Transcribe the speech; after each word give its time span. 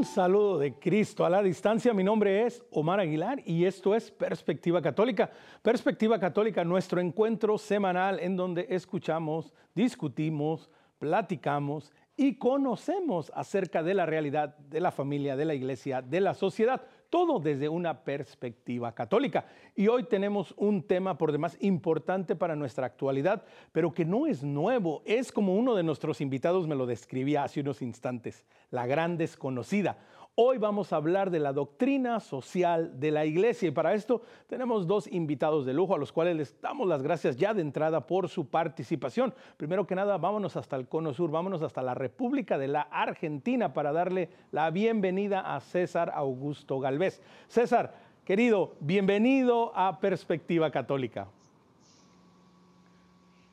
Un 0.00 0.06
saludo 0.06 0.58
de 0.58 0.72
Cristo 0.72 1.26
a 1.26 1.28
la 1.28 1.42
distancia, 1.42 1.92
mi 1.92 2.02
nombre 2.02 2.46
es 2.46 2.64
Omar 2.70 3.00
Aguilar 3.00 3.42
y 3.44 3.66
esto 3.66 3.94
es 3.94 4.10
Perspectiva 4.10 4.80
Católica. 4.80 5.30
Perspectiva 5.60 6.18
Católica, 6.18 6.64
nuestro 6.64 7.02
encuentro 7.02 7.58
semanal 7.58 8.18
en 8.18 8.34
donde 8.34 8.66
escuchamos, 8.70 9.52
discutimos, 9.74 10.70
platicamos 10.98 11.92
y 12.16 12.36
conocemos 12.36 13.30
acerca 13.34 13.82
de 13.82 13.92
la 13.92 14.06
realidad 14.06 14.56
de 14.56 14.80
la 14.80 14.90
familia, 14.90 15.36
de 15.36 15.44
la 15.44 15.52
iglesia, 15.52 16.00
de 16.00 16.22
la 16.22 16.32
sociedad 16.32 16.80
todo 17.10 17.40
desde 17.40 17.68
una 17.68 18.04
perspectiva 18.04 18.94
católica. 18.94 19.44
Y 19.74 19.88
hoy 19.88 20.04
tenemos 20.04 20.54
un 20.56 20.82
tema 20.82 21.18
por 21.18 21.32
demás 21.32 21.58
importante 21.60 22.36
para 22.36 22.56
nuestra 22.56 22.86
actualidad, 22.86 23.44
pero 23.72 23.92
que 23.92 24.04
no 24.04 24.26
es 24.26 24.42
nuevo, 24.42 25.02
es 25.04 25.32
como 25.32 25.56
uno 25.56 25.74
de 25.74 25.82
nuestros 25.82 26.20
invitados 26.20 26.66
me 26.66 26.76
lo 26.76 26.86
describía 26.86 27.44
hace 27.44 27.60
unos 27.60 27.82
instantes, 27.82 28.46
la 28.70 28.86
gran 28.86 29.18
desconocida. 29.18 29.98
Hoy 30.42 30.56
vamos 30.56 30.90
a 30.90 30.96
hablar 30.96 31.30
de 31.30 31.38
la 31.38 31.52
doctrina 31.52 32.18
social 32.18 32.98
de 32.98 33.10
la 33.10 33.26
iglesia 33.26 33.68
y 33.68 33.72
para 33.72 33.92
esto 33.92 34.22
tenemos 34.46 34.86
dos 34.86 35.06
invitados 35.06 35.66
de 35.66 35.74
lujo 35.74 35.94
a 35.94 35.98
los 35.98 36.12
cuales 36.12 36.34
les 36.34 36.58
damos 36.62 36.88
las 36.88 37.02
gracias 37.02 37.36
ya 37.36 37.52
de 37.52 37.60
entrada 37.60 38.06
por 38.06 38.30
su 38.30 38.46
participación. 38.46 39.34
Primero 39.58 39.86
que 39.86 39.94
nada, 39.94 40.16
vámonos 40.16 40.56
hasta 40.56 40.76
el 40.76 40.88
Cono 40.88 41.12
Sur, 41.12 41.30
vámonos 41.30 41.60
hasta 41.60 41.82
la 41.82 41.92
República 41.92 42.56
de 42.56 42.68
la 42.68 42.80
Argentina 42.80 43.74
para 43.74 43.92
darle 43.92 44.30
la 44.50 44.70
bienvenida 44.70 45.40
a 45.54 45.60
César 45.60 46.10
Augusto 46.14 46.80
Galvez. 46.80 47.20
César, 47.46 47.92
querido, 48.24 48.76
bienvenido 48.80 49.72
a 49.76 50.00
Perspectiva 50.00 50.70
Católica. 50.70 51.28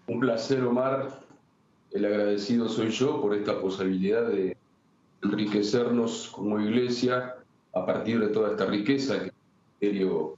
Un 0.07 0.21
placer, 0.21 0.63
Omar. 0.63 1.19
El 1.91 2.05
agradecido 2.05 2.69
soy 2.69 2.91
yo 2.91 3.21
por 3.21 3.35
esta 3.35 3.59
posibilidad 3.59 4.25
de 4.25 4.55
enriquecernos 5.23 6.29
como 6.29 6.59
iglesia 6.59 7.35
a 7.73 7.85
partir 7.85 8.19
de 8.19 8.27
toda 8.27 8.51
esta 8.51 8.65
riqueza 8.65 9.19
que 9.19 9.25
el 9.25 9.33
Ministerio 9.81 10.37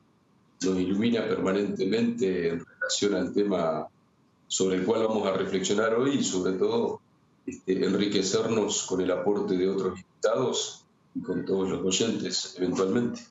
nos 0.62 0.78
ilumina 0.78 1.28
permanentemente 1.28 2.50
en 2.50 2.66
relación 2.66 3.16
al 3.16 3.34
tema 3.34 3.88
sobre 4.48 4.78
el 4.78 4.86
cual 4.86 5.08
vamos 5.08 5.28
a 5.28 5.34
reflexionar 5.34 5.94
hoy 5.96 6.16
y 6.16 6.24
sobre 6.24 6.54
todo 6.54 7.00
este, 7.46 7.86
enriquecernos 7.86 8.84
con 8.84 9.02
el 9.02 9.12
aporte 9.12 9.56
de 9.56 9.70
otros 9.70 10.00
invitados 10.00 10.86
y 11.16 11.22
con 11.22 11.46
todos 11.46 11.70
los 11.70 11.86
oyentes 11.86 12.56
eventualmente. 12.58 13.22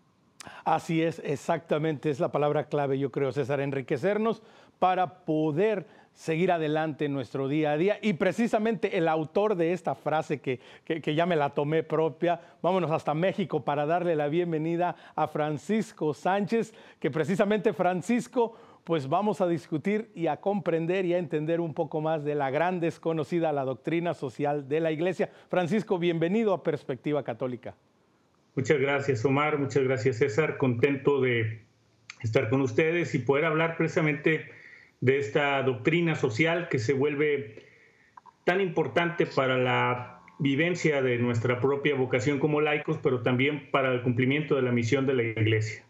Así 0.64 1.02
es, 1.02 1.20
exactamente, 1.24 2.10
es 2.10 2.20
la 2.20 2.30
palabra 2.30 2.68
clave, 2.68 2.98
yo 2.98 3.10
creo, 3.10 3.32
César, 3.32 3.60
enriquecernos 3.60 4.42
para 4.78 5.24
poder 5.24 5.86
seguir 6.18 6.50
adelante 6.50 7.04
en 7.04 7.12
nuestro 7.12 7.46
día 7.46 7.70
a 7.72 7.76
día. 7.76 7.98
Y 8.02 8.14
precisamente 8.14 8.98
el 8.98 9.06
autor 9.06 9.54
de 9.54 9.72
esta 9.72 9.94
frase 9.94 10.40
que, 10.40 10.58
que, 10.84 11.14
ya 11.14 11.26
me 11.26 11.36
la 11.36 11.50
tomé 11.50 11.84
propia, 11.84 12.40
vámonos 12.60 12.90
hasta 12.90 13.14
México 13.14 13.64
para 13.64 13.86
darle 13.86 14.16
la 14.16 14.26
bienvenida 14.26 14.96
a 15.14 15.28
Francisco 15.28 16.12
Sánchez, 16.12 16.74
que 16.98 17.12
precisamente 17.12 17.72
Francisco, 17.72 18.56
pues 18.82 19.08
vamos 19.08 19.40
a 19.40 19.46
discutir 19.46 20.10
y 20.12 20.26
a 20.26 20.38
comprender 20.38 21.04
y 21.06 21.14
a 21.14 21.18
entender 21.18 21.60
un 21.60 21.72
poco 21.72 22.00
más 22.00 22.24
de 22.24 22.34
la 22.34 22.50
gran 22.50 22.80
desconocida, 22.80 23.52
la 23.52 23.64
doctrina 23.64 24.12
social 24.12 24.68
de 24.68 24.80
la 24.80 24.90
Iglesia. 24.90 25.30
Francisco, 25.48 26.00
bienvenido 26.00 26.52
a 26.52 26.64
Perspectiva 26.64 27.22
Católica. 27.22 27.76
Muchas 28.56 28.80
gracias, 28.80 29.24
Omar. 29.24 29.56
Muchas 29.56 29.84
gracias, 29.84 30.16
César. 30.16 30.56
Contento 30.56 31.20
de 31.20 31.62
estar 32.24 32.50
con 32.50 32.60
ustedes 32.60 33.14
y 33.14 33.20
poder 33.20 33.44
hablar 33.44 33.76
precisamente 33.76 34.57
de 35.00 35.18
esta 35.18 35.62
doctrina 35.62 36.14
social 36.14 36.68
que 36.68 36.78
se 36.78 36.92
vuelve 36.92 37.64
tan 38.44 38.60
importante 38.60 39.26
para 39.26 39.58
la 39.58 40.20
vivencia 40.38 41.02
de 41.02 41.18
nuestra 41.18 41.60
propia 41.60 41.94
vocación 41.94 42.38
como 42.38 42.60
laicos, 42.60 42.98
pero 43.02 43.22
también 43.22 43.70
para 43.70 43.92
el 43.92 44.02
cumplimiento 44.02 44.54
de 44.54 44.62
la 44.62 44.72
misión 44.72 45.06
de 45.06 45.14
la 45.14 45.22
Iglesia. 45.22 45.84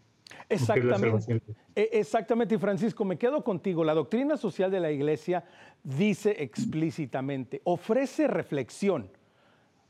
Exactamente. 0.48 1.40
E, 1.74 1.90
exactamente, 1.92 2.54
y 2.54 2.58
Francisco, 2.58 3.04
me 3.04 3.18
quedo 3.18 3.44
contigo. 3.44 3.84
La 3.84 3.94
doctrina 3.94 4.36
social 4.36 4.70
de 4.70 4.80
la 4.80 4.90
Iglesia 4.90 5.44
dice 5.82 6.36
explícitamente, 6.42 7.60
ofrece 7.64 8.26
reflexión, 8.26 9.10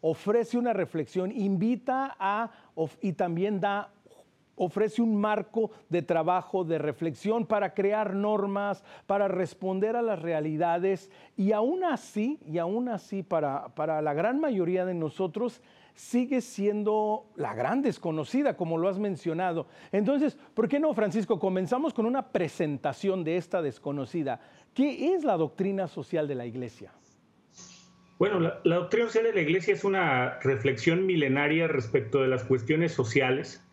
ofrece 0.01 0.59
una 0.59 0.73
reflexión, 0.73 1.31
invita 1.31 2.17
a 2.19 2.51
y 3.01 3.13
también 3.13 3.61
da 3.61 3.93
ofrece 4.59 5.03
un 5.03 5.17
marco 5.17 5.71
de 5.89 6.03
trabajo, 6.03 6.65
de 6.65 6.79
reflexión 6.79 7.47
para 7.47 7.75
crear 7.75 8.15
normas, 8.15 8.85
para 9.07 9.29
responder 9.29 9.97
a 9.97 10.03
las 10.03 10.21
realidades 10.21 11.11
y 11.37 11.53
aún 11.53 11.85
así, 11.85 12.39
y 12.47 12.59
aún 12.59 12.89
así 12.89 13.23
para, 13.23 13.75
para 13.75 14.03
la 14.03 14.15
gran 14.15 14.41
mayoría 14.41 14.85
de 14.85 14.95
nosotros, 14.95 15.63
sigue 15.95 16.41
siendo 16.41 17.27
la 17.35 17.55
gran 17.55 17.83
desconocida, 17.83 18.57
como 18.57 18.79
lo 18.79 18.89
has 18.89 19.01
mencionado. 19.01 19.67
Entonces, 19.91 20.39
¿por 20.55 20.69
qué 20.69 20.79
no, 20.79 20.95
Francisco? 20.95 21.41
Comenzamos 21.41 21.93
con 21.93 22.07
una 22.07 22.29
presentación 22.29 23.25
de 23.25 23.37
esta 23.37 23.63
desconocida. 23.63 24.41
¿Qué 24.75 25.15
es 25.15 25.25
la 25.25 25.37
doctrina 25.37 25.89
social 25.89 26.29
de 26.29 26.37
la 26.37 26.47
Iglesia? 26.47 26.93
Bueno, 28.19 28.39
la, 28.39 28.61
la 28.65 28.77
doctrina 28.77 29.07
social 29.07 29.25
de 29.25 29.33
la 29.33 29.41
Iglesia 29.41 29.75
es 29.75 29.83
una 29.83 30.39
reflexión 30.41 31.05
milenaria 31.05 31.67
respecto 31.67 32.23
de 32.23 32.29
las 32.29 32.45
cuestiones 32.45 32.93
sociales 32.93 33.65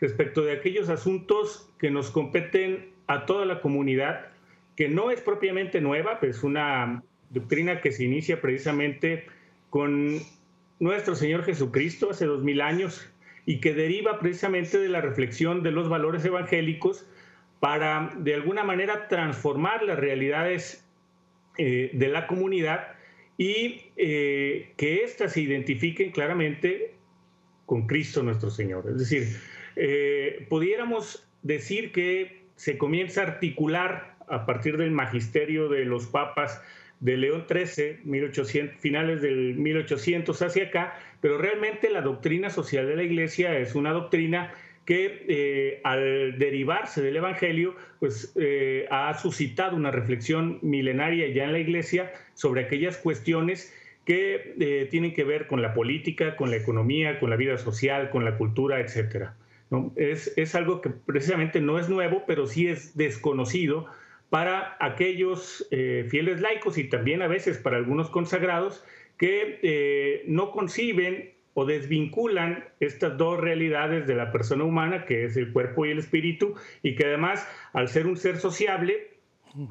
respecto 0.00 0.42
de 0.42 0.52
aquellos 0.52 0.88
asuntos 0.88 1.70
que 1.78 1.90
nos 1.90 2.10
competen 2.10 2.90
a 3.06 3.26
toda 3.26 3.44
la 3.44 3.60
comunidad, 3.60 4.28
que 4.76 4.88
no 4.88 5.10
es 5.10 5.20
propiamente 5.20 5.80
nueva, 5.80 6.18
pero 6.20 6.32
es 6.32 6.42
una 6.42 7.02
doctrina 7.30 7.80
que 7.80 7.92
se 7.92 8.04
inicia 8.04 8.40
precisamente 8.40 9.26
con 9.68 10.20
nuestro 10.78 11.14
Señor 11.14 11.44
Jesucristo 11.44 12.10
hace 12.10 12.26
dos 12.26 12.42
mil 12.42 12.60
años 12.60 13.12
y 13.46 13.60
que 13.60 13.74
deriva 13.74 14.18
precisamente 14.18 14.78
de 14.78 14.88
la 14.88 15.00
reflexión 15.00 15.62
de 15.62 15.70
los 15.70 15.88
valores 15.88 16.24
evangélicos 16.24 17.06
para 17.60 18.10
de 18.18 18.34
alguna 18.34 18.64
manera 18.64 19.08
transformar 19.08 19.82
las 19.82 19.98
realidades 19.98 20.86
eh, 21.58 21.90
de 21.92 22.08
la 22.08 22.26
comunidad 22.26 22.94
y 23.36 23.82
eh, 23.96 24.72
que 24.76 25.04
éstas 25.04 25.32
se 25.32 25.42
identifiquen 25.42 26.10
claramente 26.10 26.94
con 27.66 27.86
Cristo 27.86 28.22
nuestro 28.22 28.50
Señor. 28.50 28.86
Es 28.88 28.98
decir, 28.98 29.28
eh, 29.76 30.46
pudiéramos 30.48 31.26
decir 31.42 31.92
que 31.92 32.44
se 32.56 32.76
comienza 32.76 33.22
a 33.22 33.26
articular 33.26 34.14
a 34.28 34.46
partir 34.46 34.76
del 34.76 34.90
magisterio 34.90 35.68
de 35.68 35.84
los 35.84 36.06
papas 36.06 36.62
de 37.00 37.16
León 37.16 37.46
XIII, 37.48 38.00
1800, 38.04 38.78
finales 38.78 39.22
del 39.22 39.54
1800 39.54 40.42
hacia 40.42 40.64
acá, 40.64 40.94
pero 41.20 41.38
realmente 41.38 41.88
la 41.90 42.02
doctrina 42.02 42.50
social 42.50 42.86
de 42.86 42.96
la 42.96 43.02
Iglesia 43.02 43.58
es 43.58 43.74
una 43.74 43.92
doctrina 43.92 44.52
que 44.84 45.24
eh, 45.28 45.80
al 45.84 46.38
derivarse 46.38 47.00
del 47.00 47.16
Evangelio, 47.16 47.74
pues 48.00 48.32
eh, 48.38 48.86
ha 48.90 49.14
suscitado 49.14 49.76
una 49.76 49.90
reflexión 49.90 50.58
milenaria 50.62 51.28
ya 51.28 51.44
en 51.44 51.52
la 51.52 51.58
Iglesia 51.58 52.12
sobre 52.34 52.62
aquellas 52.62 52.98
cuestiones 52.98 53.74
que 54.04 54.88
tienen 54.90 55.14
que 55.14 55.22
ver 55.24 55.46
con 55.46 55.62
la 55.62 55.72
política, 55.72 56.34
con 56.34 56.50
la 56.50 56.56
economía, 56.56 57.20
con 57.20 57.30
la 57.30 57.36
vida 57.36 57.58
social, 57.58 58.10
con 58.10 58.24
la 58.24 58.36
cultura, 58.36 58.80
etcétera. 58.80 59.36
Es, 59.96 60.54
algo 60.54 60.80
que 60.80 60.90
precisamente 60.90 61.60
no 61.60 61.78
es 61.78 61.88
nuevo, 61.88 62.24
pero 62.26 62.46
sí 62.46 62.66
es 62.66 62.96
desconocido 62.96 63.86
para 64.28 64.76
aquellos 64.80 65.66
eh, 65.70 66.06
fieles 66.08 66.40
laicos 66.40 66.78
y 66.78 66.84
también 66.84 67.22
a 67.22 67.28
veces 67.28 67.58
para 67.58 67.76
algunos 67.76 68.10
consagrados 68.10 68.84
que 69.16 69.60
eh, 69.62 70.24
no 70.26 70.50
conciben 70.50 71.34
o 71.54 71.66
desvinculan 71.66 72.64
estas 72.80 73.16
dos 73.16 73.38
realidades 73.38 74.06
de 74.06 74.14
la 74.14 74.32
persona 74.32 74.64
humana, 74.64 75.04
que 75.04 75.24
es 75.24 75.36
el 75.36 75.52
cuerpo 75.52 75.84
y 75.84 75.90
el 75.90 75.98
espíritu, 75.98 76.54
y 76.82 76.94
que 76.94 77.06
además, 77.06 77.46
al 77.72 77.88
ser 77.88 78.06
un 78.06 78.16
ser 78.16 78.38
sociable, 78.38 79.10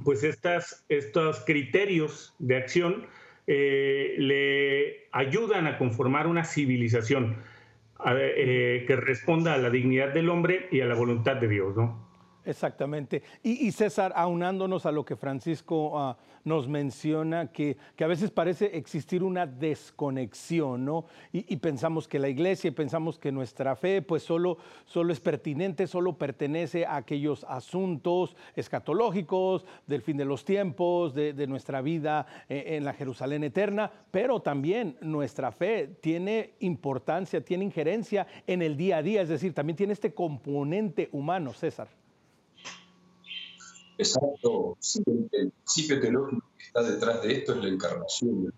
pues 0.04 0.24
estas, 0.24 0.86
estos 0.90 1.44
criterios 1.46 2.36
de 2.40 2.58
acción 2.58 3.08
eh, 3.48 4.16
le 4.18 5.08
ayudan 5.12 5.68
a 5.68 5.78
conformar 5.78 6.28
una 6.28 6.44
civilización. 6.44 7.38
Eh, 8.06 8.86
que 8.88 8.96
responda 8.96 9.54
a 9.54 9.58
la 9.58 9.70
dignidad 9.70 10.14
del 10.14 10.30
hombre 10.30 10.70
y 10.72 10.80
a 10.80 10.86
la 10.86 10.96
voluntad 10.96 11.36
de 11.36 11.50
Dios, 11.50 11.76
¿no? 11.76 12.09
Exactamente. 12.46 13.22
Y, 13.44 13.72
César, 13.72 14.14
aunándonos 14.16 14.86
a 14.86 14.92
lo 14.92 15.04
que 15.04 15.18
Francisco 15.18 16.00
ah, 16.00 16.18
nos 16.46 16.68
menciona, 16.70 17.52
que, 17.52 17.78
a 18.00 18.08
veces 18.08 18.32
parece 18.32 18.78
existir 18.78 19.24
una 19.24 19.46
desconexión, 19.46 20.86
¿no? 20.86 21.06
Y, 21.34 21.58
pensamos 21.58 22.08
que 22.08 22.18
la 22.18 22.30
iglesia 22.30 22.72
pensamos 22.72 23.20
que 23.20 23.32
nuestra 23.32 23.76
fe, 23.76 24.02
pues 24.02 24.24
solo, 24.24 24.58
solo 24.86 25.12
es 25.12 25.20
pertinente, 25.20 25.86
solo 25.86 26.18
pertenece 26.18 26.86
a 26.86 26.96
aquellos 26.96 27.44
asuntos 27.44 28.36
escatológicos 28.56 29.66
del 29.86 30.02
fin 30.02 30.16
de 30.16 30.26
los 30.26 30.46
tiempos, 30.46 31.14
de, 31.14 31.34
de 31.34 31.46
nuestra 31.46 31.82
vida 31.82 32.26
eh, 32.48 32.78
en 32.78 32.86
la 32.86 32.94
Jerusalén 32.94 33.44
eterna, 33.44 33.92
pero 34.12 34.42
también 34.42 34.98
nuestra 35.02 35.52
fe 35.52 35.88
tiene 36.00 36.54
importancia, 36.62 37.44
tiene 37.44 37.66
injerencia 37.66 38.26
en 38.48 38.62
el 38.62 38.78
día 38.78 38.98
a 38.98 39.04
día, 39.04 39.22
es 39.22 39.30
decir, 39.30 39.54
también 39.54 39.76
tiene 39.76 39.94
este 39.94 40.14
componente 40.14 41.10
humano, 41.12 41.54
César. 41.54 41.99
Exacto, 44.00 44.78
el 45.08 45.52
principio 45.52 46.00
teológico 46.00 46.48
que 46.58 46.64
está 46.64 46.84
detrás 46.84 47.22
de 47.22 47.34
esto 47.34 47.54
es 47.54 47.64
la 47.64 47.68
encarnación 47.68 48.44
del. 48.46 48.54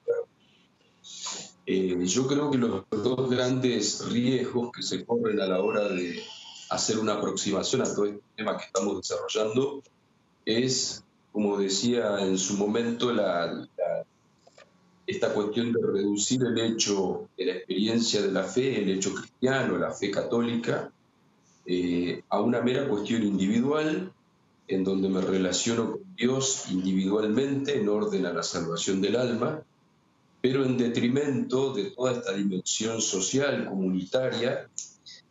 Eh, 1.66 2.06
yo 2.06 2.28
creo 2.28 2.52
que 2.52 2.60
los 2.60 2.84
dos 2.92 3.28
grandes 3.28 4.06
riesgos 4.12 4.72
que 4.72 4.84
se 4.84 5.04
corren 5.04 5.42
a 5.42 5.48
la 5.48 5.60
hora 5.60 5.88
de 5.88 6.22
hacer 6.70 7.00
una 7.00 7.14
aproximación 7.14 7.82
a 7.82 7.86
todo 7.86 8.06
este 8.06 8.22
tema 8.36 8.56
que 8.56 8.66
estamos 8.66 8.98
desarrollando 8.98 9.82
es, 10.46 11.04
como 11.32 11.58
decía 11.58 12.20
en 12.20 12.38
su 12.38 12.56
momento, 12.58 13.12
la, 13.12 13.68
esta 15.08 15.34
cuestión 15.34 15.74
de 15.74 15.80
reducir 15.82 16.44
el 16.44 16.60
hecho 16.60 17.30
de 17.36 17.46
la 17.46 17.54
experiencia 17.54 18.22
de 18.22 18.32
la 18.32 18.44
fe, 18.44 18.80
el 18.80 18.90
hecho 18.92 19.16
cristiano, 19.16 19.78
la 19.80 19.92
fe 19.92 20.12
católica, 20.12 20.92
eh, 21.66 22.22
a 22.30 22.42
una 22.42 22.62
mera 22.62 22.88
cuestión 22.88 23.24
individual, 23.24 24.14
en 24.68 24.84
donde 24.84 25.10
me 25.10 25.22
relaciono 25.22 25.92
con 25.92 26.16
Dios 26.16 26.66
individualmente 26.70 27.76
en 27.78 27.90
orden 27.90 28.26
a 28.26 28.34
la 28.34 28.44
salvación 28.44 29.02
del 29.02 29.16
alma, 29.16 29.64
pero 30.42 30.66
en 30.66 30.78
detrimento 30.78 31.74
de 31.74 31.92
toda 31.92 32.14
esta 32.14 32.34
dimensión 32.34 33.02
social, 33.02 33.66
comunitaria, 33.68 34.70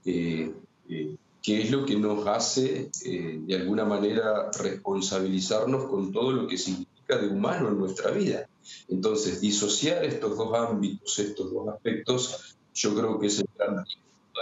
eh, 0.04 0.52
eh, 0.88 1.16
que 1.42 1.62
es 1.62 1.70
lo 1.70 1.86
que 1.86 1.96
nos 1.96 2.26
hace, 2.26 2.90
de 3.02 3.56
alguna 3.56 3.86
manera, 3.86 4.50
responsabilizarnos 4.58 5.84
con 5.86 6.12
todo 6.12 6.32
lo 6.32 6.46
que 6.46 6.58
significa 6.58 7.16
de 7.16 7.28
humano 7.28 7.68
en 7.68 7.78
nuestra 7.78 8.10
vida. 8.10 8.46
Entonces, 8.88 9.40
disociar 9.40 10.04
estos 10.04 10.36
dos 10.36 10.52
ámbitos, 10.54 11.18
estos 11.18 11.50
dos 11.50 11.68
aspectos, 11.68 12.56
yo 12.74 12.94
creo 12.94 13.18
que 13.18 13.28
es 13.28 13.38
el 13.38 13.48
gran 13.56 13.84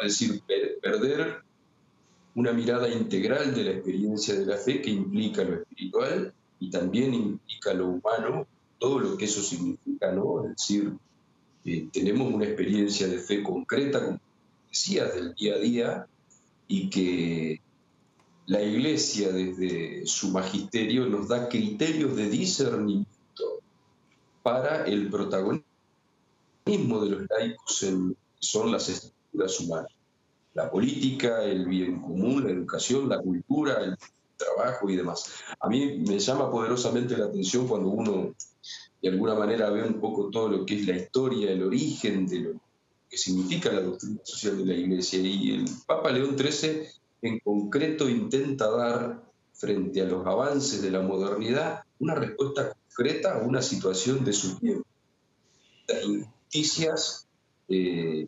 es 0.03 0.19
decir, 0.19 0.43
perder 0.81 1.43
una 2.39 2.53
mirada 2.53 2.89
integral 2.89 3.53
de 3.53 3.65
la 3.65 3.71
experiencia 3.73 4.33
de 4.33 4.47
la 4.47 4.57
fe 4.57 4.81
que 4.81 4.91
implica 4.91 5.43
lo 5.43 5.57
espiritual 5.57 6.33
y 6.61 6.71
también 6.71 7.13
implica 7.13 7.75
lo 7.75 7.89
humano, 7.89 8.47
todo 8.79 9.01
lo 9.01 9.17
que 9.17 9.25
eso 9.25 9.43
significa, 9.43 10.13
¿no? 10.13 10.45
Es 10.45 10.51
decir, 10.51 10.93
eh, 11.65 11.89
tenemos 11.93 12.33
una 12.33 12.45
experiencia 12.45 13.09
de 13.09 13.19
fe 13.19 13.43
concreta, 13.43 14.05
como 14.05 14.21
decías, 14.69 15.17
del 15.17 15.35
día 15.35 15.55
a 15.57 15.59
día, 15.59 16.07
y 16.69 16.89
que 16.89 17.61
la 18.47 18.63
Iglesia 18.63 19.33
desde 19.33 20.07
su 20.07 20.31
magisterio 20.31 21.07
nos 21.07 21.27
da 21.27 21.49
criterios 21.49 22.15
de 22.15 22.31
discernimiento 22.31 23.63
para 24.45 24.85
el 24.85 25.11
protagonismo 25.11 25.65
de 26.65 27.11
los 27.11 27.23
laicos 27.29 27.83
en, 27.83 28.17
son 28.39 28.71
las 28.71 28.89
estructuras 28.89 29.59
humanas. 29.59 29.98
La 30.59 30.69
política, 30.69 31.45
el 31.45 31.67
bien 31.67 32.01
común, 32.01 32.43
la 32.43 32.51
educación, 32.51 33.09
la 33.09 33.21
cultura, 33.23 33.75
el 33.81 33.97
trabajo 34.37 34.91
y 34.91 34.97
demás. 34.97 35.31
A 35.61 35.69
mí 35.69 36.03
me 36.05 36.19
llama 36.19 36.51
poderosamente 36.51 37.17
la 37.17 37.27
atención 37.27 37.69
cuando 37.69 37.91
uno 37.91 38.35
de 39.01 39.09
alguna 39.09 39.37
manera 39.37 39.71
ve 39.71 39.85
un 39.85 40.01
poco 40.01 40.31
todo 40.31 40.49
lo 40.49 40.67
que 40.67 40.81
es 40.81 40.87
la 40.89 40.97
historia, 40.97 41.53
el 41.53 41.63
origen 41.63 42.27
de 42.27 42.41
lo 42.41 42.51
que 43.09 43.17
significa 43.17 43.71
la 43.71 43.83
doctrina 43.83 44.19
social 44.25 44.59
de 44.59 44.67
la 44.67 44.75
Iglesia. 44.75 45.21
Y 45.21 45.53
el 45.53 45.65
Papa 45.87 46.11
León 46.11 46.37
XIII 46.37 46.89
en 47.23 47.39
concreto 47.39 48.09
intenta 48.09 48.69
dar, 48.69 49.23
frente 49.53 50.03
a 50.03 50.07
los 50.07 50.27
avances 50.27 50.83
de 50.83 50.91
la 50.91 51.03
modernidad, 51.03 51.85
una 52.01 52.17
respuesta 52.17 52.73
concreta 52.73 53.37
a 53.37 53.47
una 53.47 53.63
situación 53.63 54.25
de 54.25 54.33
su 54.33 54.59
tiempo. 54.59 54.85
Las 55.87 56.05
injusticias 56.05 57.29
eh, 57.69 58.27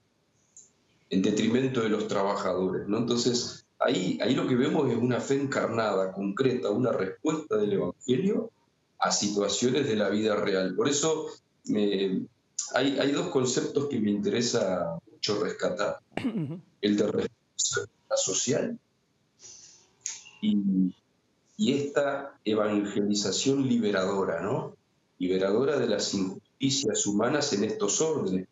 en 1.10 1.22
detrimento 1.22 1.82
de 1.82 1.88
los 1.88 2.08
trabajadores. 2.08 2.88
¿no? 2.88 2.98
Entonces, 2.98 3.66
ahí, 3.78 4.18
ahí 4.22 4.34
lo 4.34 4.46
que 4.46 4.54
vemos 4.54 4.90
es 4.90 4.96
una 4.96 5.20
fe 5.20 5.34
encarnada, 5.34 6.12
concreta, 6.12 6.70
una 6.70 6.92
respuesta 6.92 7.56
del 7.56 7.74
Evangelio 7.74 8.50
a 8.98 9.12
situaciones 9.12 9.86
de 9.88 9.96
la 9.96 10.08
vida 10.08 10.36
real. 10.36 10.74
Por 10.74 10.88
eso 10.88 11.26
hay, 12.74 12.98
hay, 12.98 13.12
dos 13.12 13.28
conceptos 13.28 13.86
que 13.88 13.98
me 13.98 14.10
interesa 14.10 14.98
mucho 15.10 15.42
rescatar. 15.42 15.98
El 16.80 16.96
de 16.96 17.06
responsabilidad 17.06 18.16
social 18.16 18.78
y 20.40 20.92
y 21.60 21.74
esta 21.74 22.38
evangelización 22.42 23.68
liberadora, 23.68 24.40
¿no? 24.40 24.78
Liberadora 25.18 25.78
de 25.78 25.86
las 25.86 26.14
injusticias 26.14 27.06
humanas 27.06 27.52
en 27.52 27.64
estos 27.64 28.00
órdenes 28.00 28.48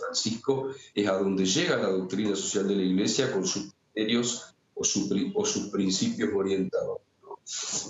Francisco, 0.00 0.70
es 0.94 1.08
a 1.08 1.18
donde 1.18 1.44
llega 1.44 1.76
la 1.76 1.88
doctrina 1.88 2.34
social 2.34 2.68
de 2.68 2.76
la 2.76 2.82
Iglesia 2.82 3.32
con 3.32 3.46
sus 3.46 3.72
criterios 3.92 4.54
o, 4.74 4.84
sus 4.84 5.68
principios 5.70 6.30
orientadores. 6.34 7.04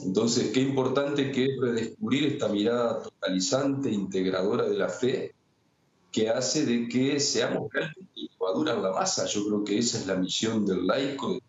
Entonces, 0.04 0.50
qué 0.52 0.60
importante 0.60 1.30
que 1.30 1.44
es 1.44 1.60
redescubrir 1.60 2.24
esta 2.32 2.48
mirada 2.48 3.02
totalizante, 3.02 3.90
integradora 3.90 4.68
de 4.68 4.76
la 4.76 4.88
fe, 4.88 5.34
que 6.10 6.28
hace 6.28 6.66
de 6.66 6.88
que 6.88 7.20
seamos 7.20 7.70
realmente 7.72 8.10
en 8.56 8.82
la 8.82 8.92
masa. 8.92 9.26
Yo 9.26 9.46
creo 9.46 9.64
que 9.64 9.78
esa 9.78 9.98
es 9.98 10.06
la 10.06 10.16
misión 10.16 10.66
del 10.66 10.86
laico, 10.86 11.32
del 11.32 11.42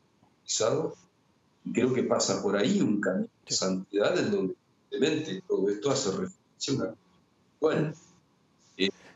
y 1.64 1.74
creo 1.74 1.94
que 1.94 2.04
pasa 2.04 2.42
por 2.42 2.58
ahí 2.58 2.82
un 2.82 3.00
camino 3.00 3.30
de 3.48 3.56
santidad 3.56 4.18
en 4.18 4.32
donde 4.32 4.56
evidentemente 4.90 5.44
todo 5.48 5.70
esto 5.70 5.92
hace 5.92 6.10
referencia 6.10 6.84
a 6.84 6.96
Bueno, 7.60 7.90
eh, 7.90 7.94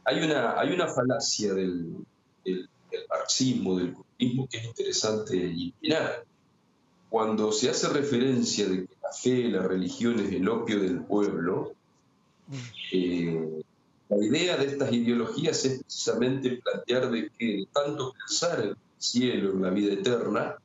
hay, 0.06 0.24
una, 0.24 0.60
hay 0.60 0.72
una 0.72 0.88
falacia 0.88 1.54
del, 1.54 1.96
del, 2.44 2.70
marxismo, 3.10 3.78
del 3.78 3.94
comunismo, 3.94 4.48
que 4.48 4.58
es 4.58 4.66
interesante 4.66 5.36
y 5.36 5.74
Cuando 7.10 7.52
se 7.52 7.70
hace 7.70 7.90
referencia 7.90 8.68
de 8.68 8.86
que 8.86 8.96
la 9.02 9.12
fe, 9.12 9.50
la 9.50 9.64
religión 9.64 10.20
es 10.20 10.32
el 10.32 10.48
opio 10.48 10.80
del 10.80 11.02
pueblo, 11.02 11.74
eh, 12.92 13.64
la 14.10 14.24
idea 14.24 14.58
de 14.58 14.66
estas 14.68 14.94
ideologías 14.94 15.66
es 15.66 15.80
precisamente 15.80 16.62
plantear 16.64 17.10
de 17.10 17.32
que 17.38 17.66
tanto 17.74 18.14
pensar 18.14 18.62
en 18.62 18.70
el 18.70 18.78
cielo, 18.98 19.52
en 19.52 19.62
la 19.64 19.70
vida 19.72 19.94
eterna, 19.94 20.56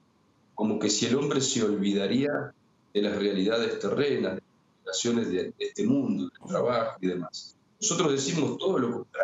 como 0.54 0.78
que 0.78 0.90
si 0.90 1.06
el 1.06 1.16
hombre 1.16 1.40
se 1.40 1.64
olvidaría 1.64 2.52
de 2.92 3.02
las 3.02 3.16
realidades 3.16 3.78
terrenas, 3.78 4.34
de 4.34 4.42
las 4.42 4.84
relaciones 4.84 5.30
de, 5.30 5.54
este 5.58 5.86
mundo, 5.86 6.24
del 6.24 6.48
trabajo 6.48 6.98
y 7.00 7.06
demás. 7.06 7.56
Nosotros 7.80 8.12
decimos 8.12 8.58
todo 8.58 8.78
lo 8.78 8.92
contrario. 8.92 9.19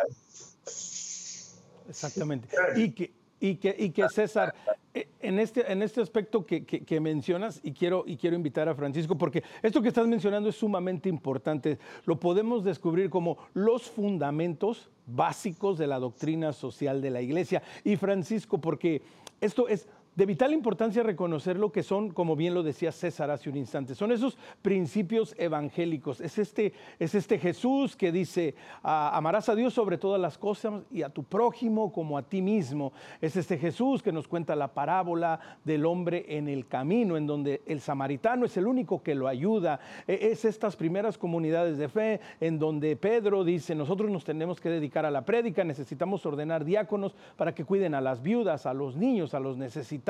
Exactamente. 1.88 2.48
Y 2.76 2.90
que, 2.90 3.12
y 3.40 3.56
que, 3.56 3.74
y 3.78 3.90
que 3.90 4.08
César, 4.08 4.54
eh, 4.94 5.08
en 5.20 5.38
este, 5.38 5.70
en 5.70 5.82
este 5.82 6.00
aspecto 6.00 6.46
que, 6.46 6.64
que, 6.64 7.00
mencionas, 7.00 7.60
y 7.62 7.72
quiero, 7.72 8.04
y 8.06 8.16
quiero 8.16 8.36
invitar 8.36 8.68
a 8.68 8.74
Francisco, 8.74 9.16
porque 9.16 9.42
esto 9.62 9.82
que 9.82 9.88
estás 9.88 10.06
mencionando 10.06 10.48
es 10.48 10.56
sumamente 10.56 11.08
importante, 11.08 11.78
lo 12.06 12.18
podemos 12.18 12.64
descubrir 12.64 13.10
como 13.10 13.36
los 13.54 13.82
fundamentos 13.82 14.88
básicos 15.06 15.78
de 15.78 15.86
la 15.86 15.98
doctrina 15.98 16.52
social 16.52 17.02
de 17.02 17.10
la 17.10 17.20
iglesia. 17.20 17.62
Y 17.84 17.96
Francisco, 17.96 18.58
porque 18.58 19.02
esto 19.40 19.68
es 19.68 19.86
de 20.16 20.24
vital 20.24 20.54
importancia 20.54 21.02
reconocer 21.02 21.58
lo 21.58 21.70
que 21.70 21.82
son, 21.82 22.10
como 22.10 22.36
bien 22.36 22.54
lo 22.54 22.62
decía 22.62 22.90
César 22.90 23.30
hace 23.30 23.50
un 23.50 23.56
instante, 23.56 23.94
son 23.94 24.12
esos 24.12 24.38
principios 24.62 25.34
evangélicos. 25.36 26.22
Es 26.22 26.38
este, 26.38 26.72
es 26.98 27.14
este 27.14 27.38
Jesús 27.38 27.96
que 27.96 28.10
dice, 28.10 28.54
amarás 28.82 29.50
a 29.50 29.54
Dios 29.54 29.74
sobre 29.74 29.98
todas 29.98 30.18
las 30.18 30.38
cosas 30.38 30.84
y 30.90 31.02
a 31.02 31.10
tu 31.10 31.22
prójimo 31.22 31.92
como 31.92 32.16
a 32.16 32.22
ti 32.22 32.40
mismo. 32.40 32.94
Es 33.20 33.36
este 33.36 33.58
Jesús 33.58 34.02
que 34.02 34.10
nos 34.10 34.26
cuenta 34.26 34.56
la 34.56 34.72
parábola 34.72 35.38
del 35.64 35.84
hombre 35.84 36.24
en 36.28 36.48
el 36.48 36.66
camino, 36.66 37.18
en 37.18 37.26
donde 37.26 37.60
el 37.66 37.82
samaritano 37.82 38.46
es 38.46 38.56
el 38.56 38.66
único 38.66 39.02
que 39.02 39.14
lo 39.14 39.28
ayuda. 39.28 39.80
E, 40.08 40.30
es 40.32 40.46
estas 40.46 40.76
primeras 40.76 41.18
comunidades 41.18 41.76
de 41.76 41.90
fe 41.90 42.20
en 42.40 42.58
donde 42.58 42.96
Pedro 42.96 43.44
dice, 43.44 43.74
nosotros 43.74 44.10
nos 44.10 44.24
tenemos 44.24 44.62
que 44.62 44.70
dedicar 44.70 45.04
a 45.04 45.10
la 45.10 45.26
prédica, 45.26 45.62
necesitamos 45.62 46.24
ordenar 46.24 46.64
diáconos 46.64 47.14
para 47.36 47.54
que 47.54 47.66
cuiden 47.66 47.94
a 47.94 48.00
las 48.00 48.22
viudas, 48.22 48.64
a 48.64 48.72
los 48.72 48.96
niños, 48.96 49.34
a 49.34 49.40
los 49.40 49.58
necesitados 49.58 50.05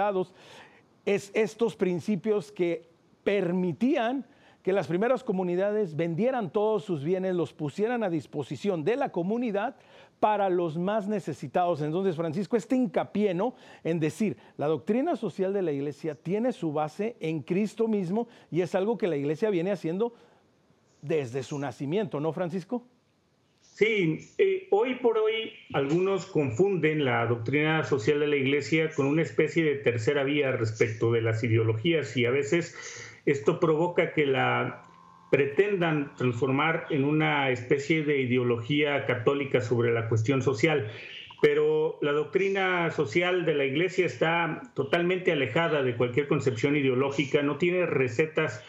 es 1.04 1.30
estos 1.34 1.76
principios 1.76 2.52
que 2.52 2.88
permitían 3.24 4.26
que 4.62 4.72
las 4.72 4.88
primeras 4.88 5.22
comunidades 5.22 5.94
vendieran 5.94 6.50
todos 6.50 6.84
sus 6.84 7.04
bienes, 7.04 7.36
los 7.36 7.52
pusieran 7.52 8.02
a 8.02 8.10
disposición 8.10 8.82
de 8.82 8.96
la 8.96 9.12
comunidad 9.12 9.76
para 10.18 10.50
los 10.50 10.76
más 10.76 11.06
necesitados. 11.06 11.82
Entonces, 11.82 12.16
Francisco, 12.16 12.56
este 12.56 12.74
hincapié 12.74 13.32
¿no? 13.32 13.54
en 13.84 14.00
decir, 14.00 14.36
la 14.56 14.66
doctrina 14.66 15.14
social 15.14 15.52
de 15.52 15.62
la 15.62 15.70
iglesia 15.70 16.16
tiene 16.16 16.52
su 16.52 16.72
base 16.72 17.16
en 17.20 17.42
Cristo 17.42 17.86
mismo 17.86 18.26
y 18.50 18.60
es 18.60 18.74
algo 18.74 18.98
que 18.98 19.06
la 19.06 19.16
iglesia 19.16 19.50
viene 19.50 19.70
haciendo 19.70 20.14
desde 21.00 21.44
su 21.44 21.58
nacimiento, 21.60 22.18
¿no, 22.18 22.32
Francisco? 22.32 22.82
Sí, 23.76 24.30
eh, 24.38 24.68
hoy 24.71 24.95
por 24.95 25.18
hoy 25.18 25.52
algunos 25.75 26.25
confunden 26.25 27.04
la 27.04 27.26
doctrina 27.26 27.85
social 27.85 28.21
de 28.21 28.26
la 28.26 28.37
Iglesia 28.37 28.88
con 28.88 29.04
una 29.04 29.21
especie 29.21 29.62
de 29.64 29.75
tercera 29.75 30.25
vía 30.25 30.50
respecto 30.52 31.12
de 31.12 31.21
las 31.21 31.45
ideologías 31.45 32.16
y 32.16 32.25
a 32.25 32.30
veces 32.30 32.75
esto 33.26 33.61
provoca 33.61 34.14
que 34.14 34.25
la 34.25 34.87
pretendan 35.30 36.14
transformar 36.16 36.87
en 36.88 37.04
una 37.04 37.50
especie 37.50 38.02
de 38.02 38.18
ideología 38.18 39.04
católica 39.04 39.61
sobre 39.61 39.92
la 39.92 40.09
cuestión 40.09 40.40
social. 40.40 40.90
Pero 41.42 41.99
la 42.00 42.12
doctrina 42.12 42.90
social 42.92 43.45
de 43.45 43.56
la 43.56 43.66
Iglesia 43.66 44.06
está 44.06 44.73
totalmente 44.75 45.33
alejada 45.33 45.83
de 45.83 45.97
cualquier 45.97 46.28
concepción 46.28 46.76
ideológica, 46.76 47.42
no 47.42 47.59
tiene 47.59 47.85
recetas 47.85 48.64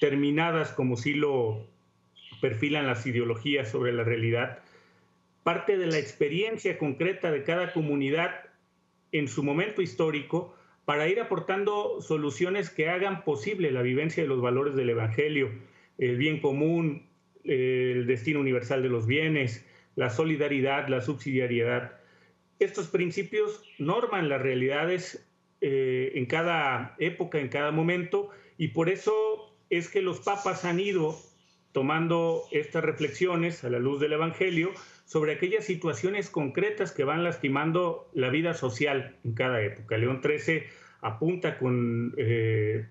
terminadas 0.00 0.72
como 0.72 0.96
si 0.96 1.14
lo 1.14 1.77
perfilan 2.40 2.86
las 2.86 3.06
ideologías 3.06 3.70
sobre 3.70 3.92
la 3.92 4.04
realidad. 4.04 4.58
parte 5.44 5.78
de 5.78 5.86
la 5.86 5.98
experiencia 5.98 6.76
concreta 6.76 7.30
de 7.30 7.42
cada 7.42 7.72
comunidad 7.72 8.44
en 9.12 9.28
su 9.28 9.42
momento 9.42 9.80
histórico 9.80 10.54
para 10.84 11.08
ir 11.08 11.20
aportando 11.20 12.02
soluciones 12.02 12.68
que 12.68 12.88
hagan 12.88 13.24
posible 13.24 13.70
la 13.70 13.82
vivencia 13.82 14.22
de 14.22 14.28
los 14.28 14.42
valores 14.42 14.74
del 14.74 14.90
Evangelio, 14.90 15.50
el 15.96 16.16
bien 16.16 16.40
común, 16.40 17.06
el 17.44 18.06
destino 18.06 18.40
universal 18.40 18.82
de 18.82 18.88
los 18.88 19.06
bienes, 19.06 19.66
la 19.96 20.10
solidaridad, 20.10 20.88
la 20.88 21.00
subsidiariedad. 21.00 21.98
Estos 22.58 22.88
principios 22.88 23.62
norman 23.78 24.28
las 24.28 24.42
realidades 24.42 25.26
eh, 25.60 26.12
en 26.14 26.26
cada 26.26 26.94
época, 26.98 27.38
en 27.38 27.48
cada 27.48 27.70
momento, 27.70 28.30
y 28.58 28.68
por 28.68 28.88
eso 28.88 29.56
es 29.70 29.88
que 29.88 30.02
los 30.02 30.20
papas 30.20 30.64
han 30.64 30.80
ido 30.80 31.18
tomando 31.72 32.44
estas 32.50 32.84
reflexiones 32.84 33.64
a 33.64 33.70
la 33.70 33.78
luz 33.78 34.00
del 34.00 34.12
Evangelio 34.14 34.72
sobre 35.04 35.32
aquellas 35.32 35.64
situaciones 35.64 36.28
concretas 36.28 36.92
que 36.92 37.04
van 37.04 37.24
lastimando 37.24 38.10
la 38.12 38.28
vida 38.28 38.54
social 38.54 39.16
en 39.24 39.34
cada 39.34 39.62
época. 39.62 39.96
León 39.96 40.20
XIII 40.22 40.64
apunta 41.00 41.58
con 41.58 42.14
eh, 42.16 42.86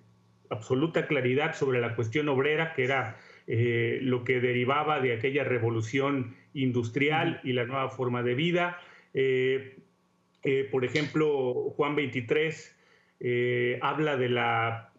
absoluta 0.50 1.08
claridad 1.08 1.56
sobre 1.56 1.80
la 1.80 1.96
cuestión 1.96 2.30
obrera, 2.30 2.74
que 2.74 2.86
era 2.86 3.18
eh, 3.46 4.00
lo 4.02 4.24
que 4.24 4.40
derivaba 4.40 5.00
de 5.00 5.14
aquella 5.14 5.44
revolución 5.44 6.36
industrial 6.54 7.40
y 7.44 7.54
la 7.54 7.66
nueva 7.66 7.90
forma 7.90 8.24
de 8.24 8.36
vida. 8.36 8.80
Eh, 9.14 9.78
por 10.72 10.86
ejemplo, 10.86 11.74
Juan 11.76 11.96
23 11.96 12.76
habla 13.82 14.16
de 14.16 14.30
la 14.30 14.94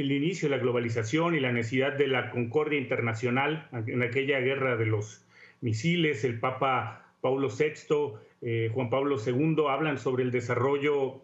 el 0.00 0.12
inicio 0.12 0.48
de 0.48 0.56
la 0.56 0.62
globalización 0.62 1.34
y 1.34 1.40
la 1.40 1.52
necesidad 1.52 1.92
de 1.92 2.06
la 2.06 2.30
concordia 2.30 2.78
internacional 2.78 3.68
en 3.86 4.02
aquella 4.02 4.40
guerra 4.40 4.76
de 4.76 4.86
los 4.86 5.26
misiles, 5.60 6.24
el 6.24 6.38
Papa 6.38 7.14
Paulo 7.20 7.48
VI, 7.48 8.18
eh, 8.42 8.70
Juan 8.72 8.90
Pablo 8.90 9.16
II 9.24 9.56
hablan 9.68 9.98
sobre 9.98 10.22
el 10.22 10.30
desarrollo 10.30 11.22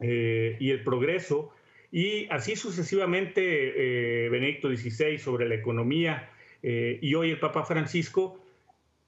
eh, 0.00 0.56
y 0.58 0.70
el 0.70 0.82
progreso, 0.82 1.52
y 1.90 2.26
así 2.30 2.56
sucesivamente 2.56 4.24
eh, 4.24 4.28
Benedicto 4.28 4.68
XVI 4.68 5.18
sobre 5.18 5.48
la 5.48 5.54
economía, 5.54 6.30
y 6.60 7.14
hoy 7.14 7.30
el 7.30 7.38
Papa 7.38 7.64
Francisco, 7.64 8.44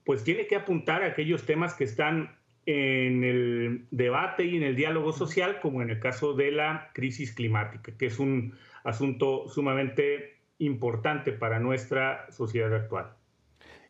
pues 0.05 0.23
tiene 0.23 0.47
que 0.47 0.55
apuntar 0.55 1.03
a 1.03 1.07
aquellos 1.07 1.47
temas 1.47 1.75
que 1.75 1.83
están 1.83 2.39
en 2.67 3.25
el 3.25 3.87
debate 3.91 4.45
y 4.45 4.57
en 4.57 4.63
el 4.63 4.77
diálogo 4.77 5.13
social, 5.13 5.61
como 5.61 5.83
en 5.83 5.91
el 5.91 6.01
caso 6.01 6.35
de 6.35 6.53
la 6.53 6.91
crisis 6.93 7.33
climática, 7.33 7.93
que 7.97 8.07
es 8.07 8.19
un 8.19 8.55
asunto 8.85 9.49
sumamente 9.49 10.39
importante 10.59 11.33
para 11.33 11.59
nuestra 11.59 12.31
sociedad 12.31 12.75
actual. 12.75 13.20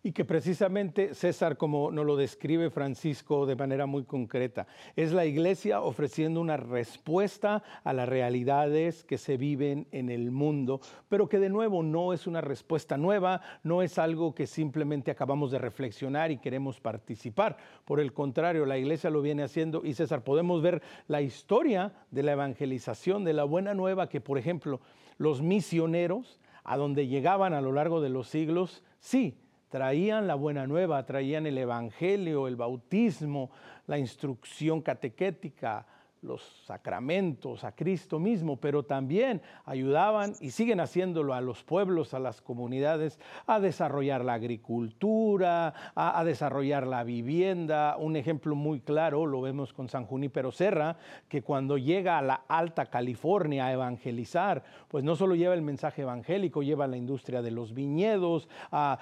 Y 0.02 0.12
que 0.12 0.24
precisamente, 0.24 1.14
César, 1.14 1.58
como 1.58 1.90
nos 1.90 2.06
lo 2.06 2.16
describe 2.16 2.70
Francisco 2.70 3.44
de 3.44 3.54
manera 3.54 3.84
muy 3.84 4.04
concreta, 4.04 4.66
es 4.96 5.12
la 5.12 5.26
iglesia 5.26 5.82
ofreciendo 5.82 6.40
una 6.40 6.56
respuesta 6.56 7.62
a 7.84 7.92
las 7.92 8.08
realidades 8.08 9.04
que 9.04 9.18
se 9.18 9.36
viven 9.36 9.86
en 9.92 10.08
el 10.08 10.30
mundo, 10.30 10.80
pero 11.10 11.28
que 11.28 11.38
de 11.38 11.50
nuevo 11.50 11.82
no 11.82 12.14
es 12.14 12.26
una 12.26 12.40
respuesta 12.40 12.96
nueva, 12.96 13.42
no 13.62 13.82
es 13.82 13.98
algo 13.98 14.34
que 14.34 14.46
simplemente 14.46 15.10
acabamos 15.10 15.50
de 15.50 15.58
reflexionar 15.58 16.30
y 16.30 16.38
queremos 16.38 16.80
participar. 16.80 17.58
Por 17.84 18.00
el 18.00 18.14
contrario, 18.14 18.64
la 18.64 18.78
iglesia 18.78 19.10
lo 19.10 19.20
viene 19.20 19.42
haciendo 19.42 19.82
y 19.84 19.92
César, 19.92 20.24
podemos 20.24 20.62
ver 20.62 20.82
la 21.08 21.20
historia 21.20 21.92
de 22.10 22.22
la 22.22 22.32
evangelización, 22.32 23.22
de 23.22 23.34
la 23.34 23.44
buena 23.44 23.74
nueva 23.74 24.08
que, 24.08 24.22
por 24.22 24.38
ejemplo, 24.38 24.80
los 25.18 25.42
misioneros, 25.42 26.40
a 26.64 26.78
donde 26.78 27.06
llegaban 27.06 27.52
a 27.52 27.60
lo 27.60 27.72
largo 27.72 28.00
de 28.00 28.08
los 28.08 28.28
siglos, 28.28 28.82
sí, 28.98 29.38
traían 29.70 30.26
la 30.26 30.34
buena 30.34 30.66
nueva, 30.66 31.06
traían 31.06 31.46
el 31.46 31.56
Evangelio, 31.56 32.46
el 32.48 32.56
bautismo, 32.56 33.50
la 33.86 33.98
instrucción 33.98 34.82
catequética, 34.82 35.86
los 36.22 36.42
sacramentos, 36.66 37.64
a 37.64 37.74
Cristo 37.74 38.18
mismo, 38.18 38.58
pero 38.58 38.82
también 38.82 39.40
ayudaban 39.64 40.34
y 40.40 40.50
siguen 40.50 40.80
haciéndolo 40.80 41.32
a 41.32 41.40
los 41.40 41.64
pueblos, 41.64 42.12
a 42.12 42.18
las 42.18 42.42
comunidades, 42.42 43.18
a 43.46 43.58
desarrollar 43.58 44.24
la 44.24 44.34
agricultura, 44.34 45.72
a, 45.94 46.22
desarrollar 46.24 46.86
la 46.86 47.04
vivienda. 47.04 47.96
Un 47.98 48.16
ejemplo 48.16 48.54
muy 48.54 48.80
claro 48.80 49.24
lo 49.24 49.40
vemos 49.40 49.72
con 49.72 49.88
San 49.88 50.04
Junípero 50.04 50.52
Serra, 50.52 50.96
que 51.28 51.42
cuando 51.42 51.78
llega 51.78 52.18
a 52.18 52.22
la 52.22 52.42
Alta 52.48 52.86
California 52.86 53.66
a 53.66 53.72
evangelizar, 53.72 54.62
pues 54.88 55.02
no 55.02 55.16
solo 55.16 55.34
lleva 55.34 55.54
el 55.54 55.62
mensaje 55.62 56.02
evangélico, 56.02 56.62
lleva 56.62 56.86
la 56.86 56.98
industria 56.98 57.40
de 57.40 57.50
los 57.50 57.72
viñedos, 57.72 58.48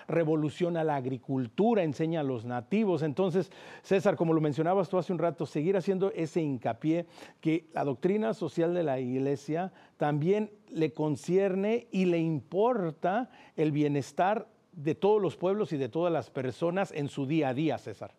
revoluciona 0.07 0.85
la 0.85 0.97
agricultura, 0.97 1.83
enseña 1.83 2.21
a 2.21 2.25
los 2.25 2.45
nativos. 2.45 3.03
Entonces, 3.03 3.51
César, 3.83 4.15
como 4.15 4.33
lo 4.33 4.41
mencionabas 4.41 4.89
tú 4.89 4.99
hace 4.99 5.13
un 5.13 5.19
rato, 5.19 5.47
seguir 5.47 5.77
haciendo 5.77 6.13
ese 6.13 6.41
hincapié 6.41 7.08
que 7.41 7.69
la 7.73 7.85
doctrina 7.85 8.35
social 8.35 8.75
de 8.75 8.83
la 8.83 9.01
iglesia 9.01 9.73
también 9.97 10.51
le 10.71 10.93
concierne 10.93 11.89
y 11.91 12.05
le 12.05 12.19
importa 12.19 13.31
el 13.57 13.73
bienestar 13.73 14.49
de 14.73 14.95
todos 14.95 15.21
los 15.21 15.37
pueblos 15.37 15.73
y 15.73 15.77
de 15.77 15.89
todas 15.89 16.13
las 16.13 16.31
personas 16.31 16.93
en 16.93 17.09
su 17.09 17.27
día 17.27 17.49
a 17.49 17.55
día, 17.55 17.79
César. 17.79 18.15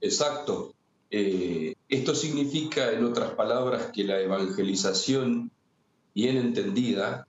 Exacto. 0.00 0.72
Eh, 1.10 1.74
esto 1.88 2.14
significa, 2.14 2.92
en 2.92 3.04
otras 3.04 3.30
palabras, 3.32 3.90
que 3.92 4.04
la 4.04 4.20
evangelización 4.20 5.50
bien 6.14 6.36
entendida 6.36 7.26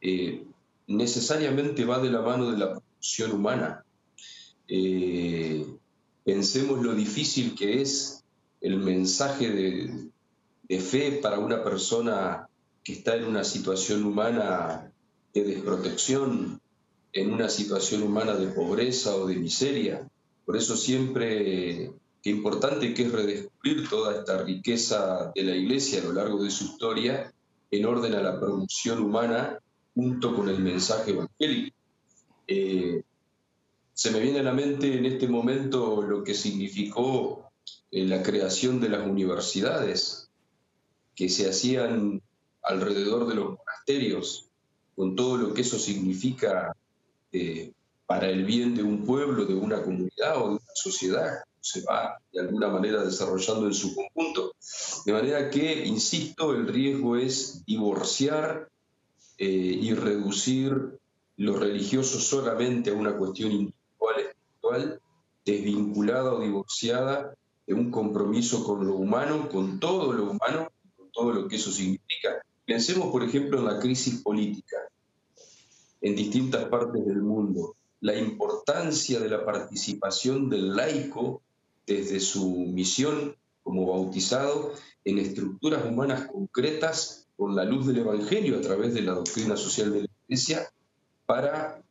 eh, 0.00 0.44
necesariamente 0.86 1.84
va 1.84 1.98
de 1.98 2.10
la 2.10 2.20
mano 2.20 2.50
de 2.50 2.58
la 2.58 2.72
producción 2.72 3.32
humana. 3.32 3.84
Eh, 4.68 5.66
pensemos 6.24 6.82
lo 6.82 6.94
difícil 6.94 7.54
que 7.54 7.82
es 7.82 8.23
el 8.64 8.78
mensaje 8.78 9.50
de, 9.50 10.10
fe 10.80 11.20
para 11.22 11.38
una 11.38 11.62
persona 11.62 12.48
que 12.82 12.94
está 12.94 13.14
en 13.14 13.26
una 13.26 13.44
situación 13.44 14.04
humana 14.04 14.90
de 15.34 15.44
desprotección, 15.44 16.60
en 17.12 17.30
una 17.30 17.50
situación 17.50 18.02
humana 18.02 18.34
de 18.34 18.46
pobreza 18.48 19.16
o 19.16 19.26
de 19.26 19.36
miseria. 19.36 20.08
Por 20.46 20.56
eso 20.56 20.78
siempre 20.78 21.92
qué 22.22 22.30
importante 22.30 22.94
que 22.94 23.02
es 23.02 23.12
redescubrir 23.12 23.86
toda 23.90 24.16
esta 24.16 24.42
riqueza 24.42 25.30
de 25.34 25.42
la 25.42 25.54
Iglesia 25.54 26.00
a 26.00 26.04
lo 26.06 26.14
largo 26.14 26.42
de 26.42 26.50
su 26.50 26.64
historia 26.64 27.34
en 27.70 27.84
orden 27.84 28.14
a 28.14 28.22
la 28.22 28.40
producción 28.40 29.00
humana 29.00 29.58
junto 29.94 30.34
con 30.34 30.48
el 30.48 30.60
mensaje 30.60 31.10
evangélico. 31.10 31.76
Eh, 32.48 33.02
se 33.92 34.10
me 34.10 34.20
viene 34.20 34.40
a 34.40 34.42
la 34.42 34.52
mente 34.52 34.96
en 34.96 35.04
este 35.04 35.28
momento 35.28 36.00
lo 36.00 36.24
que 36.24 36.32
significó 36.32 37.44
la 37.90 38.22
creación 38.22 38.80
de 38.80 38.88
las 38.88 39.06
universidades 39.06 40.28
que 41.14 41.28
se 41.28 41.48
hacían 41.48 42.20
alrededor 42.62 43.26
de 43.28 43.36
los 43.36 43.56
monasterios, 43.56 44.48
con 44.96 45.14
todo 45.14 45.36
lo 45.36 45.54
que 45.54 45.62
eso 45.62 45.78
significa 45.78 46.74
eh, 47.32 47.72
para 48.06 48.28
el 48.28 48.44
bien 48.44 48.74
de 48.74 48.82
un 48.82 49.04
pueblo, 49.04 49.44
de 49.44 49.54
una 49.54 49.82
comunidad 49.82 50.36
o 50.36 50.48
de 50.48 50.54
una 50.54 50.74
sociedad, 50.74 51.44
se 51.60 51.82
va 51.82 52.18
de 52.32 52.40
alguna 52.40 52.68
manera 52.68 53.02
desarrollando 53.04 53.66
en 53.66 53.74
su 53.74 53.94
conjunto. 53.94 54.54
De 55.06 55.12
manera 55.12 55.48
que, 55.48 55.86
insisto, 55.86 56.52
el 56.52 56.66
riesgo 56.66 57.16
es 57.16 57.64
divorciar 57.64 58.68
eh, 59.38 59.46
y 59.46 59.94
reducir 59.94 60.98
lo 61.36 61.56
religioso 61.56 62.20
solamente 62.20 62.90
a 62.90 62.94
una 62.94 63.16
cuestión 63.16 63.50
individual, 63.50 64.20
espiritual, 64.20 65.00
desvinculada 65.44 66.34
o 66.34 66.40
divorciada 66.40 67.34
de 67.66 67.74
un 67.74 67.90
compromiso 67.90 68.64
con 68.64 68.86
lo 68.86 68.96
humano, 68.96 69.48
con 69.48 69.80
todo 69.80 70.12
lo 70.12 70.30
humano, 70.30 70.70
con 70.96 71.10
todo 71.12 71.32
lo 71.32 71.48
que 71.48 71.56
eso 71.56 71.70
significa. 71.70 72.42
Pensemos, 72.66 73.10
por 73.10 73.22
ejemplo, 73.22 73.58
en 73.58 73.64
la 73.64 73.78
crisis 73.78 74.22
política 74.22 74.76
en 76.04 76.14
distintas 76.14 76.66
partes 76.66 77.04
del 77.06 77.22
mundo, 77.22 77.76
la 78.00 78.14
importancia 78.14 79.18
de 79.18 79.30
la 79.30 79.42
participación 79.42 80.50
del 80.50 80.76
laico 80.76 81.40
desde 81.86 82.20
su 82.20 82.46
misión 82.50 83.34
como 83.62 83.86
bautizado 83.86 84.74
en 85.06 85.18
estructuras 85.18 85.82
humanas 85.86 86.28
concretas 86.30 87.26
con 87.38 87.56
la 87.56 87.64
luz 87.64 87.86
del 87.86 87.98
Evangelio 87.98 88.58
a 88.58 88.60
través 88.60 88.92
de 88.92 89.00
la 89.00 89.12
doctrina 89.12 89.56
social 89.56 89.94
de 89.94 90.00
la 90.02 90.08
Iglesia 90.26 90.68
para 91.24 91.82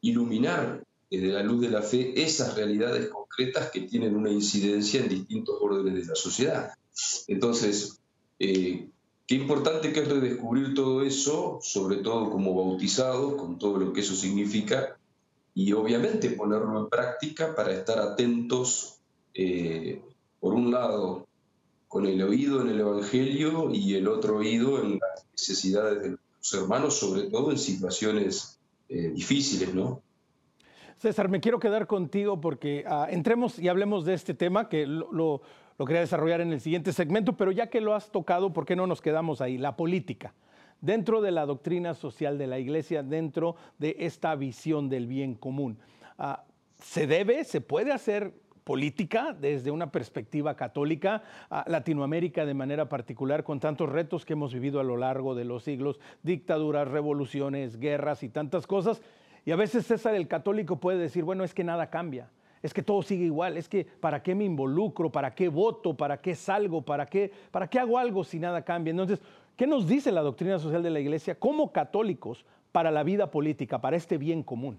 iluminar 0.00 0.85
desde 1.10 1.28
la 1.28 1.42
luz 1.42 1.60
de 1.60 1.70
la 1.70 1.82
fe 1.82 2.20
esas 2.20 2.54
realidades 2.54 3.08
concretas 3.08 3.70
que 3.70 3.82
tienen 3.82 4.16
una 4.16 4.30
incidencia 4.30 5.00
en 5.00 5.08
distintos 5.08 5.56
órdenes 5.60 5.94
de 5.94 6.04
la 6.04 6.14
sociedad. 6.14 6.72
Entonces, 7.28 8.00
eh, 8.38 8.88
qué 9.26 9.34
importante 9.34 9.92
que 9.92 10.00
es 10.00 10.08
redescubrir 10.08 10.74
todo 10.74 11.02
eso, 11.02 11.58
sobre 11.62 11.96
todo 11.98 12.30
como 12.30 12.54
bautizados, 12.54 13.34
con 13.34 13.58
todo 13.58 13.78
lo 13.78 13.92
que 13.92 14.00
eso 14.00 14.14
significa, 14.14 14.98
y 15.54 15.72
obviamente 15.72 16.30
ponerlo 16.30 16.78
en 16.80 16.88
práctica 16.88 17.54
para 17.54 17.72
estar 17.72 17.98
atentos, 17.98 18.98
eh, 19.34 20.02
por 20.40 20.54
un 20.54 20.70
lado, 20.70 21.26
con 21.88 22.06
el 22.06 22.22
oído 22.22 22.60
en 22.60 22.68
el 22.68 22.80
Evangelio 22.80 23.70
y 23.72 23.94
el 23.94 24.08
otro 24.08 24.38
oído 24.38 24.82
en 24.82 24.98
las 24.98 25.24
necesidades 25.32 26.02
de 26.02 26.10
los 26.10 26.54
hermanos, 26.54 26.98
sobre 26.98 27.22
todo 27.30 27.50
en 27.52 27.58
situaciones 27.58 28.58
eh, 28.88 29.12
difíciles, 29.14 29.72
¿no? 29.72 30.02
César, 30.98 31.28
me 31.28 31.40
quiero 31.40 31.58
quedar 31.58 31.86
contigo 31.86 32.40
porque 32.40 32.84
ah, 32.86 33.06
entremos 33.10 33.58
y 33.58 33.68
hablemos 33.68 34.06
de 34.06 34.14
este 34.14 34.32
tema 34.32 34.70
que 34.70 34.86
lo, 34.86 35.42
quería 35.78 36.00
desarrollar 36.00 36.40
en 36.40 36.54
el 36.54 36.60
siguiente 36.62 36.90
segmento, 36.92 37.36
pero 37.36 37.52
ya 37.52 37.66
que 37.68 37.82
lo 37.82 37.94
has 37.94 38.10
tocado, 38.10 38.54
¿por 38.54 38.64
qué 38.64 38.76
no 38.76 38.86
nos 38.86 39.02
quedamos 39.02 39.42
ahí? 39.42 39.58
La 39.58 39.76
política 39.76 40.32
dentro 40.80 41.20
de 41.20 41.32
la 41.32 41.44
doctrina 41.44 41.94
social 41.94 42.38
de 42.38 42.46
la 42.46 42.58
iglesia, 42.58 43.02
dentro 43.02 43.56
de 43.78 43.96
esta 44.00 44.34
visión 44.36 44.88
del 44.88 45.06
bien 45.06 45.34
común. 45.34 45.78
Ah, 46.18 46.44
¿Se 46.78 47.06
debe, 47.06 47.44
se 47.44 47.60
puede 47.60 47.92
hacer 47.92 48.32
política 48.64 49.36
desde 49.38 49.70
una 49.70 49.92
perspectiva 49.92 50.56
católica, 50.56 51.22
Latinoamérica 51.66 52.44
de 52.44 52.52
manera 52.52 52.88
particular, 52.88 53.44
con 53.44 53.60
tantos 53.60 53.88
retos 53.88 54.24
que 54.24 54.32
hemos 54.32 54.52
vivido 54.52 54.80
a 54.80 54.84
lo 54.84 54.96
largo 54.96 55.34
de 55.34 55.44
los 55.44 55.62
siglos, 55.62 56.00
dictaduras, 56.22 56.88
revoluciones, 56.88 57.78
guerras 57.78 58.22
y 58.22 58.28
tantas 58.28 58.66
cosas. 58.66 59.02
Y 59.46 59.52
a 59.52 59.56
veces 59.56 59.86
César 59.86 60.16
el 60.16 60.26
católico 60.26 60.80
puede 60.80 60.98
decir, 60.98 61.22
bueno, 61.22 61.44
es 61.44 61.54
que 61.54 61.62
nada 61.62 61.88
cambia, 61.88 62.28
es 62.62 62.74
que 62.74 62.82
todo 62.82 63.00
sigue 63.02 63.24
igual, 63.24 63.56
es 63.56 63.68
que 63.68 63.84
¿para 63.84 64.20
qué 64.20 64.34
me 64.34 64.44
involucro? 64.44 65.10
¿Para 65.10 65.36
qué 65.36 65.48
voto? 65.48 65.96
¿Para 65.96 66.20
qué 66.20 66.34
salgo? 66.34 66.82
¿Para 66.82 67.06
qué, 67.06 67.30
para 67.52 67.70
qué 67.70 67.78
hago 67.78 67.96
algo 67.96 68.24
si 68.24 68.40
nada 68.40 68.64
cambia? 68.64 68.90
Entonces, 68.90 69.20
¿qué 69.56 69.68
nos 69.68 69.86
dice 69.86 70.10
la 70.10 70.22
doctrina 70.22 70.58
social 70.58 70.82
de 70.82 70.90
la 70.90 70.98
Iglesia 70.98 71.36
como 71.36 71.70
católicos 71.70 72.44
para 72.72 72.90
la 72.90 73.04
vida 73.04 73.30
política, 73.30 73.80
para 73.80 73.96
este 73.96 74.18
bien 74.18 74.42
común? 74.42 74.78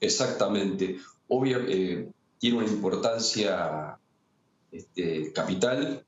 Exactamente. 0.00 0.98
Obviamente, 1.28 1.92
eh, 1.92 2.08
tiene 2.38 2.58
una 2.58 2.66
importancia 2.66 3.98
este, 4.72 5.32
capital. 5.32 6.04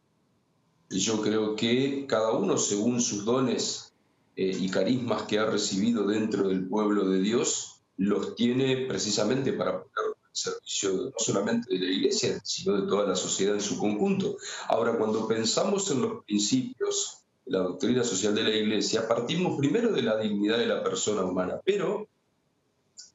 Yo 0.91 1.23
creo 1.23 1.55
que 1.55 2.07
cada 2.09 2.33
uno, 2.33 2.59
según 2.59 3.01
sus 3.01 3.25
dones 3.25 3.94
eh, 4.37 4.57
y 4.59 4.69
carismas 4.69 5.23
que 5.23 5.39
ha 5.39 5.47
recibido 5.47 6.07
dentro 6.07 6.49
del 6.49 6.67
pueblo 6.67 7.09
de 7.09 7.21
Dios, 7.21 7.81
los 7.97 8.35
tiene 8.35 8.87
precisamente 8.87 9.53
para 9.53 9.83
poner 9.83 9.95
al 10.07 10.15
servicio 10.33 10.93
no 10.93 11.13
solamente 11.17 11.73
de 11.73 11.79
la 11.79 11.93
iglesia, 11.93 12.41
sino 12.43 12.81
de 12.81 12.89
toda 12.89 13.07
la 13.07 13.15
sociedad 13.15 13.55
en 13.55 13.61
su 13.61 13.79
conjunto. 13.79 14.37
Ahora, 14.69 14.99
cuando 14.99 15.29
pensamos 15.29 15.91
en 15.91 16.03
los 16.03 16.25
principios 16.25 17.19
de 17.47 17.53
la 17.53 17.61
doctrina 17.61 18.03
social 18.03 18.35
de 18.35 18.43
la 18.43 18.51
iglesia, 18.51 19.07
partimos 19.07 19.57
primero 19.59 19.93
de 19.93 20.03
la 20.03 20.19
dignidad 20.19 20.59
de 20.59 20.67
la 20.67 20.83
persona 20.83 21.23
humana, 21.23 21.61
pero 21.65 22.09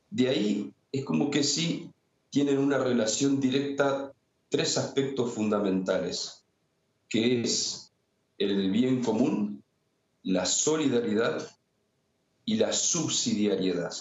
de 0.09 0.29
ahí 0.29 0.73
es 0.91 1.03
como 1.03 1.29
que 1.29 1.43
sí 1.43 1.91
tienen 2.29 2.59
una 2.59 2.77
relación 2.77 3.39
directa 3.39 4.13
tres 4.49 4.77
aspectos 4.77 5.33
fundamentales, 5.33 6.43
que 7.07 7.41
es 7.41 7.91
el 8.37 8.71
bien 8.71 9.03
común, 9.03 9.58
la 10.23 10.45
solidaridad 10.45 11.49
y 12.45 12.55
la 12.55 12.73
subsidiariedad. 12.73 13.93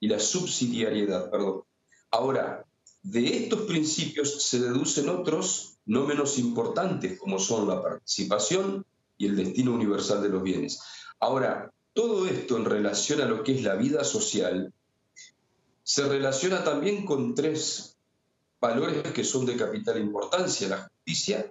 Y 0.00 0.08
la 0.08 0.18
subsidiariedad, 0.18 1.30
perdón. 1.30 1.62
Ahora, 2.10 2.64
de 3.02 3.44
estos 3.44 3.62
principios 3.62 4.42
se 4.42 4.60
deducen 4.60 5.08
otros 5.08 5.78
no 5.86 6.06
menos 6.06 6.38
importantes, 6.38 7.18
como 7.18 7.38
son 7.38 7.68
la 7.68 7.82
participación 7.82 8.84
y 9.18 9.26
el 9.26 9.36
destino 9.36 9.72
universal 9.72 10.22
de 10.22 10.28
los 10.28 10.42
bienes. 10.42 10.80
Ahora, 11.18 11.72
todo 11.92 12.26
esto 12.26 12.56
en 12.56 12.64
relación 12.64 13.20
a 13.20 13.26
lo 13.26 13.42
que 13.42 13.52
es 13.52 13.62
la 13.62 13.74
vida 13.74 14.04
social 14.04 14.72
se 15.82 16.08
relaciona 16.08 16.62
también 16.62 17.04
con 17.04 17.34
tres 17.34 17.98
valores 18.60 19.12
que 19.12 19.24
son 19.24 19.44
de 19.46 19.56
capital 19.56 19.98
importancia, 19.98 20.68
la 20.68 20.88
justicia, 20.88 21.50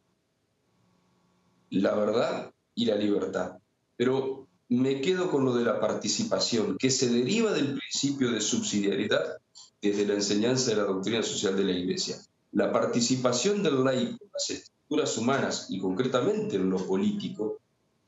la 1.72 1.94
verdad 1.96 2.54
y 2.74 2.86
la 2.86 2.96
libertad. 2.96 3.58
Pero 4.00 4.48
me 4.70 5.02
quedo 5.02 5.30
con 5.30 5.44
lo 5.44 5.54
de 5.54 5.66
la 5.66 5.82
participación, 5.82 6.78
que 6.78 6.90
se 6.90 7.10
deriva 7.10 7.52
del 7.52 7.78
principio 7.78 8.32
de 8.32 8.40
subsidiariedad 8.40 9.42
desde 9.82 10.08
la 10.08 10.14
enseñanza 10.14 10.72
de 10.72 10.78
la 10.78 10.84
doctrina 10.84 11.22
social 11.22 11.58
de 11.58 11.66
la 11.66 11.74
Iglesia. 11.74 12.16
La 12.54 12.72
participación 12.72 13.62
del 13.62 13.84
laico 13.84 14.24
en 14.24 14.32
las 14.34 14.50
estructuras 14.50 15.18
humanas 15.18 15.68
y 15.70 15.80
concretamente 15.80 16.56
en 16.56 16.70
lo 16.70 16.78
político 16.78 17.58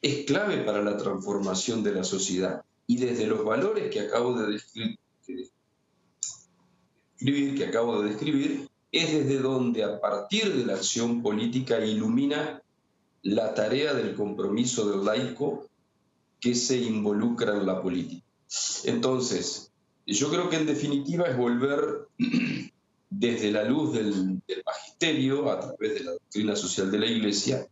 es 0.02 0.24
clave 0.26 0.60
para 0.64 0.82
la 0.82 0.96
transformación 0.96 1.84
de 1.84 1.92
la 1.92 2.06
sociedad. 2.06 2.64
Y 2.88 2.96
desde 2.96 3.28
los 3.28 3.44
valores 3.44 3.92
que 3.92 4.00
acabo 4.00 4.40
de 4.40 4.54
describir, 4.54 4.98
que 7.58 7.66
acabo 7.66 8.02
de 8.02 8.12
describir, 8.12 8.70
es 8.94 9.12
desde 9.12 9.40
donde 9.40 9.84
a 9.84 10.00
partir 10.00 10.56
de 10.56 10.66
la 10.66 10.76
acción 10.76 11.22
política 11.22 11.84
ilumina 11.84 12.64
la 13.24 13.54
tarea 13.54 13.94
del 13.94 14.16
compromiso 14.16 14.90
del 14.90 15.04
laico 15.04 15.68
que 16.42 16.56
se 16.56 16.78
involucra 16.78 17.56
en 17.56 17.66
la 17.66 17.82
política. 17.82 18.26
Entonces, 18.84 19.72
yo 20.06 20.30
creo 20.30 20.50
que 20.50 20.58
en 20.58 20.66
definitiva 20.66 21.28
es 21.28 21.38
volver 21.38 22.08
desde 23.10 23.52
la 23.52 23.64
luz 23.64 23.94
del, 23.94 24.42
magisterio, 24.66 25.52
a 25.52 25.60
través 25.60 25.94
de 25.94 26.04
la 26.04 26.12
doctrina 26.12 26.56
social 26.56 26.92
de 26.92 27.00
la 27.00 27.06
Iglesia, 27.06 27.68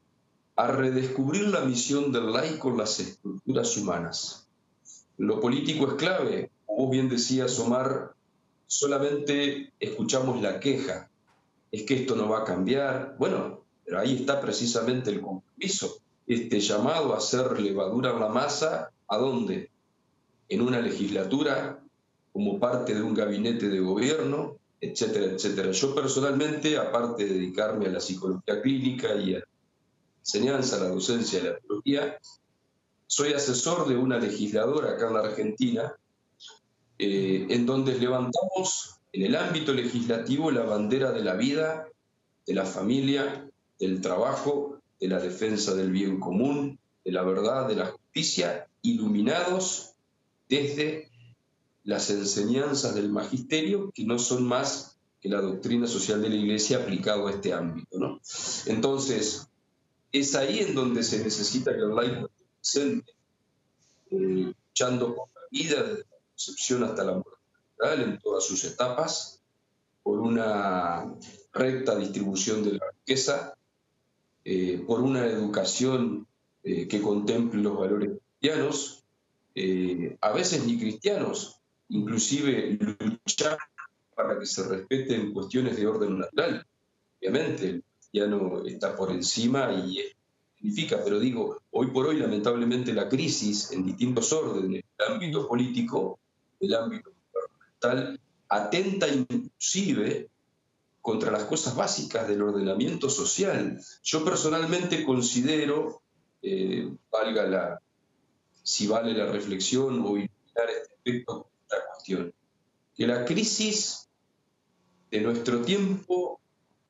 a 0.56 0.68
redescubrir 0.68 1.48
la 1.48 1.62
misión 1.62 2.12
del 2.12 2.32
laico 2.32 2.70
en 2.70 2.78
las 2.78 3.00
estructuras 3.00 3.76
humanas. 3.78 4.48
Lo 5.18 5.40
político 5.40 5.88
es 5.88 5.94
clave. 5.96 6.52
Como 6.66 6.90
bien 6.90 7.10
decía 7.10 7.48
Omar, 7.60 8.14
solamente 8.68 9.74
escuchamos 9.80 10.42
la 10.42 10.60
queja, 10.60 11.10
es 11.72 11.84
que 11.84 11.96
esto 11.96 12.16
no 12.16 12.30
va 12.30 12.42
a 12.42 12.46
cambiar. 12.46 13.16
Bueno, 13.18 13.64
pero 13.84 14.00
ahí 14.00 14.18
está 14.18 14.40
precisamente 14.40 15.10
el 15.10 15.22
compromiso, 15.22 16.00
este 16.30 16.60
llamado 16.60 17.14
a 17.14 17.18
hacer 17.18 17.60
levadura 17.60 18.12
en 18.12 18.20
la 18.20 18.30
masa, 18.30 18.92
¿a 19.08 19.18
dónde? 19.18 19.72
En 20.48 20.62
una 20.62 20.80
legislatura, 20.80 21.80
como 22.32 22.60
parte 22.60 22.94
de 22.94 23.02
un 23.02 23.16
gabinete 23.16 23.68
de 23.68 23.80
gobierno, 23.80 24.58
etcétera, 24.80 25.34
etcétera. 25.34 25.72
Yo 25.72 25.96
personalmente, 25.96 26.78
aparte 26.78 27.26
de 27.26 27.34
dedicarme 27.34 27.88
a 27.88 27.92
la 27.92 28.00
psicología 28.00 28.62
clínica 28.62 29.16
y 29.16 29.36
a 29.36 29.40
la 29.40 29.46
enseñanza, 30.20 30.78
a 30.78 30.82
la 30.82 30.90
docencia 30.90 31.42
a 31.42 31.44
la 31.46 31.58
teología, 31.58 32.20
soy 33.08 33.34
asesor 33.34 33.88
de 33.88 33.98
una 33.98 34.20
legisladora 34.20 34.92
acá 34.92 35.08
en 35.08 35.14
la 35.16 35.22
Argentina 35.22 35.96
eh, 37.00 37.48
en 37.50 37.66
donde 37.66 37.98
levantamos 37.98 39.00
en 39.14 39.24
el 39.24 39.36
ámbito 39.36 39.74
legislativo 39.74 40.52
la 40.52 40.62
bandera 40.62 41.12
de 41.12 41.24
la 41.24 41.34
vida, 41.34 41.88
de 42.46 42.54
la 42.54 42.66
familia, 42.66 43.50
del 43.80 44.00
trabajo, 44.02 44.79
de 45.00 45.08
la 45.08 45.20
defensa 45.20 45.74
del 45.74 45.92
bien 45.92 46.20
común, 46.20 46.80
de 47.04 47.12
la 47.12 47.24
verdad, 47.24 47.68
de 47.68 47.76
la 47.76 47.86
justicia, 47.88 48.68
iluminados 48.82 49.94
desde 50.48 51.10
las 51.84 52.10
enseñanzas 52.10 52.96
del 52.96 53.10
magisterio, 53.10 53.92
que 53.92 54.04
no 54.06 54.20
son 54.20 54.44
más 54.44 54.98
que 55.22 55.30
la 55.30 55.42
doctrina 55.42 55.88
social 55.88 56.22
de 56.22 56.30
la 56.30 56.36
Iglesia 56.36 56.78
aplicado 56.78 57.28
a 57.28 57.32
este 57.32 57.54
ámbito. 57.54 57.98
¿no? 57.98 58.20
Entonces, 58.66 59.48
es 60.12 60.36
ahí 60.36 60.60
en 60.60 60.76
donde 60.76 61.04
se 61.04 61.24
necesita 61.24 61.72
que 61.72 61.80
el 61.80 61.96
laico 61.96 62.30
esté 62.30 62.46
presente, 62.60 63.12
eh, 64.12 64.54
luchando 64.68 65.16
por 65.16 65.28
la 65.28 65.42
vida, 65.52 65.86
concepción 66.32 66.84
hasta 66.84 67.04
la 67.04 67.14
muerte 67.14 67.40
en 67.82 68.20
todas 68.20 68.46
sus 68.46 68.64
etapas, 68.66 69.42
por 70.04 70.20
una 70.20 71.14
recta 71.54 71.96
distribución 71.96 72.64
de 72.64 72.74
la 72.74 72.86
riqueza, 72.92 73.56
eh, 74.46 74.84
por 74.86 75.02
una 75.02 75.26
educación 75.26 76.28
eh, 76.64 76.88
que 76.88 77.02
contemple 77.02 77.62
los 77.62 77.78
valores 77.78 78.12
cristianos, 78.40 79.04
eh, 79.56 80.18
a 80.22 80.32
veces 80.32 80.66
ni 80.66 80.80
cristianos, 80.80 81.60
inclusive 81.90 82.78
luchar 83.00 83.58
para 84.16 84.40
que 84.40 84.46
se 84.46 84.68
respeten 84.68 85.34
cuestiones 85.34 85.78
de 85.78 85.88
orden 85.88 86.20
natural. 86.20 86.66
Obviamente, 87.20 87.70
el 87.70 87.84
cristiano 87.98 88.64
está 88.66 88.96
por 88.96 89.12
encima 89.12 89.72
y 89.74 90.02
significa, 90.58 91.02
pero 91.04 91.20
digo, 91.20 91.62
hoy 91.72 91.88
por 91.88 92.08
hoy 92.08 92.18
lamentablemente 92.18 92.94
la 92.94 93.08
crisis 93.08 93.72
en 93.72 93.86
distintos 93.86 94.32
órdenes, 94.34 94.84
el 94.98 95.14
ámbito 95.14 95.48
político, 95.48 96.20
el 96.60 96.76
ámbito 96.76 97.12
gubernamental 97.32 98.20
atenta 98.50 99.08
inclusive 99.08 100.30
contra 101.02 101.32
las 101.32 101.46
cosas 101.46 101.76
básicas 101.76 102.28
del 102.28 102.42
ordenamiento 102.42 103.10
social. 103.10 103.82
Yo 104.04 104.26
personalmente 104.26 105.04
considero, 105.04 106.02
eh, 106.42 106.92
valga 107.12 107.48
la, 107.48 107.82
si 108.64 108.88
vale 108.88 109.14
la 109.14 109.26
reflexión 109.26 110.02
o 110.02 110.18
iluminar 110.18 110.70
este 110.70 110.94
aspecto, 110.96 111.50
esta 111.64 111.78
cuestión, 111.92 112.34
que 112.96 113.08
la 113.08 113.26
crisis 113.26 114.10
de 115.10 115.22
nuestro 115.22 115.62
tiempo 115.62 116.42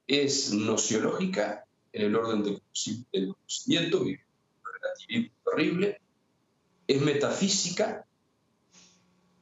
es 0.08 0.54
nociológica 0.54 1.66
en 1.94 2.02
el 2.02 2.16
orden 2.16 2.44
del 2.44 2.62
conocimiento, 3.36 4.06
es 4.06 4.20
relativismo 4.64 5.36
terrible, 5.46 6.02
es 6.88 7.02
metafísica 7.02 8.06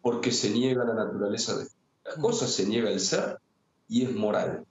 porque 0.01 0.31
se 0.31 0.49
niega 0.49 0.83
la 0.83 0.93
naturaleza 0.93 1.57
de 1.57 1.67
las 2.03 2.15
cosas, 2.15 2.51
se 2.51 2.65
niega 2.65 2.89
el 2.89 2.99
ser 2.99 3.39
y 3.87 4.03
es 4.03 4.13
moral, 4.13 4.65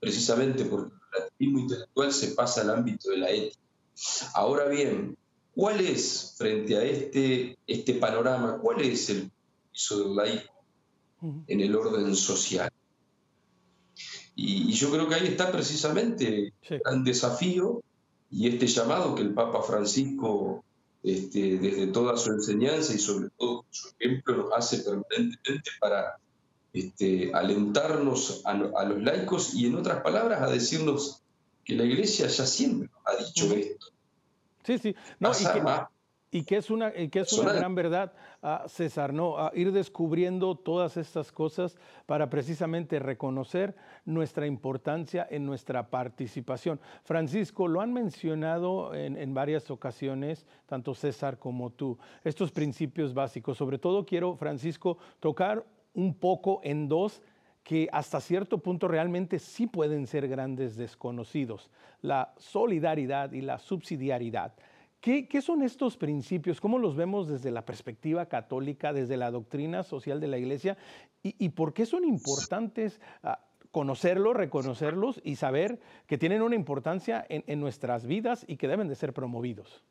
precisamente 0.00 0.64
porque 0.64 0.94
el 0.94 1.00
relativismo 1.12 1.58
intelectual 1.60 2.12
se 2.12 2.28
pasa 2.28 2.62
al 2.62 2.70
ámbito 2.70 3.10
de 3.10 3.18
la 3.18 3.30
ética. 3.30 3.60
Ahora 4.34 4.68
bien, 4.68 5.16
¿cuál 5.54 5.80
es, 5.80 6.34
frente 6.36 6.76
a 6.76 6.82
este, 6.82 7.58
este 7.66 7.94
panorama, 7.94 8.58
cuál 8.58 8.80
es 8.82 9.10
el 9.10 9.30
piso 9.72 10.00
del 10.00 10.16
laico 10.16 10.52
en 11.46 11.60
el 11.60 11.74
orden 11.74 12.14
social. 12.16 12.70
Y, 14.34 14.72
yo 14.72 14.90
creo 14.90 15.08
que 15.08 15.14
ahí 15.14 15.26
está 15.28 15.52
precisamente 15.52 16.52
el 16.62 16.80
gran 16.80 17.04
desafío 17.04 17.82
y 18.30 18.48
este 18.48 18.66
llamado 18.66 19.14
que 19.14 19.22
el 19.22 19.34
Papa 19.34 19.62
Francisco, 19.62 20.64
este, 21.02 21.58
desde 21.58 21.88
toda 21.88 22.16
su 22.16 22.30
enseñanza 22.32 22.94
y 22.94 22.98
sobre 22.98 23.28
todo 23.36 23.64
su 23.70 23.88
ejemplo, 23.98 24.36
nos 24.36 24.52
hace 24.54 24.78
permanentemente 24.78 25.70
para 25.80 26.18
este, 26.72 27.30
alentarnos 27.34 28.42
a, 28.44 28.54
los 28.54 29.02
laicos 29.02 29.54
y, 29.54 29.66
en 29.66 29.76
otras 29.76 30.02
palabras, 30.02 30.40
a 30.42 30.46
decirnos 30.46 31.22
que 31.64 31.74
la 31.74 31.84
Iglesia 31.84 32.26
ya 32.26 32.46
siempre 32.46 32.88
ha 33.04 33.16
dicho 33.22 33.52
esto. 33.54 33.86
Sí, 34.64 34.78
sí. 34.78 34.94
No, 35.18 35.32
y 36.34 36.44
que 36.44 36.56
es 36.56 36.70
una, 36.70 36.90
que 36.92 37.20
es 37.20 37.32
una 37.34 37.52
gran 37.52 37.74
verdad, 37.74 38.14
uh, 38.42 38.66
César, 38.66 39.12
¿no? 39.12 39.38
a 39.38 39.52
ir 39.54 39.70
descubriendo 39.70 40.54
todas 40.54 40.96
estas 40.96 41.30
cosas 41.30 41.76
para 42.06 42.30
precisamente 42.30 42.98
reconocer 42.98 43.76
nuestra 44.06 44.46
importancia 44.46 45.28
en 45.30 45.44
nuestra 45.44 45.90
participación. 45.90 46.80
Francisco, 47.04 47.68
lo 47.68 47.82
han 47.82 47.92
mencionado 47.92 48.94
en, 48.94 49.18
en 49.18 49.34
varias 49.34 49.70
ocasiones, 49.70 50.46
tanto 50.64 50.94
César 50.94 51.38
como 51.38 51.68
tú, 51.68 51.98
estos 52.24 52.50
principios 52.50 53.12
básicos. 53.12 53.58
Sobre 53.58 53.76
todo 53.76 54.06
quiero, 54.06 54.34
Francisco, 54.34 54.96
tocar 55.20 55.66
un 55.94 56.14
poco 56.14 56.60
en 56.62 56.88
dos 56.88 57.22
que 57.62 57.88
hasta 57.92 58.20
cierto 58.20 58.58
punto 58.58 58.88
realmente 58.88 59.38
sí 59.38 59.66
pueden 59.66 60.06
ser 60.06 60.28
grandes 60.28 60.76
desconocidos, 60.76 61.70
la 62.00 62.34
solidaridad 62.36 63.32
y 63.32 63.40
la 63.40 63.58
subsidiariedad. 63.58 64.52
¿Qué, 65.02 65.42
son 65.42 65.62
estos 65.62 65.96
principios? 65.96 66.60
¿Cómo 66.60 66.78
los 66.78 66.94
vemos 66.94 67.26
desde 67.26 67.50
la 67.50 67.64
perspectiva 67.64 68.26
católica, 68.26 68.92
desde 68.92 69.16
la 69.16 69.32
doctrina 69.32 69.82
social 69.82 70.20
de 70.20 70.28
la 70.28 70.38
Iglesia? 70.38 70.78
¿Y, 71.24 71.48
por 71.48 71.72
qué 71.74 71.86
son 71.86 72.04
importantes 72.04 73.00
ah, 73.24 73.40
conocerlos, 73.72 74.36
reconocerlos 74.36 75.20
y 75.24 75.34
saber 75.36 75.80
que 76.06 76.18
tienen 76.18 76.40
una 76.40 76.54
importancia 76.54 77.26
en, 77.28 77.58
nuestras 77.58 78.06
vidas 78.06 78.44
y 78.46 78.56
que 78.56 78.68
deben 78.68 78.86
de 78.86 78.94
ser 78.94 79.12
promovidos? 79.12 79.82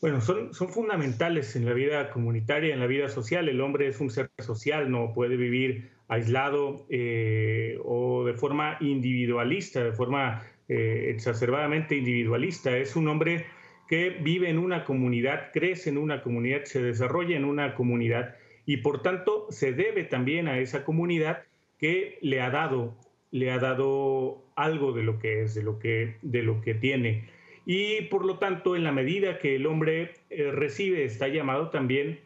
Bueno, 0.00 0.20
son, 0.20 0.52
fundamentales 0.52 1.56
en 1.56 1.64
la 1.64 1.72
vida 1.72 2.10
comunitaria, 2.10 2.74
en 2.74 2.80
la 2.80 2.86
vida 2.86 3.08
social. 3.08 3.48
El 3.48 3.60
hombre 3.60 3.88
es 3.88 4.00
un 4.00 4.10
ser 4.10 4.30
social, 4.38 4.90
no 4.90 5.12
puede 5.14 5.36
vivir 5.36 5.90
aislado 6.08 6.86
eh, 6.90 7.78
o 7.84 8.24
de 8.24 8.34
forma 8.34 8.76
individualista, 8.80 9.82
de 9.82 9.92
forma 9.92 10.42
eh, 10.68 11.06
exacerbadamente 11.08 11.96
individualista. 11.96 12.76
Es 12.76 12.96
un 12.96 13.08
hombre 13.08 13.46
que 13.88 14.10
vive 14.10 14.50
en 14.50 14.58
una 14.58 14.84
comunidad, 14.84 15.50
crece 15.52 15.90
en 15.90 15.98
una 15.98 16.22
comunidad, 16.22 16.64
se 16.64 16.82
desarrolla 16.82 17.36
en 17.36 17.44
una 17.44 17.74
comunidad 17.74 18.34
y 18.66 18.78
por 18.78 19.02
tanto 19.02 19.46
se 19.50 19.72
debe 19.72 20.04
también 20.04 20.48
a 20.48 20.58
esa 20.58 20.84
comunidad 20.84 21.42
que 21.78 22.18
le 22.22 22.40
ha 22.40 22.50
dado, 22.50 22.96
le 23.30 23.50
ha 23.50 23.58
dado 23.58 24.42
algo 24.56 24.92
de 24.92 25.02
lo 25.02 25.18
que 25.18 25.42
es, 25.42 25.54
de 25.54 25.62
lo 25.62 25.78
que, 25.78 26.16
de 26.22 26.42
lo 26.42 26.60
que 26.60 26.74
tiene. 26.74 27.28
Y 27.66 28.02
por 28.02 28.24
lo 28.24 28.38
tanto, 28.38 28.76
en 28.76 28.84
la 28.84 28.92
medida 28.92 29.38
que 29.38 29.56
el 29.56 29.66
hombre 29.66 30.14
eh, 30.30 30.50
recibe, 30.52 31.04
está 31.04 31.28
llamado 31.28 31.70
también 31.70 32.20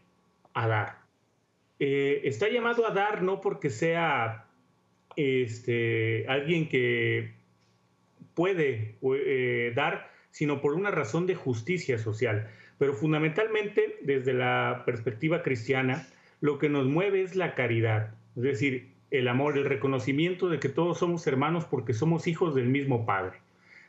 a 0.54 0.66
dar. 0.66 0.98
Eh, 1.78 2.22
está 2.24 2.48
llamado 2.48 2.86
a 2.86 2.90
dar 2.90 3.22
no 3.22 3.40
porque 3.40 3.70
sea 3.70 4.46
este, 5.16 6.26
alguien 6.28 6.68
que 6.68 7.34
puede 8.34 8.96
eh, 9.02 9.72
dar, 9.74 10.10
sino 10.30 10.60
por 10.60 10.74
una 10.74 10.90
razón 10.90 11.26
de 11.26 11.36
justicia 11.36 11.98
social. 11.98 12.48
Pero 12.78 12.94
fundamentalmente, 12.94 13.96
desde 14.02 14.34
la 14.34 14.82
perspectiva 14.86 15.42
cristiana, 15.42 16.08
lo 16.40 16.58
que 16.58 16.68
nos 16.68 16.86
mueve 16.86 17.22
es 17.22 17.36
la 17.36 17.54
caridad, 17.54 18.14
es 18.36 18.42
decir, 18.42 18.92
el 19.10 19.26
amor, 19.26 19.56
el 19.56 19.64
reconocimiento 19.64 20.48
de 20.48 20.60
que 20.60 20.68
todos 20.68 20.98
somos 20.98 21.26
hermanos 21.26 21.64
porque 21.64 21.94
somos 21.94 22.26
hijos 22.26 22.54
del 22.54 22.68
mismo 22.68 23.06
Padre. 23.06 23.38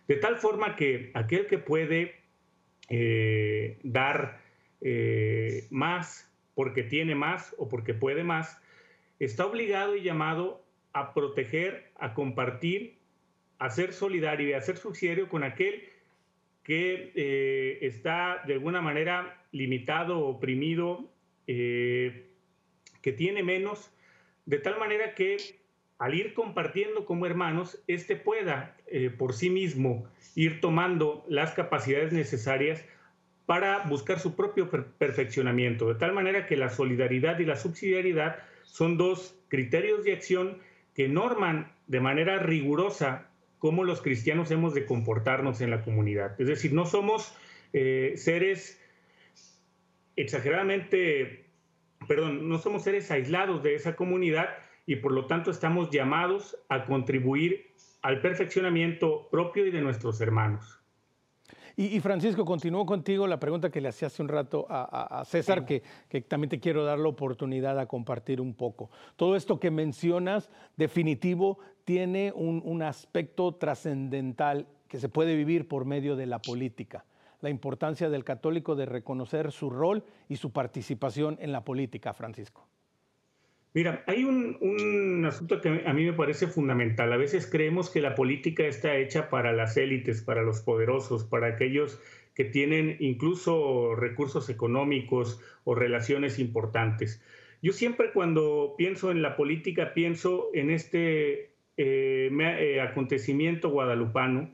De 0.10 0.16
tal 0.16 0.38
forma 0.38 0.76
que 0.76 1.12
aquel 1.14 1.46
que 1.46 1.60
puede 1.60 2.16
eh, 2.90 3.78
dar 3.84 4.42
eh, 4.82 5.68
más 5.70 6.34
porque 6.56 6.82
tiene 6.82 7.14
más 7.14 7.54
o 7.60 7.70
porque 7.70 7.94
puede 7.94 8.24
más, 8.24 8.60
está 9.20 9.46
obligado 9.46 9.96
y 9.96 10.02
llamado 10.02 10.66
a 10.94 11.14
proteger, 11.14 11.92
a 12.00 12.16
compartir, 12.16 12.98
a 13.60 13.70
ser 13.70 13.94
solidario 13.94 14.50
y 14.50 14.54
a 14.54 14.62
ser 14.62 14.78
subsidiario 14.78 15.30
con 15.30 15.44
aquel 15.44 15.84
que 16.64 17.12
eh, 17.14 17.78
está 17.84 18.42
de 18.48 18.54
alguna 18.54 18.82
manera 18.82 19.46
limitado, 19.52 20.26
oprimido, 20.26 21.08
que 21.46 23.14
tiene 23.16 23.44
menos, 23.44 23.92
de 24.46 24.58
tal 24.58 24.80
manera 24.80 25.14
que 25.14 25.38
al 26.00 26.16
ir 26.16 26.34
compartiendo 26.34 27.06
como 27.06 27.28
hermanos, 27.28 27.84
éste 27.88 28.16
pueda 28.16 28.76
eh, 28.92 29.10
por 29.10 29.34
sí 29.34 29.50
mismo 29.50 30.08
ir 30.36 30.62
tomando 30.62 31.26
las 31.28 31.54
capacidades 31.54 32.14
necesarias 32.14 32.84
para 33.46 33.80
buscar 33.88 34.20
su 34.20 34.36
propio 34.36 34.70
perfeccionamiento, 34.70 35.88
de 35.88 35.96
tal 35.96 36.14
manera 36.14 36.46
que 36.46 36.56
la 36.56 36.70
solidaridad 36.70 37.40
y 37.40 37.46
la 37.46 37.56
subsidiariedad 37.56 38.38
son 38.64 38.98
dos 38.98 39.36
criterios 39.48 40.04
de 40.04 40.14
acción 40.14 40.60
que 40.94 41.08
norman 41.08 41.72
de 41.88 42.00
manera 42.00 42.38
rigurosa 42.38 43.28
cómo 43.58 43.84
los 43.84 44.02
cristianos 44.02 44.52
hemos 44.52 44.74
de 44.74 44.86
comportarnos 44.86 45.62
en 45.62 45.72
la 45.72 45.82
comunidad. 45.84 46.40
Es 46.40 46.48
decir, 46.48 46.74
no 46.74 46.86
somos 46.86 47.36
eh, 47.74 48.14
seres 48.16 48.82
exageradamente, 50.16 51.46
perdón, 52.08 52.50
no 52.50 52.58
somos 52.58 52.84
seres 52.84 53.10
aislados 53.12 53.64
de 53.64 53.76
esa 53.76 53.96
comunidad 53.96 54.50
y 54.86 54.98
por 54.98 55.12
lo 55.12 55.28
tanto 55.28 55.52
estamos 55.52 55.90
llamados 55.92 56.58
a 56.70 56.86
contribuir 56.86 57.69
al 58.02 58.22
perfeccionamiento 58.22 59.28
propio 59.30 59.66
y 59.66 59.72
de 59.72 59.82
nuestros 59.82 60.22
hermanos. 60.22 60.80
Y, 61.76 61.98
Francisco, 62.02 62.44
continúo 62.44 62.86
contigo 62.86 63.26
la 63.26 63.40
pregunta 63.40 63.70
que 63.70 63.80
le 63.80 63.88
hacía 63.88 64.08
hace 64.08 64.22
un 64.22 64.28
rato 64.28 64.68
a, 64.70 65.24
César, 65.26 65.66
que, 65.66 65.82
que, 66.10 66.20
también 66.20 66.50
te 66.50 66.60
quiero 66.60 66.84
dar 66.84 67.00
la 67.00 67.08
oportunidad 67.08 67.80
a 67.80 67.86
compartir 67.86 68.42
un 68.42 68.54
poco. 68.54 68.92
Todo 69.16 69.38
esto 69.38 69.62
que 69.62 69.72
mencionas, 69.72 70.50
definitivo, 70.76 71.60
tiene 71.86 72.34
un, 72.36 72.62
un 72.66 72.82
aspecto 72.82 73.56
trascendental 73.56 74.68
que 74.90 75.00
se 75.00 75.08
puede 75.08 75.38
vivir 75.38 75.70
por 75.70 75.86
medio 75.86 76.18
de 76.18 76.26
la 76.26 76.40
política. 76.40 77.06
La 77.40 77.50
importancia 77.50 78.10
del 78.10 78.26
católico 78.26 78.76
de 78.76 78.86
reconocer 78.86 79.54
su 79.54 79.70
rol 79.70 80.04
y 80.28 80.36
su 80.36 80.52
participación 80.52 81.38
en 81.40 81.54
la 81.54 81.64
política, 81.64 82.14
Francisco. 82.14 82.68
Mira, 83.74 84.04
hay 84.08 84.24
un, 84.24 85.24
asunto 85.26 85.62
que 85.62 85.84
a 85.86 85.94
mí 85.94 86.04
me 86.04 86.14
parece 86.14 86.48
fundamental. 86.48 87.14
A 87.14 87.18
veces 87.18 87.46
creemos 87.46 87.90
que 87.90 88.02
la 88.02 88.16
política 88.16 88.66
está 88.66 88.96
hecha 88.98 89.30
para 89.30 89.54
las 89.54 89.78
élites, 89.78 90.24
para 90.24 90.42
los 90.42 90.62
poderosos, 90.62 91.24
para 91.24 91.48
aquellos 91.48 92.02
que 92.34 92.46
tienen 92.46 92.98
incluso 93.00 93.96
recursos 93.96 94.50
económicos 94.50 95.40
o 95.66 95.76
relaciones 95.76 96.40
importantes. 96.40 97.22
Yo 97.62 97.74
siempre 97.74 98.12
cuando 98.12 98.74
pienso 98.78 99.12
en 99.12 99.22
la 99.22 99.36
política 99.36 99.94
pienso 99.94 100.50
en 100.54 100.72
este 100.72 101.52
eh, 101.78 102.32
eh, 102.32 102.82
acontecimiento 102.82 103.70
guadalupano 103.70 104.50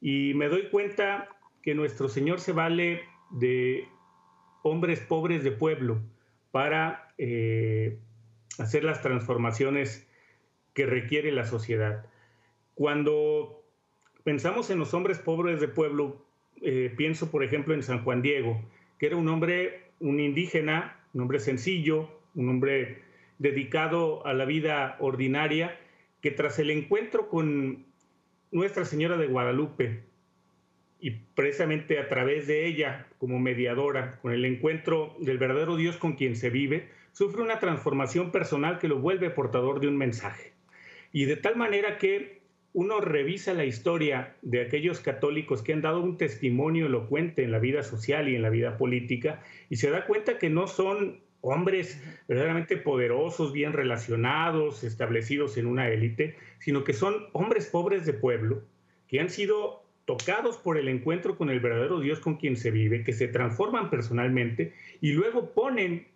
y 0.00 0.34
me 0.34 0.48
doy 0.48 0.68
cuenta 0.68 1.28
que 1.62 1.74
nuestro 1.74 2.08
Señor 2.08 2.38
se 2.40 2.52
vale 2.52 3.00
de 3.30 3.88
hombres 4.62 5.00
pobres 5.00 5.42
de 5.42 5.50
pueblo 5.50 6.02
para... 6.52 7.14
Eh, 7.18 7.98
hacer 8.58 8.84
las 8.84 9.02
transformaciones 9.02 10.06
que 10.72 10.86
requiere 10.86 11.32
la 11.32 11.44
sociedad. 11.44 12.06
Cuando 12.74 13.62
pensamos 14.24 14.70
en 14.70 14.78
los 14.78 14.94
hombres 14.94 15.18
pobres 15.18 15.60
de 15.60 15.68
pueblo, 15.68 16.24
eh, 16.60 16.92
pienso 16.96 17.30
por 17.30 17.44
ejemplo 17.44 17.74
en 17.74 17.82
San 17.82 18.02
Juan 18.02 18.22
Diego, 18.22 18.60
que 18.98 19.06
era 19.06 19.16
un 19.16 19.28
hombre, 19.28 19.90
un 20.00 20.20
indígena, 20.20 20.96
un 21.12 21.22
hombre 21.22 21.38
sencillo, 21.38 22.08
un 22.34 22.48
hombre 22.48 23.02
dedicado 23.38 24.26
a 24.26 24.32
la 24.32 24.44
vida 24.44 24.96
ordinaria, 25.00 25.78
que 26.20 26.30
tras 26.30 26.58
el 26.58 26.70
encuentro 26.70 27.28
con 27.28 27.84
Nuestra 28.50 28.84
Señora 28.84 29.16
de 29.16 29.26
Guadalupe, 29.26 30.04
y 31.00 31.10
precisamente 31.10 31.98
a 31.98 32.08
través 32.08 32.46
de 32.46 32.66
ella, 32.66 33.06
como 33.18 33.38
mediadora, 33.38 34.18
con 34.22 34.32
el 34.32 34.44
encuentro 34.46 35.14
del 35.20 35.36
verdadero 35.36 35.76
Dios 35.76 35.98
con 35.98 36.14
quien 36.14 36.34
se 36.34 36.48
vive, 36.48 36.88
sufre 37.14 37.42
una 37.42 37.60
transformación 37.60 38.30
personal 38.32 38.78
que 38.78 38.88
lo 38.88 38.98
vuelve 38.98 39.30
portador 39.30 39.80
de 39.80 39.88
un 39.88 39.96
mensaje. 39.96 40.52
Y 41.12 41.24
de 41.24 41.36
tal 41.36 41.56
manera 41.56 41.96
que 41.96 42.42
uno 42.72 43.00
revisa 43.00 43.54
la 43.54 43.64
historia 43.64 44.34
de 44.42 44.60
aquellos 44.60 44.98
católicos 44.98 45.62
que 45.62 45.72
han 45.72 45.80
dado 45.80 46.00
un 46.00 46.18
testimonio 46.18 46.86
elocuente 46.86 47.44
en 47.44 47.52
la 47.52 47.60
vida 47.60 47.84
social 47.84 48.28
y 48.28 48.34
en 48.34 48.42
la 48.42 48.50
vida 48.50 48.76
política 48.76 49.40
y 49.70 49.76
se 49.76 49.90
da 49.90 50.06
cuenta 50.06 50.38
que 50.38 50.50
no 50.50 50.66
son 50.66 51.20
hombres 51.40 52.02
verdaderamente 52.26 52.76
poderosos, 52.76 53.52
bien 53.52 53.74
relacionados, 53.74 54.82
establecidos 54.82 55.56
en 55.56 55.66
una 55.66 55.88
élite, 55.88 56.36
sino 56.58 56.82
que 56.82 56.94
son 56.94 57.26
hombres 57.32 57.66
pobres 57.66 58.06
de 58.06 58.12
pueblo 58.12 58.62
que 59.06 59.20
han 59.20 59.30
sido 59.30 59.84
tocados 60.04 60.56
por 60.56 60.78
el 60.78 60.88
encuentro 60.88 61.36
con 61.36 61.48
el 61.48 61.60
verdadero 61.60 62.00
Dios 62.00 62.18
con 62.18 62.38
quien 62.38 62.56
se 62.56 62.72
vive, 62.72 63.04
que 63.04 63.12
se 63.12 63.28
transforman 63.28 63.88
personalmente 63.88 64.74
y 65.00 65.12
luego 65.12 65.54
ponen 65.54 66.08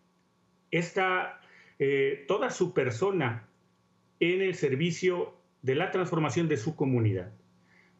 esta 0.70 1.40
eh, 1.78 2.24
toda 2.26 2.50
su 2.50 2.74
persona 2.74 3.48
en 4.20 4.42
el 4.42 4.54
servicio 4.54 5.34
de 5.62 5.74
la 5.74 5.90
transformación 5.90 6.48
de 6.48 6.56
su 6.56 6.74
comunidad. 6.74 7.32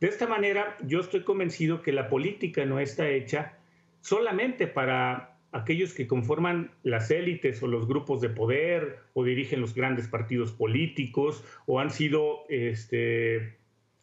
De 0.00 0.08
esta 0.08 0.26
manera, 0.26 0.76
yo 0.84 1.00
estoy 1.00 1.22
convencido 1.22 1.82
que 1.82 1.92
la 1.92 2.08
política 2.08 2.64
no 2.64 2.80
está 2.80 3.08
hecha 3.08 3.58
solamente 4.00 4.66
para 4.66 5.36
aquellos 5.52 5.94
que 5.94 6.06
conforman 6.06 6.70
las 6.82 7.10
élites 7.10 7.62
o 7.62 7.66
los 7.66 7.86
grupos 7.86 8.20
de 8.20 8.28
poder 8.28 8.98
o 9.14 9.24
dirigen 9.24 9.60
los 9.60 9.74
grandes 9.74 10.08
partidos 10.08 10.52
políticos 10.52 11.44
o 11.66 11.80
han 11.80 11.90
sido 11.90 12.44
este, 12.48 13.58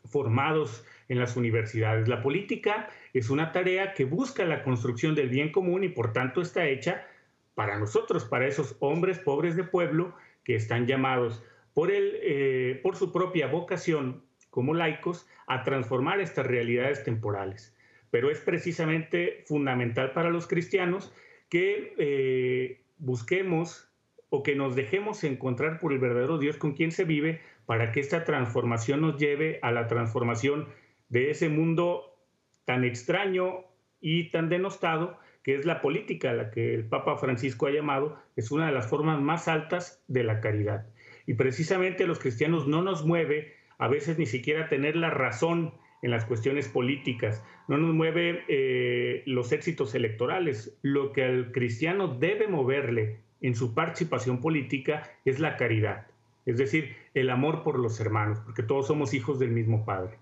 formados 0.06 0.86
en 1.08 1.20
las 1.20 1.36
universidades. 1.36 2.08
La 2.08 2.22
política 2.22 2.90
es 3.14 3.30
una 3.30 3.52
tarea 3.52 3.94
que 3.94 4.06
busca 4.06 4.44
la 4.46 4.64
construcción 4.64 5.16
del 5.16 5.30
bien 5.30 5.52
común 5.52 5.84
y 5.84 5.90
por 5.90 6.14
tanto 6.14 6.42
está 6.42 6.68
hecha 6.68 7.06
para 7.56 7.80
nosotros, 7.80 8.26
para 8.26 8.48
esos 8.48 8.76
hombres 8.80 9.18
pobres 9.20 9.56
de 9.56 9.64
pueblo 9.64 10.14
que 10.44 10.56
están 10.56 10.86
llamados 10.86 11.44
por, 11.74 11.92
el, 11.92 12.20
eh, 12.22 12.80
por 12.84 12.96
su 12.96 13.12
propia 13.12 13.48
vocación 13.48 14.24
como 14.50 14.74
laicos 14.74 15.28
a 15.48 15.64
transformar 15.64 16.20
estas 16.20 16.46
realidades 16.46 17.04
temporales. 17.04 17.76
Pero 18.12 18.30
es 18.30 18.40
precisamente 18.40 19.44
fundamental 19.48 20.14
para 20.14 20.30
los 20.30 20.48
cristianos 20.48 21.14
que 21.50 21.94
eh, 21.98 22.82
busquemos 22.98 23.92
o 24.30 24.44
que 24.44 24.56
nos 24.56 24.76
dejemos 24.76 25.24
encontrar 25.24 25.80
por 25.80 25.94
el 25.94 26.00
verdadero 26.00 26.38
Dios 26.38 26.58
con 26.58 26.74
quien 26.74 26.92
se 26.92 27.04
vive 27.04 27.42
para 27.66 27.92
que 27.92 28.00
esta 28.00 28.24
transformación 28.24 29.02
nos 29.02 29.18
lleve 29.18 29.60
a 29.62 29.72
la 29.72 29.88
transformación 29.88 30.68
de 31.10 31.32
ese 31.32 31.50
mundo 31.50 32.18
tan 32.66 32.84
extraño 32.84 33.66
y 34.02 34.32
tan 34.32 34.50
denostado 34.50 35.20
que 35.46 35.54
es 35.54 35.64
la 35.64 35.80
política, 35.80 36.34
la 36.34 36.50
que 36.50 36.74
el 36.74 36.86
Papa 36.86 37.18
Francisco 37.18 37.68
ha 37.68 37.72
llamado, 37.72 38.18
es 38.36 38.50
una 38.50 38.66
de 38.66 38.72
las 38.72 38.88
formas 38.88 39.22
más 39.22 39.48
altas 39.48 40.04
de 40.08 40.24
la 40.24 40.42
caridad. 40.42 40.88
Y 41.28 41.36
precisamente 41.36 42.04
a 42.04 42.08
los 42.08 42.18
cristianos 42.18 42.68
no 42.68 42.82
nos 42.82 43.06
mueve 43.06 43.54
a 43.78 43.88
veces 43.88 44.18
ni 44.18 44.26
siquiera 44.26 44.70
tener 44.70 44.96
la 44.96 45.12
razón 45.12 45.76
en 46.02 46.10
las 46.10 46.26
cuestiones 46.26 46.68
políticas, 46.68 47.44
no 47.68 47.78
nos 47.78 47.94
mueve 47.94 48.44
eh, 48.48 49.22
los 49.28 49.52
éxitos 49.52 49.94
electorales. 49.94 50.80
Lo 50.82 51.14
que 51.14 51.24
al 51.24 51.52
cristiano 51.52 52.08
debe 52.08 52.48
moverle 52.48 53.20
en 53.42 53.54
su 53.54 53.76
participación 53.76 54.42
política 54.42 55.04
es 55.26 55.40
la 55.40 55.58
caridad, 55.58 56.08
es 56.48 56.58
decir, 56.58 56.96
el 57.14 57.30
amor 57.30 57.62
por 57.62 57.78
los 57.78 58.00
hermanos, 58.00 58.40
porque 58.40 58.64
todos 58.64 58.88
somos 58.88 59.14
hijos 59.14 59.38
del 59.38 59.52
mismo 59.52 59.86
Padre. 59.86 60.18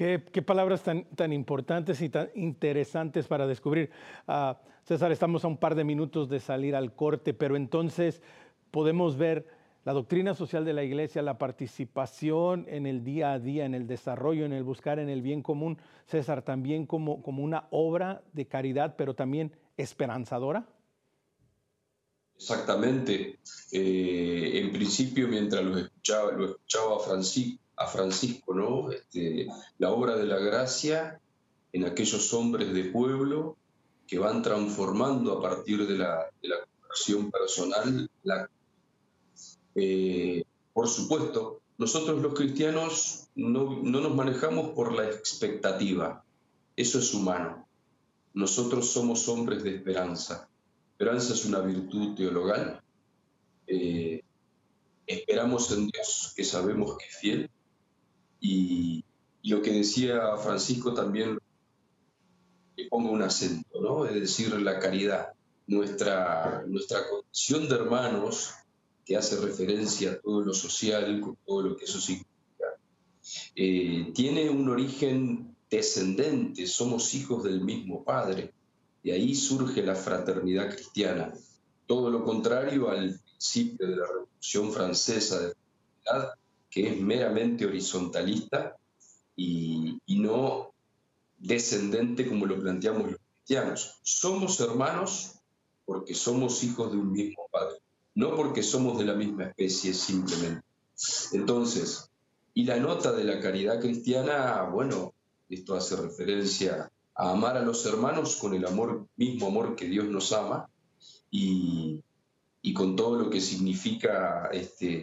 Qué, 0.00 0.18
palabras 0.40 0.82
tan, 0.82 1.04
tan, 1.14 1.30
importantes 1.30 2.00
y 2.00 2.08
tan 2.08 2.30
interesantes 2.34 3.26
para 3.26 3.46
descubrir. 3.46 3.90
Ah, 4.26 4.58
César, 4.82 5.12
estamos 5.12 5.44
a 5.44 5.48
un 5.48 5.58
par 5.58 5.74
de 5.74 5.84
minutos 5.84 6.30
de 6.30 6.40
salir 6.40 6.74
al 6.74 6.94
corte, 6.94 7.34
pero 7.34 7.54
entonces 7.54 8.22
podemos 8.70 9.18
ver 9.18 9.46
la 9.84 9.92
doctrina 9.92 10.32
social 10.32 10.64
de 10.64 10.72
la 10.72 10.84
iglesia, 10.84 11.20
la 11.20 11.36
participación 11.36 12.64
en 12.70 12.86
el 12.86 13.04
día 13.04 13.32
a 13.32 13.38
día, 13.38 13.66
en 13.66 13.74
el 13.74 13.86
desarrollo, 13.86 14.46
en 14.46 14.54
el 14.54 14.62
buscar 14.62 14.98
en 14.98 15.10
el 15.10 15.20
bien 15.20 15.42
común, 15.42 15.76
César, 16.06 16.40
también 16.40 16.86
como, 16.86 17.20
como 17.20 17.44
una 17.44 17.68
obra 17.70 18.22
de 18.32 18.46
caridad, 18.46 18.94
pero 18.96 19.12
también 19.12 19.54
esperanzadora. 19.76 20.66
Exactamente. 22.36 23.38
Eh, 23.70 24.60
en 24.62 24.72
principio, 24.72 25.28
mientras 25.28 25.62
lo 25.62 25.76
escuchaba, 25.76 26.32
lo 26.32 26.46
escuchaba 26.46 27.00
Francisco, 27.00 27.59
a 27.80 27.86
Francisco, 27.86 28.54
¿no? 28.54 28.90
Este, 28.92 29.48
la 29.78 29.90
obra 29.90 30.16
de 30.16 30.26
la 30.26 30.38
gracia 30.38 31.18
en 31.72 31.86
aquellos 31.86 32.32
hombres 32.34 32.74
de 32.74 32.84
pueblo 32.84 33.56
que 34.06 34.18
van 34.18 34.42
transformando 34.42 35.32
a 35.32 35.40
partir 35.40 35.86
de 35.86 35.96
la, 35.96 36.28
conversión 36.80 37.30
personal 37.30 38.10
la 38.24 38.50
eh, 39.76 40.42
por 40.74 40.88
supuesto, 40.88 41.62
nosotros 41.78 42.20
los 42.20 42.34
cristianos 42.34 43.28
no, 43.34 43.80
no, 43.82 44.00
nos 44.00 44.14
manejamos 44.14 44.70
por 44.70 44.92
la 44.92 45.08
expectativa, 45.08 46.22
eso 46.76 46.98
es 46.98 47.14
humano. 47.14 47.66
Nosotros 48.34 48.90
somos 48.90 49.26
hombres 49.28 49.62
de 49.62 49.76
esperanza. 49.76 50.48
Esperanza 50.92 51.32
es 51.32 51.44
una 51.46 51.60
virtud 51.60 52.14
teologal. 52.14 52.82
Eh, 53.66 54.22
esperamos 55.06 55.70
en 55.72 55.86
Dios 55.86 56.34
que 56.36 56.44
sabemos 56.44 56.98
que 56.98 57.06
es 57.06 57.16
fiel 57.16 57.50
y, 58.40 59.04
lo 59.42 59.62
que 59.62 59.72
decía 59.72 60.36
Francisco 60.36 60.92
también 60.92 61.38
le 62.76 62.88
pongo 62.88 63.10
un 63.10 63.22
acento, 63.22 63.80
¿no? 63.80 64.04
Es 64.04 64.14
decir, 64.14 64.52
la 64.60 64.78
caridad. 64.78 65.32
Nuestra, 65.66 66.64
nuestra 66.66 67.08
condición 67.08 67.68
de 67.68 67.76
hermanos, 67.76 68.50
que 69.04 69.16
hace 69.16 69.36
referencia 69.36 70.12
a 70.12 70.20
todo 70.20 70.42
lo 70.42 70.52
social, 70.52 71.20
con 71.20 71.36
todo 71.46 71.62
lo 71.62 71.76
que 71.76 71.84
eso 71.84 72.00
significa, 72.00 72.66
eh, 73.54 74.12
tiene 74.14 74.50
un 74.50 74.68
origen 74.68 75.56
descendente, 75.70 76.66
somos 76.66 77.14
hijos 77.14 77.44
del 77.44 77.60
mismo 77.60 78.04
Padre. 78.04 78.52
Y 79.02 79.12
ahí 79.12 79.34
surge 79.34 79.82
la 79.82 79.94
fraternidad 79.94 80.74
cristiana. 80.74 81.32
Todo 81.86 82.10
lo 82.10 82.24
contrario 82.24 82.90
al 82.90 83.18
principio 83.20 83.86
de 83.86 83.96
la 83.96 84.06
Revolución 84.06 84.72
Francesa 84.72 85.40
de 85.40 85.54
la 86.04 86.38
que 86.70 86.88
es 86.88 87.00
meramente 87.00 87.66
horizontalista 87.66 88.76
y, 89.36 89.98
no 90.06 90.74
descendente 91.38 92.28
como 92.28 92.44
lo 92.44 92.60
planteamos 92.60 93.12
los 93.12 93.20
cristianos. 93.38 93.98
Somos 94.02 94.60
hermanos 94.60 95.36
porque 95.86 96.14
somos 96.14 96.62
hijos 96.62 96.92
de 96.92 96.98
un 96.98 97.12
mismo 97.12 97.48
Padre, 97.50 97.78
no 98.14 98.36
porque 98.36 98.62
somos 98.62 98.98
de 98.98 99.06
la 99.06 99.14
misma 99.14 99.44
especie 99.44 99.94
simplemente. 99.94 100.62
Entonces, 101.32 102.10
y 102.52 102.64
la 102.64 102.76
nota 102.76 103.12
de 103.12 103.24
la 103.24 103.40
caridad 103.40 103.80
cristiana, 103.80 104.62
bueno, 104.64 105.14
esto 105.48 105.74
hace 105.74 105.96
referencia 105.96 106.92
a 107.14 107.30
amar 107.32 107.56
a 107.56 107.62
los 107.62 107.84
hermanos 107.86 108.36
con 108.36 108.54
el 108.54 108.66
amor, 108.66 109.06
mismo 109.16 109.46
amor 109.46 109.74
que 109.74 109.86
Dios 109.86 110.04
nos 110.06 110.32
ama 110.32 110.68
y, 111.30 112.04
y 112.60 112.74
con 112.74 112.94
todo 112.94 113.16
lo 113.16 113.30
que 113.30 113.40
significa 113.40 114.50
este, 114.52 115.02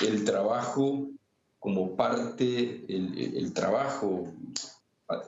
el 0.00 0.24
trabajo 0.24 1.08
como 1.58 1.94
parte, 1.94 2.84
el, 2.88 3.52
trabajo 3.52 4.32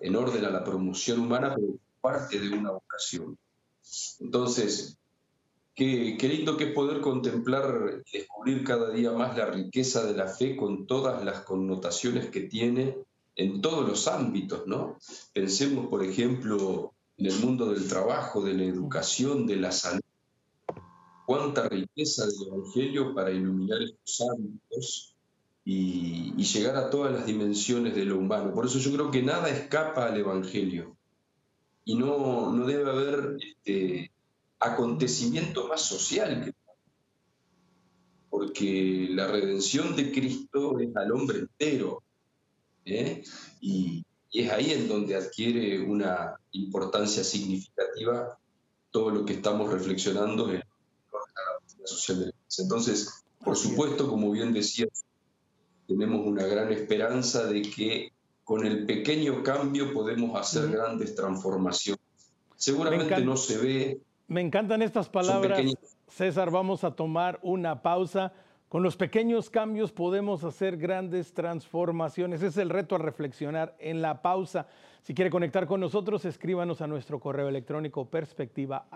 en 0.00 0.16
orden 0.16 0.44
a 0.44 0.50
la 0.50 0.64
promoción 0.64 1.20
humana, 1.20 1.54
pero 1.54 1.74
parte 2.00 2.40
de 2.40 2.48
una 2.48 2.70
vocación. 2.70 3.36
Entonces, 4.20 4.96
qué, 5.74 6.16
qué 6.18 6.28
lindo 6.28 6.56
que 6.56 6.64
es 6.64 6.72
poder 6.72 7.00
contemplar 7.00 8.02
y 8.10 8.18
descubrir 8.18 8.64
cada 8.64 8.90
día 8.90 9.12
más 9.12 9.36
la 9.36 9.46
riqueza 9.46 10.04
de 10.06 10.14
la 10.14 10.26
fe 10.26 10.56
con 10.56 10.86
todas 10.86 11.22
las 11.22 11.40
connotaciones 11.40 12.30
que 12.30 12.40
tiene 12.40 12.96
en 13.36 13.60
todos 13.60 13.86
los 13.86 14.08
ámbitos, 14.08 14.66
¿no? 14.66 14.98
Pensemos, 15.32 15.88
por 15.88 16.04
ejemplo, 16.04 16.92
en 17.16 17.26
el 17.26 17.38
mundo 17.40 17.72
del 17.72 17.88
trabajo, 17.88 18.42
de 18.42 18.54
la 18.54 18.64
educación, 18.64 19.46
de 19.46 19.56
la 19.56 19.72
salud, 19.72 20.01
cuánta 21.26 21.68
riqueza 21.68 22.26
del 22.26 22.48
Evangelio 22.48 23.14
para 23.14 23.30
iluminar 23.30 23.80
estos 23.82 24.28
ámbitos 24.28 25.14
y, 25.64 26.32
llegar 26.42 26.76
a 26.76 26.90
todas 26.90 27.12
las 27.12 27.26
dimensiones 27.26 27.94
de 27.94 28.04
lo 28.04 28.18
humano. 28.18 28.52
Por 28.52 28.66
eso 28.66 28.78
yo 28.78 28.92
creo 28.92 29.10
que 29.10 29.22
nada 29.22 29.48
escapa 29.48 30.06
al 30.06 30.18
Evangelio 30.18 30.96
y 31.84 31.96
no, 31.96 32.52
no 32.52 32.66
debe 32.66 32.90
haber 32.90 33.36
este, 33.38 34.12
acontecimiento 34.58 35.68
más 35.68 35.82
social 35.82 36.44
que 36.44 36.52
porque 38.32 39.08
la 39.10 39.26
redención 39.26 39.94
de 39.94 40.10
Cristo 40.10 40.78
es 40.80 40.96
al 40.96 41.12
hombre 41.12 41.40
entero. 41.40 42.02
¿eh? 42.86 43.22
Y, 43.60 44.02
es 44.32 44.50
ahí 44.50 44.70
en 44.72 44.88
donde 44.88 45.14
adquiere 45.14 45.78
una 45.80 46.34
importancia 46.52 47.22
significativa 47.22 48.38
todo 48.90 49.10
lo 49.10 49.26
que 49.26 49.34
estamos 49.34 49.70
reflexionando 49.70 50.50
en 50.50 50.62
social 51.86 52.20
de 52.20 52.26
la 52.26 52.32
Entonces, 52.58 53.24
por 53.44 53.56
supuesto, 53.56 54.08
como 54.08 54.30
bien 54.30 54.52
decía, 54.52 54.86
tenemos 55.86 56.26
una 56.26 56.44
gran 56.46 56.72
esperanza 56.72 57.44
de 57.46 57.62
que 57.62 58.12
con 58.44 58.66
el 58.66 58.86
pequeño 58.86 59.42
cambio 59.42 59.92
podemos 59.92 60.38
hacer 60.38 60.70
grandes 60.70 61.14
transformaciones. 61.14 62.02
Seguramente 62.56 63.20
no 63.24 63.36
se 63.36 63.58
ve. 63.58 64.00
Me 64.28 64.40
encantan 64.40 64.82
estas 64.82 65.08
palabras. 65.08 65.60
César, 66.08 66.50
vamos 66.50 66.84
a 66.84 66.94
tomar 66.94 67.38
una 67.42 67.82
pausa. 67.82 68.32
Con 68.68 68.82
los 68.82 68.96
pequeños 68.96 69.50
cambios 69.50 69.92
podemos 69.92 70.44
hacer 70.44 70.76
grandes 70.76 71.34
transformaciones. 71.34 72.42
Es 72.42 72.56
el 72.56 72.70
reto 72.70 72.94
a 72.94 72.98
reflexionar 72.98 73.76
en 73.78 74.00
la 74.00 74.22
pausa. 74.22 74.66
Si 75.02 75.14
quiere 75.14 75.30
conectar 75.30 75.66
con 75.66 75.80
nosotros, 75.80 76.24
escríbanos 76.24 76.80
a 76.80 76.86
nuestro 76.86 77.20
correo 77.20 77.48
electrónico 77.48 78.06
perspectiva 78.06 78.86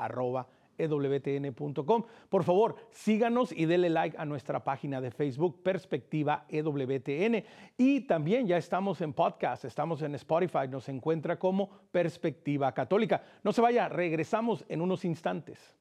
ewtn.com. 0.79 2.05
Por 2.29 2.45
favor, 2.45 2.77
síganos 2.91 3.53
y 3.53 3.67
denle 3.67 3.91
like 3.91 4.17
a 4.19 4.25
nuestra 4.25 4.63
página 4.65 5.01
de 5.01 5.11
Facebook 5.11 5.63
Perspectiva 5.63 6.47
EWTN. 6.49 7.45
Y 7.77 8.03
también 8.03 8.47
ya 8.47 8.57
estamos 8.57 9.01
en 9.01 9.13
podcast, 9.13 9.65
estamos 9.65 10.03
en 10.03 10.15
Spotify, 10.15 10.69
nos 10.71 10.89
encuentra 10.89 11.39
como 11.39 11.71
Perspectiva 11.91 12.73
Católica. 12.73 13.23
No 13.43 13.53
se 13.53 13.61
vaya, 13.61 13.89
regresamos 13.89 14.65
en 14.69 14.81
unos 14.81 15.05
instantes. 15.05 15.77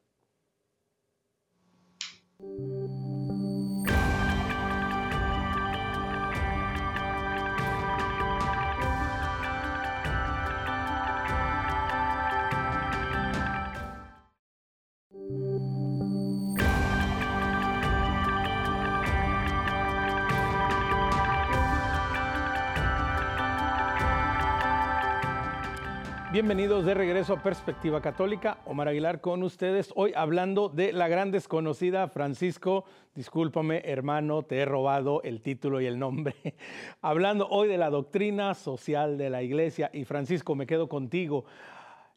Bienvenidos 26.36 26.84
de 26.86 26.93
regreso 26.93 27.32
a 27.32 27.41
Perspectiva 27.41 28.02
Católica. 28.02 28.58
Omar 28.65 28.89
Aguilar 28.89 29.21
con 29.21 29.41
ustedes. 29.41 29.93
Hoy 29.95 30.12
hablando 30.17 30.67
de 30.67 30.91
la 30.91 31.08
gran 31.08 31.32
desconocida 31.32 32.10
Francisco. 32.10 32.84
Discúlpame, 33.15 33.82
hermano, 33.86 34.43
te 34.43 34.58
he 34.58 34.65
robado 34.65 35.24
el 35.24 35.41
título 35.41 35.80
y 35.80 35.86
el 35.86 35.98
nombre. 35.98 36.36
hablando 37.02 37.48
hoy 37.48 37.69
de 37.69 37.78
la 37.78 37.89
doctrina 37.89 38.54
social 38.54 39.17
de 39.17 39.30
la 39.30 39.43
iglesia. 39.43 39.89
Y 39.93 40.04
Francisco, 40.04 40.56
me 40.56 40.67
quedo 40.67 40.89
contigo. 40.89 41.45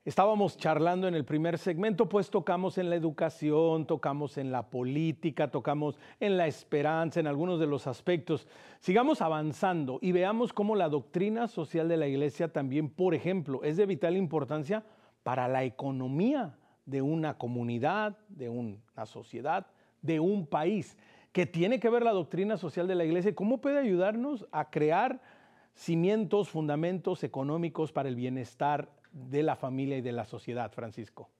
Estábamos 0.08 0.56
charlando 0.56 1.06
en 1.06 1.14
el 1.14 1.26
primer 1.26 1.58
segmento, 1.58 2.08
pues 2.08 2.30
tocamos 2.30 2.78
en 2.78 2.88
la 2.88 2.96
educación, 2.96 3.84
tocamos 3.84 4.38
en 4.38 4.50
la 4.50 4.70
política, 4.70 5.50
tocamos 5.50 5.98
en 6.18 6.38
la 6.38 6.46
esperanza, 6.46 7.20
en 7.20 7.26
algunos 7.26 7.60
de 7.60 7.66
los 7.66 7.86
aspectos. 7.86 8.48
Sigamos 8.80 9.20
avanzando 9.20 9.98
y 10.00 10.12
veamos 10.12 10.54
cómo 10.54 10.76
la 10.76 10.88
doctrina 10.88 11.46
social 11.46 11.90
de 11.90 11.98
la 11.98 12.06
iglesia 12.06 12.50
también, 12.50 12.88
por 12.88 13.14
ejemplo, 13.14 13.62
es 13.62 13.76
de 13.76 13.84
vital 13.84 14.16
importancia 14.16 14.82
para 15.24 15.46
la 15.46 15.64
economía 15.64 16.56
de 16.86 17.02
una 17.02 17.36
comunidad, 17.36 18.16
de 18.30 18.48
una 18.48 19.04
sociedad, 19.04 19.66
de 20.00 20.20
un 20.20 20.46
país. 20.46 20.96
que 21.32 21.44
tiene 21.44 21.78
que 21.78 21.90
ver 21.90 22.02
la 22.02 22.12
doctrina 22.12 22.56
social 22.56 22.88
de 22.88 22.94
la 22.94 23.04
iglesia? 23.04 23.34
¿Cómo 23.34 23.60
puede 23.60 23.78
ayudarnos 23.78 24.46
a 24.52 24.70
crear 24.70 25.20
cimientos, 25.74 26.48
fundamentos 26.48 27.22
económicos 27.24 27.92
para 27.92 28.08
el 28.08 28.16
bienestar 28.16 28.88
de 29.12 29.42
la 29.42 29.56
familia 29.56 29.98
y 29.98 30.02
de 30.02 30.12
la 30.12 30.24
sociedad, 30.24 30.72
Francisco? 30.72 31.30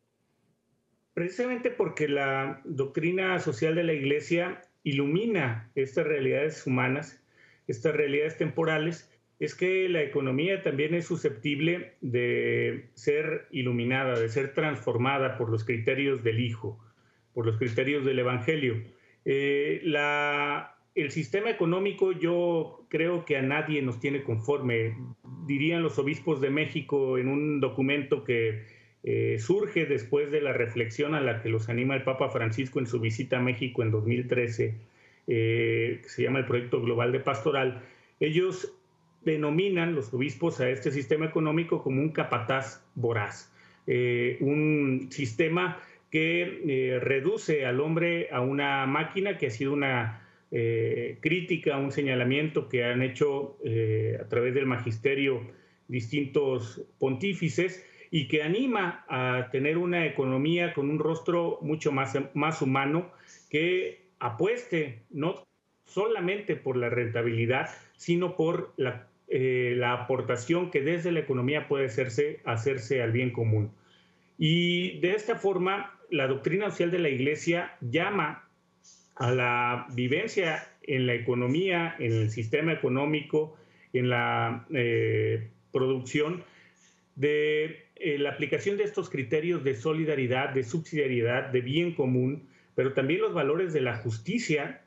Precisamente 1.14 1.70
porque 1.70 2.08
la 2.08 2.60
doctrina 2.64 3.38
social 3.40 3.74
de 3.74 3.84
la 3.84 3.92
Iglesia 3.92 4.62
ilumina 4.84 5.70
estas 5.74 6.06
realidades 6.06 6.66
humanas, 6.66 7.22
estas 7.66 7.94
realidades 7.94 8.36
temporales, 8.36 9.10
es 9.40 9.54
que 9.54 9.88
la 9.88 10.02
economía 10.02 10.62
también 10.62 10.94
es 10.94 11.06
susceptible 11.06 11.94
de 12.00 12.90
ser 12.94 13.46
iluminada, 13.50 14.18
de 14.18 14.28
ser 14.28 14.52
transformada 14.54 15.36
por 15.38 15.50
los 15.50 15.64
criterios 15.64 16.24
del 16.24 16.40
Hijo, 16.40 16.78
por 17.34 17.46
los 17.46 17.56
criterios 17.56 18.04
del 18.04 18.18
Evangelio. 18.18 18.82
Eh, 19.24 19.80
la 19.84 20.77
el 20.94 21.10
sistema 21.10 21.50
económico 21.50 22.12
yo 22.12 22.84
creo 22.88 23.24
que 23.24 23.36
a 23.36 23.42
nadie 23.42 23.82
nos 23.82 24.00
tiene 24.00 24.22
conforme. 24.22 24.96
Dirían 25.46 25.82
los 25.82 25.98
obispos 25.98 26.40
de 26.40 26.50
México 26.50 27.18
en 27.18 27.28
un 27.28 27.60
documento 27.60 28.24
que 28.24 28.64
eh, 29.04 29.38
surge 29.38 29.86
después 29.86 30.30
de 30.30 30.40
la 30.40 30.52
reflexión 30.52 31.14
a 31.14 31.20
la 31.20 31.40
que 31.40 31.48
los 31.48 31.68
anima 31.68 31.94
el 31.94 32.02
Papa 32.02 32.30
Francisco 32.30 32.78
en 32.78 32.86
su 32.86 32.98
visita 32.98 33.38
a 33.38 33.40
México 33.40 33.82
en 33.82 33.90
2013, 33.90 34.74
eh, 35.28 36.00
que 36.02 36.08
se 36.08 36.22
llama 36.22 36.40
el 36.40 36.46
Proyecto 36.46 36.82
Global 36.82 37.12
de 37.12 37.20
Pastoral. 37.20 37.82
Ellos 38.18 38.74
denominan 39.24 39.94
los 39.94 40.12
obispos 40.12 40.60
a 40.60 40.68
este 40.68 40.90
sistema 40.90 41.26
económico 41.26 41.82
como 41.82 42.00
un 42.00 42.10
capataz 42.10 42.84
voraz, 42.96 43.52
eh, 43.86 44.36
un 44.40 45.08
sistema 45.10 45.80
que 46.10 46.98
reduce 47.02 47.66
al 47.66 47.80
hombre 47.80 48.28
a 48.32 48.40
una 48.40 48.86
máquina 48.86 49.36
que 49.36 49.48
ha 49.48 49.50
sido 49.50 49.74
una 49.74 50.27
eh, 50.50 51.18
crítica, 51.20 51.76
un 51.76 51.92
señalamiento 51.92 52.68
que 52.68 52.84
han 52.84 53.02
hecho 53.02 53.58
eh, 53.64 54.18
a 54.20 54.28
través 54.28 54.54
del 54.54 54.66
magisterio 54.66 55.42
distintos 55.88 56.82
pontífices 56.98 57.84
y 58.10 58.28
que 58.28 58.42
anima 58.42 59.04
a 59.08 59.50
tener 59.50 59.76
una 59.76 60.06
economía 60.06 60.72
con 60.72 60.90
un 60.90 60.98
rostro 60.98 61.58
mucho 61.60 61.92
más, 61.92 62.16
más 62.34 62.62
humano 62.62 63.10
que 63.50 64.06
apueste 64.18 65.02
no 65.10 65.46
solamente 65.84 66.56
por 66.56 66.76
la 66.76 66.88
rentabilidad, 66.88 67.68
sino 67.96 68.36
por 68.36 68.72
la, 68.76 69.08
eh, 69.28 69.74
la 69.76 69.92
aportación 69.92 70.70
que 70.70 70.80
desde 70.80 71.12
la 71.12 71.20
economía 71.20 71.68
puede 71.68 71.86
hacerse, 71.86 72.40
hacerse 72.44 73.02
al 73.02 73.12
bien 73.12 73.30
común. 73.32 73.70
Y 74.38 75.00
de 75.00 75.12
esta 75.12 75.36
forma, 75.36 75.98
la 76.10 76.26
doctrina 76.26 76.70
social 76.70 76.90
de 76.90 77.00
la 77.00 77.08
Iglesia 77.08 77.76
llama 77.80 78.47
a 79.18 79.32
la 79.32 79.86
vivencia 79.94 80.66
en 80.82 81.06
la 81.06 81.14
economía, 81.14 81.96
en 81.98 82.12
el 82.12 82.30
sistema 82.30 82.72
económico, 82.72 83.56
en 83.92 84.08
la 84.08 84.66
eh, 84.70 85.50
producción, 85.72 86.44
de 87.16 87.88
eh, 87.96 88.16
la 88.18 88.30
aplicación 88.30 88.76
de 88.76 88.84
estos 88.84 89.10
criterios 89.10 89.64
de 89.64 89.74
solidaridad, 89.74 90.50
de 90.50 90.62
subsidiariedad, 90.62 91.50
de 91.50 91.60
bien 91.60 91.94
común, 91.94 92.48
pero 92.76 92.92
también 92.92 93.20
los 93.20 93.34
valores 93.34 93.72
de 93.72 93.80
la 93.80 93.96
justicia 93.96 94.82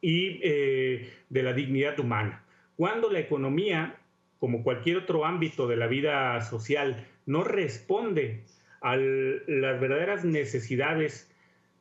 y 0.00 0.40
eh, 0.42 1.10
de 1.28 1.42
la 1.42 1.52
dignidad 1.52 2.00
humana. 2.00 2.44
Cuando 2.76 3.10
la 3.10 3.20
economía, 3.20 3.96
como 4.38 4.62
cualquier 4.62 4.96
otro 4.96 5.26
ámbito 5.26 5.68
de 5.68 5.76
la 5.76 5.86
vida 5.86 6.40
social, 6.40 7.06
no 7.26 7.44
responde 7.44 8.44
a 8.80 8.96
las 8.96 9.80
verdaderas 9.80 10.24
necesidades 10.24 11.30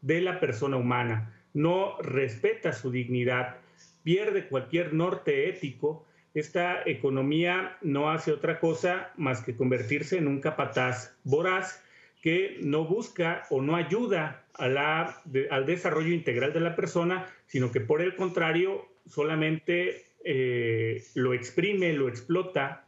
de 0.01 0.19
la 0.19 0.41
persona 0.41 0.75
humana, 0.75 1.32
no 1.53 1.97
respeta 2.01 2.73
su 2.73 2.91
dignidad, 2.91 3.57
pierde 4.03 4.47
cualquier 4.47 4.93
norte 4.93 5.49
ético, 5.49 6.05
esta 6.33 6.81
economía 6.85 7.77
no 7.81 8.09
hace 8.09 8.31
otra 8.31 8.59
cosa 8.59 9.11
más 9.17 9.41
que 9.41 9.55
convertirse 9.55 10.17
en 10.17 10.27
un 10.27 10.41
capataz 10.41 11.15
voraz 11.23 11.83
que 12.21 12.57
no 12.61 12.85
busca 12.85 13.43
o 13.49 13.61
no 13.61 13.75
ayuda 13.75 14.45
al 14.53 15.65
desarrollo 15.65 16.13
integral 16.13 16.53
de 16.53 16.59
la 16.59 16.75
persona, 16.75 17.27
sino 17.45 17.71
que 17.71 17.81
por 17.81 18.01
el 18.01 18.15
contrario 18.15 18.87
solamente 19.05 20.05
eh, 20.23 21.03
lo 21.15 21.33
exprime, 21.33 21.93
lo 21.93 22.07
explota, 22.07 22.87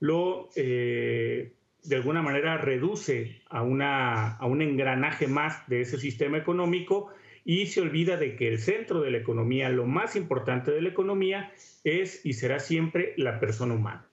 lo 0.00 0.50
eh, 0.54 1.52
de 1.82 1.96
alguna 1.96 2.22
manera 2.22 2.58
reduce 2.58 3.40
a, 3.48 3.58
a 3.58 4.46
un 4.46 4.62
engranaje 4.62 5.26
más 5.26 5.66
de 5.68 5.80
ese 5.80 5.98
sistema 5.98 6.38
económico 6.38 7.10
y 7.44 7.66
se 7.66 7.80
olvida 7.80 8.16
de 8.16 8.36
que 8.36 8.48
el 8.48 8.58
centro 8.58 9.00
de 9.00 9.10
la 9.10 9.18
economía, 9.18 9.68
lo 9.68 9.86
más 9.86 10.16
importante 10.16 10.70
de 10.70 10.82
la 10.82 10.88
economía, 10.88 11.52
es 11.84 12.24
y 12.24 12.32
será 12.32 12.58
siempre 12.58 13.14
la 13.16 13.38
persona 13.38 13.74
humana. 13.74 14.08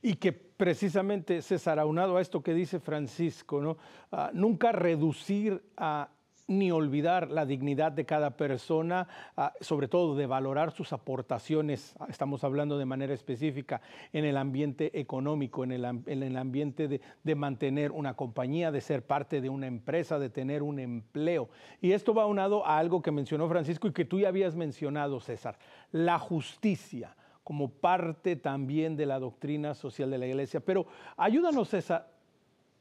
Y 0.00 0.14
que 0.14 0.32
precisamente, 0.32 1.42
César, 1.42 1.78
aunado 1.78 2.16
a 2.16 2.20
esto 2.20 2.42
que 2.42 2.54
dice 2.54 2.80
Francisco, 2.80 3.60
¿no? 3.60 3.76
Ah, 4.10 4.30
nunca 4.32 4.72
reducir 4.72 5.62
a 5.76 6.10
ni 6.48 6.70
olvidar 6.70 7.30
la 7.30 7.46
dignidad 7.46 7.92
de 7.92 8.04
cada 8.04 8.36
persona, 8.36 9.08
ah, 9.36 9.52
sobre 9.60 9.88
todo 9.88 10.16
de 10.16 10.26
valorar 10.26 10.72
sus 10.72 10.92
aportaciones, 10.92 11.94
ah, 11.98 12.06
estamos 12.08 12.44
hablando 12.44 12.78
de 12.78 12.84
manera 12.84 13.14
específica, 13.14 13.80
en 14.12 14.24
el 14.24 14.36
ambiente 14.36 14.98
económico, 14.98 15.64
en 15.64 15.72
el, 15.72 15.84
en 15.84 16.22
el 16.22 16.36
ambiente 16.36 16.88
de, 16.88 17.00
de, 17.22 17.34
mantener 17.34 17.92
una 17.92 18.14
compañía, 18.14 18.70
de 18.70 18.80
ser 18.80 19.06
parte 19.06 19.40
de 19.40 19.48
una 19.48 19.66
empresa, 19.66 20.18
de 20.18 20.30
tener 20.30 20.62
un 20.62 20.78
empleo. 20.78 21.48
Y 21.80 21.92
esto 21.92 22.14
va 22.14 22.26
unado 22.26 22.66
a 22.66 22.78
algo 22.78 23.02
que 23.02 23.10
mencionó 23.10 23.48
Francisco 23.48 23.88
y 23.88 23.92
que 23.92 24.04
tú 24.04 24.20
ya 24.20 24.28
habías 24.28 24.56
mencionado, 24.56 25.20
César, 25.20 25.58
la 25.90 26.18
justicia 26.18 27.16
como 27.44 27.70
parte 27.70 28.36
también 28.36 28.96
de 28.96 29.06
la 29.06 29.18
doctrina 29.18 29.74
social 29.74 30.10
de 30.10 30.18
la 30.18 30.26
iglesia. 30.26 30.60
Pero 30.60 30.86
ayúdanos, 31.16 31.68
César, 31.68 32.11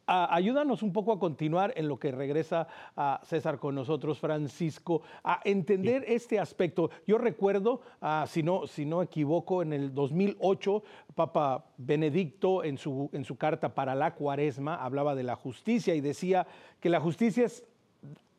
ayúdanos 0.08 0.84
un 0.84 0.92
poco 0.92 1.14
a 1.14 1.20
continuar 1.20 1.74
en 1.76 1.88
lo 1.88 2.00
que 2.00 2.12
regresa 2.12 2.68
a 2.96 3.22
César 3.24 3.60
con 3.60 3.76
nosotros, 3.76 4.20
Francisco, 4.20 5.02
a 5.24 5.42
entender 5.44 6.04
este 6.08 6.40
aspecto. 6.40 6.90
Yo 7.08 7.18
recuerdo, 7.18 7.82
ah, 8.02 8.26
si, 8.28 8.44
no, 8.44 8.68
si 8.68 8.86
no 8.86 9.02
equivoco, 9.02 9.62
en 9.62 9.74
el 9.74 9.94
2008, 9.94 10.84
Papa 11.16 11.66
Benedicto 11.78 12.64
en 12.64 12.78
su, 12.78 13.10
en 13.14 13.24
su 13.24 13.38
carta 13.38 13.74
para 13.74 13.96
la 13.96 14.16
cuaresma 14.16 14.76
hablaba 14.76 15.16
de 15.16 15.24
la 15.24 15.36
justicia 15.36 15.96
y 15.96 16.02
decía 16.02 16.48
que 16.80 16.90
la 16.90 17.00
justicia 17.00 17.46
es 17.46 17.64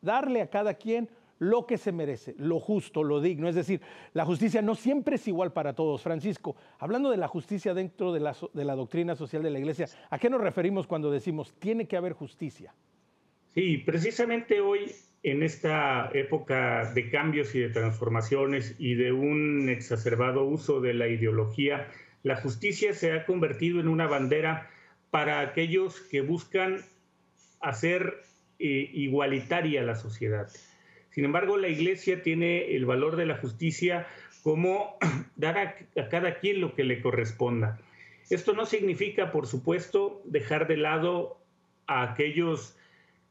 darle 0.01 0.41
a 0.41 0.49
cada 0.49 0.73
quien 0.73 1.09
lo 1.43 1.65
que 1.67 1.77
se 1.77 1.91
merece, 1.91 2.35
lo 2.37 2.59
justo, 2.59 3.03
lo 3.03 3.21
digno. 3.21 3.47
Es 3.47 3.55
decir, 3.55 3.81
la 4.13 4.25
justicia 4.25 4.61
no 4.61 4.75
siempre 4.75 5.15
es 5.15 5.27
igual 5.27 5.53
para 5.53 5.73
todos. 5.73 6.01
Francisco, 6.01 6.55
hablando 6.79 7.09
de 7.11 7.17
la 7.17 7.27
justicia 7.27 7.73
dentro 7.73 8.13
de 8.13 8.19
la, 8.19 8.35
de 8.53 8.65
la 8.65 8.75
doctrina 8.75 9.15
social 9.15 9.43
de 9.43 9.51
la 9.51 9.59
Iglesia, 9.59 9.87
¿a 10.09 10.17
qué 10.17 10.29
nos 10.29 10.41
referimos 10.41 10.87
cuando 10.87 11.11
decimos 11.11 11.53
tiene 11.59 11.87
que 11.87 11.97
haber 11.97 12.13
justicia? 12.13 12.73
Sí, 13.53 13.77
precisamente 13.77 14.61
hoy, 14.61 14.91
en 15.21 15.43
esta 15.43 16.09
época 16.13 16.91
de 16.93 17.09
cambios 17.11 17.53
y 17.53 17.59
de 17.59 17.69
transformaciones 17.69 18.75
y 18.79 18.95
de 18.95 19.11
un 19.11 19.69
exacerbado 19.69 20.45
uso 20.45 20.81
de 20.81 20.93
la 20.93 21.07
ideología, 21.07 21.87
la 22.23 22.37
justicia 22.37 22.93
se 22.93 23.11
ha 23.11 23.25
convertido 23.25 23.79
en 23.79 23.89
una 23.89 24.07
bandera 24.07 24.69
para 25.11 25.41
aquellos 25.41 25.99
que 26.09 26.21
buscan 26.21 26.79
hacer 27.59 28.23
eh, 28.59 28.89
igualitaria 28.93 29.83
la 29.83 29.95
sociedad 29.95 30.47
sin 31.13 31.25
embargo, 31.25 31.57
la 31.57 31.67
Iglesia 31.67 32.23
tiene 32.23 32.75
el 32.75 32.85
valor 32.85 33.17
de 33.17 33.27
la 33.27 33.37
justicia 33.37 34.07
como 34.41 34.97
dar 35.35 35.57
a, 35.57 36.09
cada 36.09 36.39
quien 36.39 36.59
lo 36.59 36.73
que 36.73 36.83
le 36.83 37.01
corresponda. 37.01 37.79
Esto 38.31 38.53
no 38.53 38.65
significa, 38.65 39.31
por 39.31 39.45
supuesto, 39.45 40.23
dejar 40.25 40.67
de 40.67 40.77
lado 40.77 41.37
a 41.85 42.01
aquellos 42.01 42.75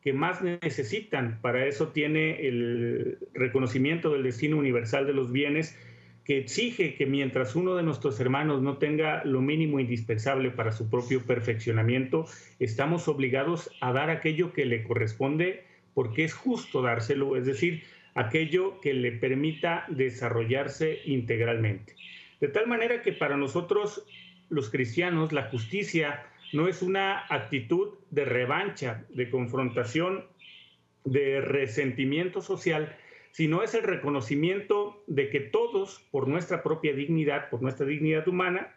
que 0.00 0.12
más 0.12 0.42
necesitan. 0.42 1.40
Para 1.42 1.66
eso 1.66 1.88
tiene 1.88 2.46
el 2.46 3.18
reconocimiento 3.34 4.12
del 4.12 4.22
destino 4.22 4.58
universal 4.58 5.04
de 5.06 5.14
los 5.14 5.32
bienes, 5.32 5.76
que 6.24 6.38
exige 6.38 6.94
que 6.94 7.06
mientras 7.06 7.56
uno 7.56 7.74
de 7.74 7.82
nuestros 7.82 8.20
hermanos 8.20 8.62
no 8.62 8.76
tenga 8.76 9.24
lo 9.24 9.40
mínimo 9.40 9.80
indispensable 9.80 10.52
para 10.52 10.70
su 10.70 10.88
propio 10.88 11.22
perfeccionamiento, 11.22 12.26
estamos 12.60 13.08
obligados 13.08 13.70
a 13.80 13.92
dar 13.92 14.08
aquello 14.08 14.52
que 14.52 14.66
le 14.66 14.84
corresponde 14.84 15.64
porque 15.94 16.24
es 16.24 16.34
justo 16.34 16.82
dárselo, 16.82 17.36
es 17.36 17.46
decir, 17.46 17.82
aquello 18.14 18.80
que 18.80 18.94
le 18.94 19.12
permita 19.12 19.84
desarrollarse 19.88 21.00
integralmente. 21.04 21.94
De 22.40 22.48
tal 22.48 22.66
manera 22.66 23.02
que 23.02 23.12
para 23.12 23.36
nosotros 23.36 24.06
los 24.48 24.70
cristianos 24.70 25.32
la 25.32 25.44
justicia 25.44 26.26
no 26.52 26.68
es 26.68 26.82
una 26.82 27.24
actitud 27.28 27.94
de 28.10 28.24
revancha, 28.24 29.04
de 29.10 29.30
confrontación, 29.30 30.26
de 31.04 31.40
resentimiento 31.40 32.42
social, 32.42 32.96
sino 33.32 33.62
es 33.62 33.74
el 33.74 33.82
reconocimiento 33.82 35.02
de 35.06 35.30
que 35.30 35.40
todos, 35.40 36.06
por 36.10 36.28
nuestra 36.28 36.62
propia 36.62 36.92
dignidad, 36.92 37.48
por 37.48 37.62
nuestra 37.62 37.86
dignidad 37.86 38.28
humana, 38.28 38.74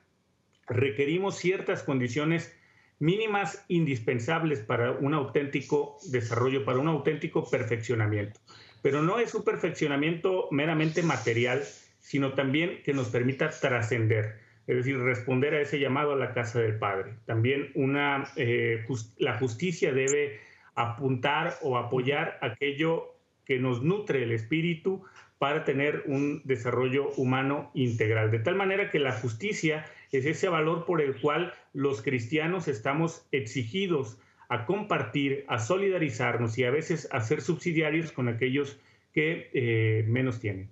requerimos 0.67 1.35
ciertas 1.37 1.83
condiciones 1.83 2.57
mínimas 2.99 3.63
indispensables 3.67 4.59
para 4.59 4.91
un 4.91 5.13
auténtico 5.13 5.97
desarrollo, 6.11 6.65
para 6.65 6.79
un 6.79 6.87
auténtico 6.87 7.49
perfeccionamiento. 7.49 8.39
Pero 8.81 9.01
no 9.01 9.19
es 9.19 9.33
un 9.33 9.43
perfeccionamiento 9.43 10.47
meramente 10.51 11.03
material, 11.03 11.63
sino 11.99 12.33
también 12.33 12.81
que 12.83 12.93
nos 12.93 13.09
permita 13.09 13.49
trascender, 13.49 14.39
es 14.67 14.77
decir, 14.77 14.97
responder 14.99 15.55
a 15.55 15.61
ese 15.61 15.79
llamado 15.79 16.13
a 16.13 16.15
la 16.15 16.33
casa 16.33 16.59
del 16.59 16.77
Padre. 16.77 17.15
También 17.25 17.71
una, 17.75 18.31
eh, 18.35 18.85
la 19.17 19.37
justicia 19.37 19.91
debe 19.91 20.39
apuntar 20.75 21.57
o 21.61 21.77
apoyar 21.77 22.37
aquello 22.41 23.15
que 23.45 23.59
nos 23.59 23.81
nutre 23.81 24.23
el 24.23 24.31
espíritu 24.31 25.03
para 25.37 25.63
tener 25.63 26.03
un 26.07 26.41
desarrollo 26.45 27.09
humano 27.17 27.71
integral. 27.73 28.31
De 28.31 28.39
tal 28.39 28.55
manera 28.55 28.89
que 28.89 28.99
la 28.99 29.11
justicia 29.11 29.85
es 30.11 30.25
ese 30.25 30.49
valor 30.49 30.85
por 30.85 31.01
el 31.01 31.19
cual 31.19 31.53
los 31.73 32.01
cristianos 32.01 32.67
estamos 32.67 33.25
exigidos 33.31 34.17
a 34.49 34.65
compartir, 34.65 35.45
a 35.47 35.59
solidarizarnos 35.59 36.57
y 36.57 36.63
a 36.63 36.71
veces 36.71 37.07
a 37.11 37.21
ser 37.21 37.41
subsidiarios 37.41 38.11
con 38.11 38.27
aquellos 38.27 38.79
que 39.13 39.49
eh, 39.53 40.05
menos 40.07 40.39
tienen. 40.39 40.69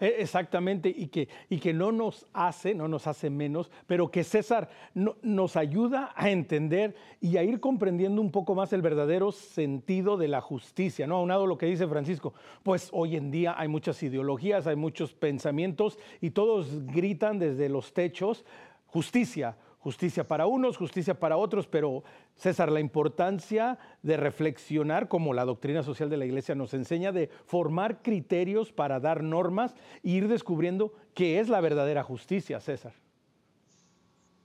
E, 0.00 0.16
exactamente, 0.18 0.88
y 0.88 1.08
que, 1.08 1.28
y 1.48 1.58
que 1.58 1.72
no 1.72 1.92
nos 1.92 2.26
hace, 2.32 2.74
no 2.74 2.88
nos 2.88 3.06
hace 3.06 3.30
menos, 3.30 3.70
pero 3.86 4.10
que 4.10 4.24
César 4.24 4.70
nos 4.94 5.56
ayuda 5.56 6.12
a 6.14 6.30
entender 6.30 6.94
y 7.20 7.36
a 7.36 7.42
ir 7.42 7.60
comprendiendo 7.60 8.20
un 8.20 8.30
poco 8.30 8.54
más 8.54 8.72
el 8.72 8.82
verdadero 8.82 9.32
sentido 9.32 10.16
de 10.16 10.28
la 10.28 10.40
justicia, 10.40 11.06
¿no? 11.06 11.16
Aunado 11.16 11.46
lo 11.46 11.58
que 11.58 11.66
dice 11.66 11.86
Francisco, 11.86 12.34
pues 12.62 12.88
hoy 12.92 13.16
en 13.16 13.30
día 13.30 13.54
hay 13.56 13.68
muchas 13.68 14.02
ideologías, 14.02 14.66
hay 14.66 14.76
muchos 14.76 15.14
pensamientos 15.14 15.98
y 16.20 16.30
todos 16.30 16.84
gritan 16.86 17.38
desde 17.38 17.68
los 17.68 17.92
techos 17.92 18.44
justicia, 18.92 19.56
justicia 19.82 20.28
para 20.28 20.46
unos, 20.46 20.76
justicia 20.76 21.18
para 21.18 21.36
otros, 21.36 21.66
pero 21.66 22.04
César, 22.36 22.70
la 22.70 22.78
importancia 22.78 23.78
de 24.02 24.16
reflexionar, 24.16 25.08
como 25.08 25.34
la 25.34 25.44
doctrina 25.44 25.82
social 25.82 26.08
de 26.08 26.16
la 26.16 26.24
Iglesia 26.24 26.54
nos 26.54 26.72
enseña, 26.72 27.10
de 27.10 27.30
formar 27.46 28.00
criterios 28.00 28.72
para 28.72 29.00
dar 29.00 29.24
normas 29.24 29.74
e 30.04 30.10
ir 30.10 30.28
descubriendo 30.28 30.94
qué 31.14 31.40
es 31.40 31.48
la 31.48 31.60
verdadera 31.60 32.04
justicia, 32.04 32.60
César. 32.60 32.94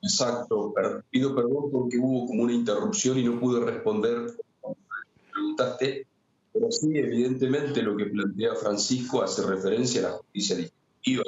Exacto, 0.02 0.74
pido 1.12 1.36
perdón 1.36 1.72
porque 1.72 1.98
hubo 1.98 2.26
como 2.28 2.44
una 2.44 2.54
interrupción 2.54 3.20
y 3.20 3.24
no 3.24 3.40
pude 3.40 3.64
responder. 3.64 4.34
Preguntaste, 5.32 6.08
pero 6.52 6.72
sí, 6.72 6.98
evidentemente 6.98 7.84
lo 7.84 7.96
que 7.96 8.06
plantea 8.06 8.56
Francisco 8.56 9.22
hace 9.22 9.46
referencia 9.46 10.00
a 10.00 10.04
la 10.10 10.18
justicia 10.18 10.56
distributiva, 10.56 11.24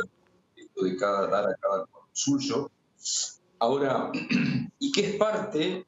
esto 0.56 0.84
de 0.84 0.98
cada, 0.98 1.28
dar 1.28 1.50
a 1.50 1.56
cada 1.56 1.86
suyo, 2.12 2.72
Ahora, 3.60 4.12
y 4.80 4.92
que 4.92 5.02
es 5.02 5.16
parte 5.16 5.86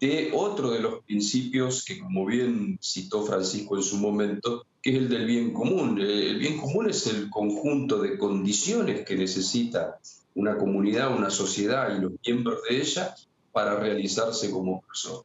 de 0.00 0.30
otro 0.32 0.70
de 0.70 0.80
los 0.80 1.02
principios 1.04 1.84
que, 1.84 1.98
como 1.98 2.24
bien 2.24 2.78
citó 2.80 3.24
Francisco 3.24 3.76
en 3.76 3.82
su 3.82 3.96
momento, 3.96 4.64
que 4.80 4.90
es 4.90 4.96
el 4.96 5.08
del 5.08 5.26
bien 5.26 5.52
común. 5.52 6.00
El 6.00 6.38
bien 6.38 6.56
común 6.56 6.88
es 6.88 7.06
el 7.08 7.28
conjunto 7.30 8.00
de 8.00 8.16
condiciones 8.16 9.04
que 9.04 9.16
necesita 9.16 9.98
una 10.36 10.56
comunidad, 10.56 11.16
una 11.16 11.30
sociedad 11.30 11.96
y 11.96 12.00
los 12.00 12.12
miembros 12.24 12.60
de 12.68 12.80
ella 12.80 13.14
para 13.52 13.74
realizarse 13.74 14.50
como 14.50 14.82
persona. 14.82 15.24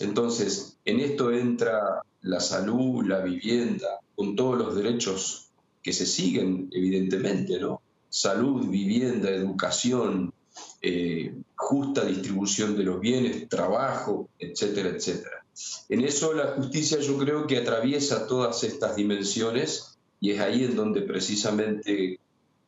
Entonces, 0.00 0.78
en 0.84 0.98
esto 0.98 1.30
entra 1.30 2.02
la 2.22 2.40
salud, 2.40 3.06
la 3.06 3.20
vivienda, 3.20 4.00
con 4.16 4.34
todos 4.34 4.58
los 4.58 4.74
derechos 4.74 5.50
que 5.82 5.92
se 5.92 6.06
siguen, 6.06 6.68
evidentemente, 6.72 7.60
¿no? 7.60 7.80
Salud, 8.08 8.66
vivienda, 8.66 9.30
educación, 9.30 10.32
eh, 10.80 11.34
justa 11.56 12.04
distribución 12.04 12.76
de 12.76 12.84
los 12.84 13.00
bienes, 13.00 13.48
trabajo, 13.48 14.28
etcétera, 14.38 14.90
etcétera. 14.90 15.44
En 15.88 16.02
eso 16.02 16.32
la 16.34 16.52
justicia 16.52 17.00
yo 17.00 17.18
creo 17.18 17.46
que 17.46 17.58
atraviesa 17.58 18.26
todas 18.26 18.62
estas 18.62 18.94
dimensiones 18.94 19.98
y 20.20 20.30
es 20.30 20.40
ahí 20.40 20.64
en 20.64 20.76
donde 20.76 21.02
precisamente 21.02 22.20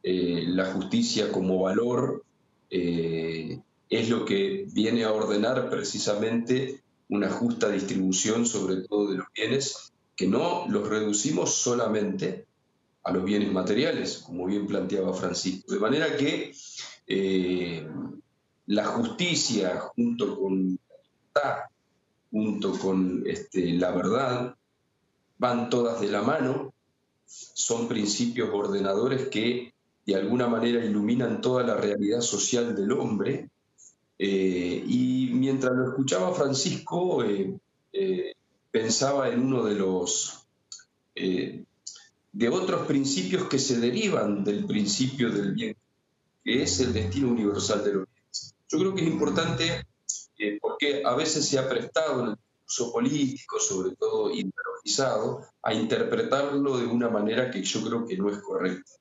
eh, 0.03 0.45
la 0.49 0.73
justicia 0.73 1.31
como 1.31 1.61
valor 1.61 2.25
eh, 2.71 3.61
es 3.89 4.09
lo 4.09 4.25
que 4.25 4.67
viene 4.73 5.05
a 5.05 5.13
ordenar 5.13 5.69
precisamente 5.71 6.81
una 7.09 7.29
justa 7.29 7.69
distribución 7.69 8.47
sobre 8.47 8.77
todo 8.83 9.11
de 9.11 9.19
los 9.19 9.27
bienes, 9.35 9.93
que 10.17 10.27
no 10.27 10.67
los 10.69 10.89
reducimos 10.89 11.55
solamente 11.55 12.47
a 13.03 13.13
los 13.13 13.25
bienes 13.25 13.51
materiales, 13.53 14.19
como 14.19 14.47
bien 14.47 14.67
planteaba 14.67 15.13
Francisco. 15.15 15.73
De 15.73 15.81
manera 15.81 16.17
que 16.17 16.53
eh, 17.13 17.85
la 18.67 18.85
justicia 18.85 19.81
junto 19.81 20.39
con 20.39 20.79
la 21.35 21.69
junto 22.31 22.79
con 22.79 23.25
este, 23.27 23.73
la 23.73 23.91
verdad, 23.91 24.55
van 25.39 25.69
todas 25.71 26.01
de 26.01 26.07
la 26.07 26.23
mano, 26.23 26.73
son 27.27 27.89
principios 27.89 28.51
ordenadores 28.53 29.27
que 29.27 29.75
de 30.07 30.15
alguna 30.15 30.47
manera 30.47 30.85
iluminan 30.85 31.41
toda 31.41 31.65
la 31.65 31.77
realidad 31.77 32.21
social 32.21 32.77
del 32.77 32.93
hombre. 32.93 33.51
Eh, 34.17 34.85
y 34.87 35.31
mientras 35.33 35.73
lo 35.75 35.89
escuchaba 35.89 36.33
Francisco, 36.33 37.25
eh, 37.25 37.59
pensaba 38.71 39.31
en 39.31 39.41
uno 39.41 39.65
de 39.65 39.75
los 39.75 40.47
de 42.33 42.49
otros 42.49 42.87
principios 42.87 43.49
que 43.49 43.59
se 43.59 43.81
derivan 43.81 44.45
del 44.45 44.65
principio 44.65 45.31
del 45.31 45.53
bien 45.53 45.77
que 46.43 46.63
es 46.63 46.81
el 46.81 46.93
destino 46.93 47.29
universal 47.29 47.85
de 47.85 47.93
los 47.95 48.07
bienes. 48.07 48.55
Yo 48.69 48.79
creo 48.79 48.95
que 48.95 49.03
es 49.03 49.09
importante 49.09 49.85
eh, 50.39 50.59
porque 50.61 51.03
a 51.05 51.15
veces 51.15 51.47
se 51.47 51.59
ha 51.59 51.69
prestado 51.69 52.23
en 52.23 52.29
el 52.29 52.37
discurso 52.37 52.93
político, 52.93 53.61
sobre 53.61 53.95
todo 53.97 54.31
ideologizado, 54.31 55.43
a 55.63 55.75
interpretarlo 55.75 56.79
de 56.79 56.87
una 56.87 57.09
manera 57.09 57.51
que 57.51 57.63
yo 57.63 57.83
creo 57.85 58.07
que 58.07 58.17
no 58.17 58.31
es 58.31 58.39
correcta. 58.39 58.93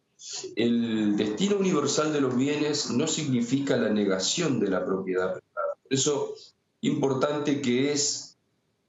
El 0.56 1.16
destino 1.16 1.58
universal 1.58 2.12
de 2.12 2.20
los 2.20 2.36
bienes 2.36 2.92
no 2.92 3.08
significa 3.08 3.78
la 3.78 3.90
negación 3.90 4.60
de 4.60 4.68
la 4.70 4.86
propiedad 4.86 5.40
privada. 5.40 5.74
Por 5.82 5.94
eso, 5.94 6.34
importante 6.82 7.62
que 7.62 7.94
es 7.94 8.38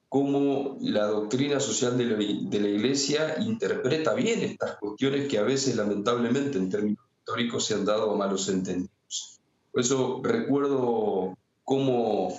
cómo 0.09 0.77
la 0.81 1.07
doctrina 1.07 1.61
social 1.61 1.97
de 1.97 2.05
la, 2.07 2.17
de 2.17 2.61
la 2.61 2.69
Iglesia 2.69 3.37
interpreta 3.39 4.13
bien 4.15 4.41
estas 4.41 4.77
cuestiones 4.79 5.29
que 5.29 5.39
a 5.39 5.43
veces, 5.43 5.77
lamentablemente, 5.77 6.59
en 6.59 6.69
términos 6.69 7.05
históricos 7.21 7.67
se 7.67 7.75
han 7.75 7.85
dado 7.85 8.17
malos 8.17 8.49
entendidos. 8.49 9.41
Por 9.71 9.81
eso 9.81 10.21
recuerdo 10.23 11.37
cómo 11.65 12.37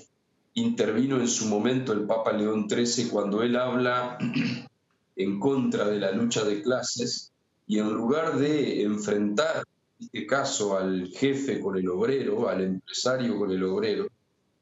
intervino 0.54 1.18
en 1.18 1.28
su 1.28 1.46
momento 1.46 1.94
el 1.94 2.06
Papa 2.06 2.34
León 2.34 2.68
XIII 2.70 3.10
cuando 3.10 3.42
él 3.42 3.56
habla 3.56 4.18
en 5.16 5.40
contra 5.40 5.88
de 5.88 6.00
la 6.00 6.12
lucha 6.12 6.44
de 6.44 6.62
clases 6.62 7.32
y 7.68 7.80
en 7.80 7.90
lugar 7.90 8.38
de 8.38 8.84
enfrentar, 8.84 9.64
en 10.00 10.06
este 10.06 10.28
caso, 10.28 10.78
al 10.78 11.08
jefe 11.08 11.62
con 11.62 11.78
el 11.78 11.88
obrero, 11.88 12.50
al 12.50 12.62
empresario 12.62 13.38
con 13.38 13.52
el 13.52 13.64
obrero, 13.64 14.08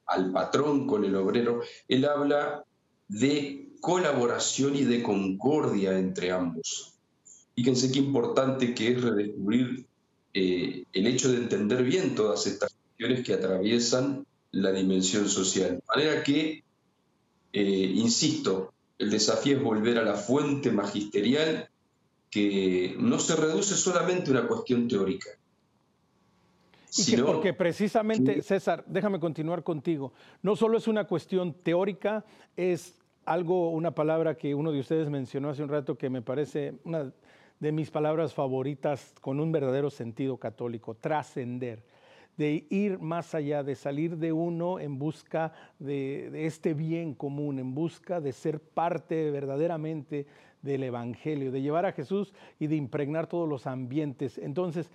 al 0.06 0.32
patrón 0.32 0.86
con 0.86 1.06
el 1.06 1.16
obrero, 1.16 1.62
él 1.88 2.06
habla 2.06 2.64
de 3.08 3.72
colaboración 3.82 4.76
y 4.76 4.84
de 4.84 5.02
concordia 5.02 5.98
entre 5.98 6.32
ambos. 6.32 6.94
Fíjense 7.56 7.92
qué 7.92 8.00
importante 8.00 8.76
que 8.76 8.92
es 8.92 9.02
redescubrir 9.02 9.89
eh, 10.34 10.84
el 10.94 11.08
hecho 11.08 11.32
de 11.32 11.38
entender 11.38 11.84
bien 11.84 12.16
todas 12.16 12.46
estas 12.48 12.74
cuestiones 12.74 13.26
que 13.26 13.34
atraviesan 13.34 14.26
la 14.52 14.72
dimensión 14.72 15.28
social. 15.28 15.78
De 15.78 15.84
manera 15.88 16.24
que, 16.24 16.64
eh, 17.54 17.92
insisto, 17.96 18.74
el 18.98 19.10
desafío 19.10 19.58
es 19.58 19.64
volver 19.64 19.98
a 19.98 20.04
la 20.04 20.16
fuente 20.16 20.72
magisterial 20.72 21.70
que 22.30 22.96
no 23.00 23.20
se 23.20 23.36
reduce 23.36 23.76
solamente 23.76 24.30
a 24.30 24.34
una 24.34 24.48
cuestión 24.48 24.88
teórica. 24.88 25.30
Y 26.98 27.06
que 27.06 27.24
porque 27.24 27.54
precisamente, 27.54 28.42
César, 28.42 28.84
déjame 28.88 29.20
continuar 29.20 29.64
contigo, 29.64 30.14
no 30.42 30.56
solo 30.56 30.78
es 30.78 30.88
una 30.88 31.06
cuestión 31.06 31.54
teórica, 31.54 32.26
es 32.58 32.96
algo, 33.26 33.70
una 33.70 33.92
palabra 33.92 34.36
que 34.36 34.56
uno 34.56 34.72
de 34.72 34.80
ustedes 34.80 35.10
mencionó 35.10 35.50
hace 35.50 35.64
un 35.64 35.70
rato 35.70 35.96
que 35.96 36.10
me 36.10 36.22
parece 36.22 36.74
una 36.84 37.12
de 37.60 37.72
mis 37.72 37.92
palabras 37.92 38.34
favoritas 38.34 39.14
con 39.22 39.40
un 39.40 39.52
verdadero 39.52 39.90
sentido 39.90 40.38
católico, 40.38 40.96
trascender 40.96 41.84
de 42.38 42.66
ir 42.70 43.00
más 43.00 43.36
allá, 43.36 43.64
de 43.64 43.76
salir 43.76 44.18
de 44.18 44.32
uno 44.32 44.80
en 44.80 44.98
busca 44.98 45.52
de, 45.78 46.30
de, 46.32 46.46
este 46.46 46.74
bien 46.74 47.14
común, 47.14 47.60
en 47.60 47.76
busca 47.76 48.22
de 48.22 48.32
ser 48.32 48.62
parte 48.62 49.30
verdaderamente 49.30 50.26
del 50.62 50.84
Evangelio, 50.84 51.52
de 51.52 51.62
llevar 51.62 51.86
a 51.86 51.92
Jesús 51.92 52.34
y 52.58 52.68
de 52.68 52.78
impregnar 52.78 53.28
todos 53.28 53.48
los 53.48 53.68
ambientes. 53.68 54.38
Entonces, 54.38 54.90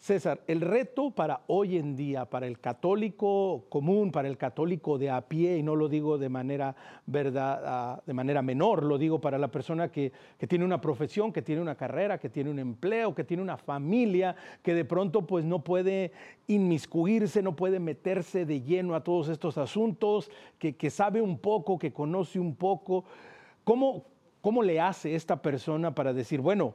César, 0.00 0.40
el 0.46 0.62
reto 0.62 1.10
para 1.10 1.42
hoy 1.46 1.76
en 1.76 1.94
día, 1.94 2.24
para 2.24 2.46
el 2.46 2.58
católico 2.58 3.66
común, 3.68 4.10
para 4.10 4.28
el 4.28 4.38
católico 4.38 4.96
de 4.96 5.10
a 5.10 5.20
pie, 5.20 5.58
y 5.58 5.62
no 5.62 5.76
lo 5.76 5.90
digo 5.90 6.16
de 6.16 6.30
manera, 6.30 6.74
verdad, 7.04 7.62
ah, 7.66 8.02
de 8.06 8.14
manera 8.14 8.40
menor, 8.40 8.82
lo 8.82 8.96
digo 8.96 9.20
para 9.20 9.36
la 9.36 9.48
persona 9.48 9.92
que, 9.92 10.10
que, 10.38 10.46
tiene 10.46 10.64
una 10.64 10.80
profesión, 10.80 11.34
que 11.34 11.42
tiene 11.42 11.60
una 11.60 11.74
carrera, 11.74 12.16
que 12.16 12.30
tiene 12.30 12.48
un 12.48 12.58
empleo, 12.58 13.14
que 13.14 13.24
tiene 13.24 13.42
una 13.42 13.58
familia, 13.58 14.34
que 14.62 14.72
de 14.72 14.86
pronto 14.86 15.26
pues 15.26 15.44
no 15.44 15.62
puede 15.62 16.12
inmiscuirse, 16.46 17.42
no 17.42 17.54
puede 17.54 17.78
meterse 17.78 18.46
de 18.46 18.62
lleno 18.62 18.94
a 18.94 19.04
todos 19.04 19.28
estos 19.28 19.58
asuntos, 19.58 20.30
que, 20.58 20.76
que 20.76 20.88
sabe 20.88 21.20
un 21.20 21.36
poco, 21.36 21.78
que 21.78 21.92
conoce 21.92 22.40
un 22.40 22.56
poco. 22.56 23.04
¿Cómo, 23.64 24.06
¿Cómo 24.40 24.62
le 24.62 24.80
hace 24.80 25.14
esta 25.14 25.42
persona 25.42 25.94
para 25.94 26.14
decir, 26.14 26.40
bueno, 26.40 26.72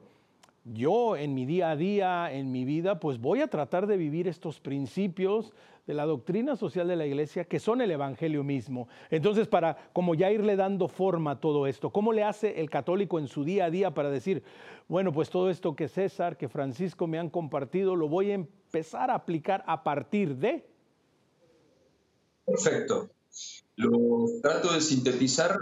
yo 0.66 1.16
en 1.16 1.36
mi 1.36 1.46
día 1.46 1.72
a 1.72 1.76
día, 1.76 2.34
en 2.34 2.52
mi 2.52 2.66
vida, 2.66 3.00
pues 3.00 3.20
voy 3.20 3.42
a 3.42 3.48
tratar 3.48 3.86
de 3.86 3.98
vivir 3.98 4.28
estos 4.28 4.60
principios 4.60 5.54
de 5.86 5.94
la 5.94 6.06
doctrina 6.06 6.56
social 6.56 6.88
de 6.88 6.96
la 6.96 7.06
iglesia 7.06 7.46
que 7.46 7.60
son 7.60 7.82
el 7.82 7.92
evangelio 7.92 8.44
mismo. 8.44 8.88
Entonces, 9.12 9.48
para 9.48 9.78
como 9.94 10.16
ya 10.16 10.32
irle 10.32 10.56
dando 10.56 10.88
forma 10.88 11.32
a 11.32 11.40
todo 11.40 11.68
esto, 11.68 11.92
¿cómo 11.92 12.12
le 12.12 12.24
hace 12.24 12.60
el 12.60 12.72
católico 12.72 13.20
en 13.20 13.28
su 13.28 13.44
día 13.44 13.66
a 13.66 13.70
día 13.70 13.94
para 13.94 14.10
decir, 14.10 14.42
bueno, 14.88 15.14
pues 15.14 15.30
todo 15.30 15.52
esto 15.52 15.76
que 15.76 15.88
César, 15.88 16.38
que 16.38 16.50
Francisco 16.50 17.06
me 17.06 17.20
han 17.20 17.30
compartido, 17.30 17.96
lo 17.96 18.10
voy 18.10 18.32
a 18.32 18.34
empezar 18.34 19.12
a 19.12 19.16
aplicar 19.16 19.64
a 19.68 19.84
partir 19.84 20.36
de? 20.36 20.66
Perfecto. 22.46 23.10
Lo 23.76 24.26
trato 24.42 24.74
de 24.74 24.82
sintetizar. 24.82 25.58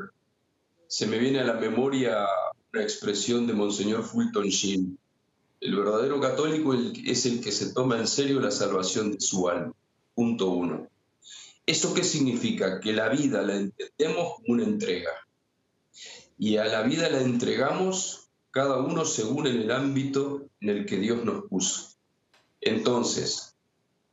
Se 0.87 1.07
me 1.07 1.17
viene 1.17 1.39
a 1.39 1.43
la 1.43 1.53
memoria 1.55 2.25
una 2.73 2.81
expresión 2.81 3.45
de 3.45 3.53
Monseñor 3.53 4.03
Fulton 4.03 4.47
Sheen. 4.47 4.97
El 5.61 5.75
verdadero 5.75 6.19
católico 6.19 6.73
es 6.73 7.25
el 7.27 7.39
que 7.39 7.51
se 7.51 7.71
toma 7.71 7.99
en 7.99 8.07
serio 8.07 8.39
la 8.39 8.49
salvación 8.49 9.11
de 9.11 9.21
su 9.21 9.47
alma. 9.47 9.73
Punto 10.15 10.49
uno. 10.49 10.87
¿Eso 11.67 11.93
qué 11.93 12.03
significa? 12.03 12.79
Que 12.79 12.91
la 12.91 13.09
vida 13.09 13.43
la 13.43 13.57
entendemos 13.57 14.35
como 14.35 14.53
una 14.55 14.63
entrega. 14.63 15.11
Y 16.39 16.57
a 16.57 16.65
la 16.65 16.81
vida 16.81 17.09
la 17.09 17.21
entregamos 17.21 18.27
cada 18.49 18.81
uno 18.81 19.05
según 19.05 19.45
en 19.47 19.61
el 19.61 19.71
ámbito 19.71 20.47
en 20.59 20.69
el 20.69 20.85
que 20.87 20.97
Dios 20.97 21.23
nos 21.23 21.45
puso. 21.45 21.89
Entonces, 22.59 23.55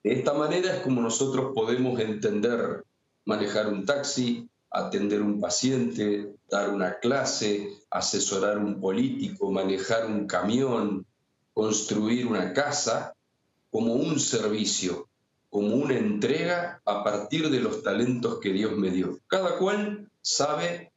de 0.05 0.13
esta 0.13 0.35
manera 0.35 0.77
es 0.77 0.83
como 0.83 1.01
nosotros 1.01 1.53
podemos 1.55 1.99
entender 1.99 2.85
manejar 3.25 3.69
un 3.69 3.87
taxi, 3.87 4.49
atender 4.71 5.21
un 5.21 5.41
paciente, 5.41 6.35
dar 6.49 6.71
una 6.71 6.99
clase, 6.99 7.79
asesorar 7.91 8.59
un 8.59 8.81
político, 8.81 9.51
manejar 9.51 10.07
un 10.07 10.27
camión, 10.27 11.07
construir 11.53 12.27
una 12.27 12.53
casa, 12.53 13.14
como 13.71 13.95
un 13.95 14.18
servicio, 14.18 15.09
como 15.49 15.75
una 15.75 15.97
entrega 15.97 16.81
a 16.85 17.03
partir 17.03 17.51
de 17.51 17.61
los 17.61 17.83
talentos 17.83 18.39
que 18.41 18.53
Dios 18.53 18.77
me 18.77 18.91
dio. 18.91 19.18
Cada 19.27 19.59
cual 19.59 20.09
sabe 20.23 20.93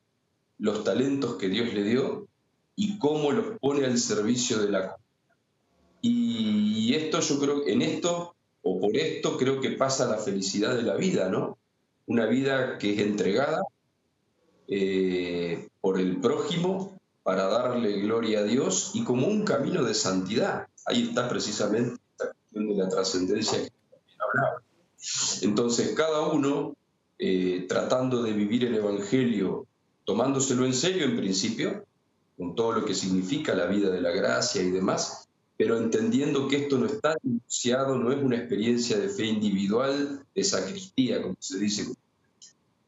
los 0.59 0.83
talentos 0.83 1.35
que 1.35 1.49
Dios 1.49 1.73
le 1.73 1.83
dio 1.83 2.27
y 2.75 2.97
cómo 2.99 3.31
los 3.31 3.57
pone 3.59 3.85
al 3.85 3.97
servicio 3.97 4.59
de 4.59 4.69
la. 4.69 4.97
Y 6.01 6.93
esto 6.93 7.19
yo 7.21 7.39
creo, 7.39 7.67
en 7.67 7.81
esto 7.81 8.35
o 8.61 8.79
por 8.79 8.95
esto 8.95 9.37
creo 9.37 9.59
que 9.59 9.71
pasa 9.71 10.07
la 10.07 10.17
felicidad 10.17 10.75
de 10.75 10.83
la 10.83 10.95
vida, 10.95 11.29
¿no? 11.29 11.57
Una 12.05 12.25
vida 12.25 12.77
que 12.77 12.93
es 12.93 12.99
entregada 12.99 13.61
eh, 14.67 15.67
por 15.81 15.99
el 15.99 16.17
prójimo 16.17 16.99
para 17.23 17.45
darle 17.47 18.01
gloria 18.01 18.39
a 18.39 18.43
Dios 18.43 18.91
y 18.93 19.03
como 19.03 19.27
un 19.27 19.43
camino 19.45 19.83
de 19.83 19.93
santidad. 19.93 20.67
Ahí 20.85 21.07
está 21.09 21.29
precisamente 21.29 21.95
esta 22.11 22.33
cuestión 22.33 22.67
de 22.67 22.75
la 22.75 22.89
trascendencia 22.89 23.59
que 23.63 23.69
también 23.69 24.17
hablaba. 24.19 24.63
Entonces, 25.41 25.93
cada 25.95 26.27
uno 26.27 26.75
eh, 27.19 27.65
tratando 27.69 28.21
de 28.21 28.33
vivir 28.33 28.65
el 28.65 28.75
Evangelio, 28.75 29.67
tomándoselo 30.03 30.65
en 30.65 30.73
serio 30.73 31.05
en 31.05 31.15
principio, 31.15 31.85
con 32.37 32.55
todo 32.55 32.73
lo 32.73 32.85
que 32.85 32.93
significa 32.93 33.53
la 33.53 33.67
vida 33.67 33.89
de 33.89 34.01
la 34.01 34.11
gracia 34.11 34.61
y 34.61 34.71
demás, 34.71 35.22
pero 35.57 35.77
entendiendo 35.77 36.47
que 36.47 36.57
esto 36.57 36.77
no 36.77 36.85
está 36.87 37.15
anunciado, 37.23 37.97
no 37.97 38.11
es 38.11 38.21
una 38.21 38.37
experiencia 38.37 38.97
de 38.97 39.09
fe 39.09 39.25
individual, 39.25 40.25
de 40.33 40.43
sacristía, 40.43 41.21
como 41.21 41.35
se 41.39 41.59
dice. 41.59 41.87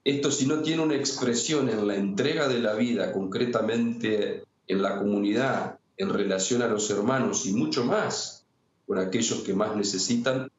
Esto 0.03 0.31
si 0.31 0.45
no 0.45 0.61
tiene 0.61 0.83
una 0.83 0.95
expresión 0.95 1.69
en 1.69 1.87
la 1.87 1.95
entrega 1.95 2.47
de 2.47 2.59
la 2.59 2.73
vida, 2.73 3.11
concretamente 3.11 4.43
en 4.67 4.81
la 4.81 4.97
comunidad, 4.99 5.79
en 5.97 6.09
relación 6.09 6.61
a 6.61 6.67
los 6.67 6.89
hermanos 6.89 7.45
y 7.45 7.53
mucho 7.53 7.83
más 7.85 8.45
con 8.85 8.99
aquellos 8.99 9.41
que 9.41 9.53
más 9.53 9.75
necesitan, 9.75 10.51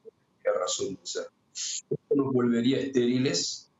qué 0.42 0.50
razón 0.50 0.94
de 0.94 1.00
ser. 1.06 1.26
Esto 1.54 2.14
nos 2.14 2.32
volvería 2.32 2.78
estériles 2.78 3.70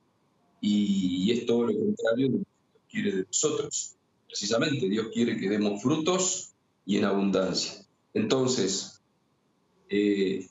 y, 0.60 1.30
es 1.32 1.46
todo 1.46 1.66
lo 1.66 1.78
contrario 1.78 2.28
de 2.28 2.38
lo 2.38 2.44
que 2.44 2.44
Dios 2.44 2.82
quiere 2.88 3.12
de 3.12 3.24
nosotros. 3.24 3.96
Precisamente 4.26 4.88
Dios 4.88 5.08
quiere 5.12 5.36
que 5.36 5.48
demos 5.48 5.82
frutos 5.82 6.52
y 6.84 6.98
en 6.98 7.04
abundancia. 7.04 7.85
Entonces, 8.16 9.02
eh, 9.90 10.48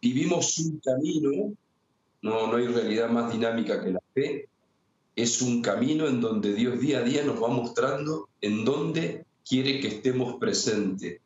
vivimos 0.00 0.56
un 0.56 0.80
camino, 0.80 1.52
no, 2.22 2.46
no 2.46 2.56
hay 2.56 2.66
realidad 2.66 3.10
más 3.10 3.30
dinámica 3.30 3.84
que 3.84 3.90
la 3.90 4.00
fe, 4.14 4.48
es 5.14 5.42
un 5.42 5.60
camino 5.60 6.08
en 6.08 6.22
donde 6.22 6.54
Dios 6.54 6.80
día 6.80 7.00
a 7.00 7.02
día 7.02 7.22
nos 7.24 7.42
va 7.42 7.48
mostrando 7.48 8.30
en 8.40 8.64
dónde 8.64 9.26
quiere 9.46 9.80
que 9.80 9.88
estemos 9.88 10.36
presentes, 10.36 11.20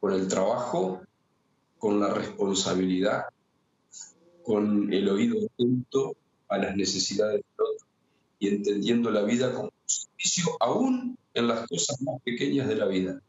con 0.00 0.14
el 0.14 0.26
trabajo, 0.28 1.02
con 1.78 2.00
la 2.00 2.14
responsabilidad, 2.14 3.24
con 4.42 4.90
el 4.94 5.10
oído 5.10 5.36
atento 5.44 6.16
a 6.48 6.56
las 6.56 6.74
necesidades 6.74 7.34
del 7.34 7.44
otro 7.52 7.86
y 8.38 8.48
entendiendo 8.48 9.10
la 9.10 9.24
vida 9.24 9.52
como 9.52 9.66
un 9.66 9.72
servicio 9.84 10.56
aún 10.60 11.18
en 11.34 11.48
las 11.48 11.68
cosas 11.68 12.00
más 12.00 12.18
pequeñas 12.22 12.66
de 12.66 12.76
la 12.76 12.86
vida. 12.86 13.20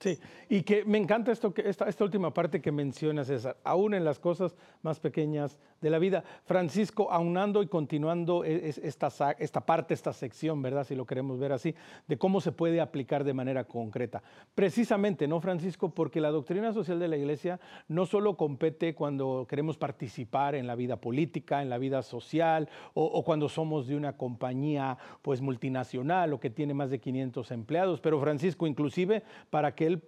Sí, 0.00 0.18
y 0.52 0.62
que 0.64 0.84
me 0.84 0.98
encanta 0.98 1.30
esto 1.30 1.54
que, 1.54 1.62
esta, 1.68 1.88
esta, 1.88 2.02
última 2.02 2.34
parte 2.34 2.60
que 2.60 2.72
mencionas, 2.72 3.28
César, 3.28 3.56
aún 3.62 3.94
en 3.94 4.04
las 4.04 4.18
cosas 4.18 4.56
más 4.82 4.98
pequeñas 4.98 5.60
de 5.80 5.90
la 5.90 6.00
vida. 6.00 6.24
Francisco, 6.44 7.06
aunando 7.12 7.62
y 7.62 7.68
continuando 7.68 8.44
e, 8.44 8.68
esta, 8.68 9.12
esta 9.38 9.60
parte, 9.60 9.94
esta 9.94 10.12
sección, 10.12 10.60
¿verdad? 10.60 10.82
Si 10.82 10.96
lo 10.96 11.06
queremos 11.06 11.38
ver 11.38 11.52
así, 11.52 11.72
de 12.08 12.18
cómo 12.18 12.40
se 12.40 12.50
puede 12.50 12.80
aplicar 12.80 13.22
de 13.22 13.32
manera 13.32 13.62
concreta. 13.62 14.24
Precisamente, 14.56 15.28
¿no, 15.28 15.40
Francisco? 15.40 15.90
Porque 15.90 16.20
la 16.20 16.32
doctrina 16.32 16.72
social 16.72 16.98
de 16.98 17.06
la 17.06 17.16
Iglesia 17.16 17.60
no 17.86 18.04
solo 18.04 18.36
compete 18.36 18.96
cuando 18.96 19.46
queremos 19.48 19.78
participar 19.78 20.56
en 20.56 20.66
la 20.66 20.74
vida 20.74 20.96
política, 20.96 21.62
en 21.62 21.70
la 21.70 21.78
vida 21.78 22.02
social, 22.02 22.68
o, 22.94 23.04
o 23.04 23.22
cuando 23.22 23.48
somos 23.48 23.86
de 23.86 23.94
una 23.94 24.16
compañía 24.16 24.98
pues 25.22 25.40
multinacional 25.40 26.32
o 26.32 26.40
que 26.40 26.50
tiene 26.50 26.74
más 26.74 26.90
de 26.90 26.98
500 26.98 27.52
empleados, 27.52 28.00
pero 28.00 28.20
Francisco, 28.20 28.66
inclusive 28.66 29.22
para 29.48 29.76
que 29.76 29.86
el 29.86 30.02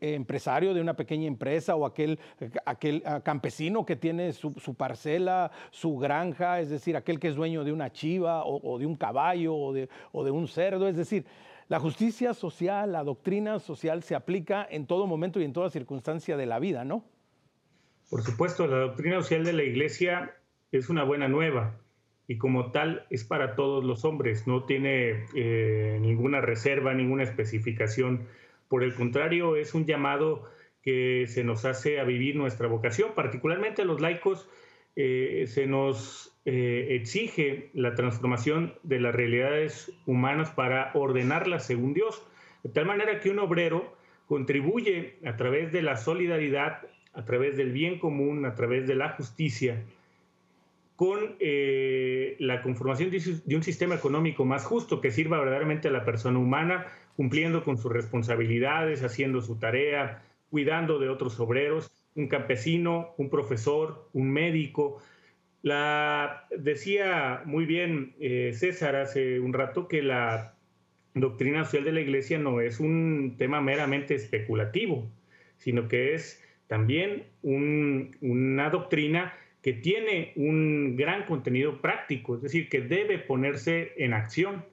empresario 0.00 0.74
de 0.74 0.80
una 0.80 0.94
pequeña 0.94 1.26
empresa 1.26 1.76
o 1.76 1.86
aquel, 1.86 2.18
aquel 2.66 3.02
ah, 3.06 3.20
campesino 3.20 3.86
que 3.86 3.96
tiene 3.96 4.32
su, 4.32 4.52
parcela, 4.76 5.50
su 5.70 5.96
granja, 5.98 6.60
es 6.60 6.70
decir, 6.70 6.96
aquel 6.96 7.20
que 7.20 7.28
es 7.28 7.36
dueño 7.36 7.64
de 7.64 7.72
una 7.72 7.92
chiva 7.92 8.44
o, 8.44 8.78
de 8.78 8.86
un 8.86 8.96
caballo 8.96 9.54
o 9.54 9.72
de, 9.72 9.88
o 10.12 10.24
de 10.24 10.30
un 10.30 10.48
cerdo, 10.48 10.88
es 10.88 10.96
decir, 10.96 11.24
la 11.68 11.78
justicia 11.78 12.34
social, 12.34 12.92
la 12.92 13.04
doctrina 13.04 13.58
social 13.58 14.02
se 14.02 14.14
aplica 14.14 14.66
en 14.70 14.86
todo 14.86 15.06
momento 15.06 15.40
y 15.40 15.44
en 15.44 15.52
toda 15.52 15.70
circunstancia 15.70 16.36
de 16.36 16.46
la 16.46 16.58
vida, 16.58 16.84
¿no? 16.84 17.04
Por 18.08 18.22
supuesto, 18.22 18.66
la 18.66 18.78
doctrina 18.78 19.20
social 19.20 19.44
de 19.44 19.52
la 19.52 19.64
Iglesia 19.64 20.34
es 20.72 20.88
una 20.88 21.04
buena 21.04 21.28
nueva 21.28 21.78
y 22.26 22.38
como 22.38 22.72
tal 22.72 23.06
es 23.10 23.24
para 23.24 23.54
todos 23.54 23.84
los 23.84 24.04
hombres, 24.04 24.46
no 24.46 24.64
tiene 24.64 25.26
eh, 25.34 25.98
ninguna 26.00 26.40
reserva, 26.40 26.94
ninguna 26.94 27.22
especificación 27.22 28.26
por 28.68 28.84
el 28.84 28.94
contrario, 28.94 29.56
es 29.56 29.74
un 29.74 29.86
llamado 29.86 30.44
que 30.82 31.26
se 31.28 31.44
nos 31.44 31.64
hace 31.64 32.00
a 32.00 32.04
vivir 32.04 32.36
nuestra 32.36 32.68
vocación, 32.68 33.10
particularmente 33.14 33.84
los 33.84 34.00
laicos. 34.00 34.48
Eh, 34.96 35.44
se 35.46 35.66
nos 35.66 36.38
eh, 36.44 36.88
exige 36.90 37.70
la 37.72 37.94
transformación 37.94 38.74
de 38.82 38.98
las 38.98 39.14
realidades 39.14 39.92
humanas 40.06 40.50
para 40.50 40.90
ordenarlas 40.94 41.66
según 41.66 41.94
Dios, 41.94 42.26
de 42.62 42.70
tal 42.70 42.86
manera 42.86 43.20
que 43.20 43.30
un 43.30 43.38
obrero 43.38 43.96
contribuye 44.26 45.18
a 45.24 45.36
través 45.36 45.72
de 45.72 45.82
la 45.82 45.96
solidaridad, 45.96 46.82
a 47.12 47.24
través 47.24 47.56
del 47.56 47.72
bien 47.72 47.98
común, 47.98 48.44
a 48.44 48.54
través 48.54 48.86
de 48.86 48.96
la 48.96 49.10
justicia, 49.10 49.84
con 50.96 51.36
eh, 51.38 52.34
la 52.40 52.60
conformación 52.60 53.10
de 53.10 53.56
un 53.56 53.62
sistema 53.62 53.94
económico 53.94 54.44
más 54.44 54.64
justo 54.64 55.00
que 55.00 55.12
sirva 55.12 55.38
verdaderamente 55.38 55.88
a 55.88 55.92
la 55.92 56.04
persona 56.04 56.38
humana 56.40 56.86
cumpliendo 57.18 57.64
con 57.64 57.78
sus 57.78 57.90
responsabilidades, 57.90 59.02
haciendo 59.02 59.40
su 59.40 59.58
tarea, 59.58 60.22
cuidando 60.50 61.00
de 61.00 61.08
otros 61.08 61.40
obreros, 61.40 61.90
un 62.14 62.28
campesino, 62.28 63.12
un 63.18 63.28
profesor, 63.28 64.08
un 64.12 64.30
médico. 64.30 65.02
La, 65.62 66.46
decía 66.56 67.42
muy 67.44 67.66
bien 67.66 68.14
eh, 68.20 68.52
César 68.54 68.94
hace 68.94 69.40
un 69.40 69.52
rato 69.52 69.88
que 69.88 70.00
la 70.00 70.54
doctrina 71.12 71.64
social 71.64 71.82
de 71.82 71.90
la 71.90 72.02
Iglesia 72.02 72.38
no 72.38 72.60
es 72.60 72.78
un 72.78 73.34
tema 73.36 73.60
meramente 73.60 74.14
especulativo, 74.14 75.10
sino 75.56 75.88
que 75.88 76.14
es 76.14 76.40
también 76.68 77.24
una 77.42 78.70
doctrina 78.70 79.34
que 79.60 79.72
tiene 79.72 80.34
un 80.36 80.94
gran 80.94 81.26
contenido 81.26 81.80
práctico, 81.80 82.36
es 82.36 82.42
decir, 82.42 82.68
que 82.68 82.80
debe 82.80 83.18
ponerse 83.18 83.92
en 83.96 84.12
acción, 84.12 84.64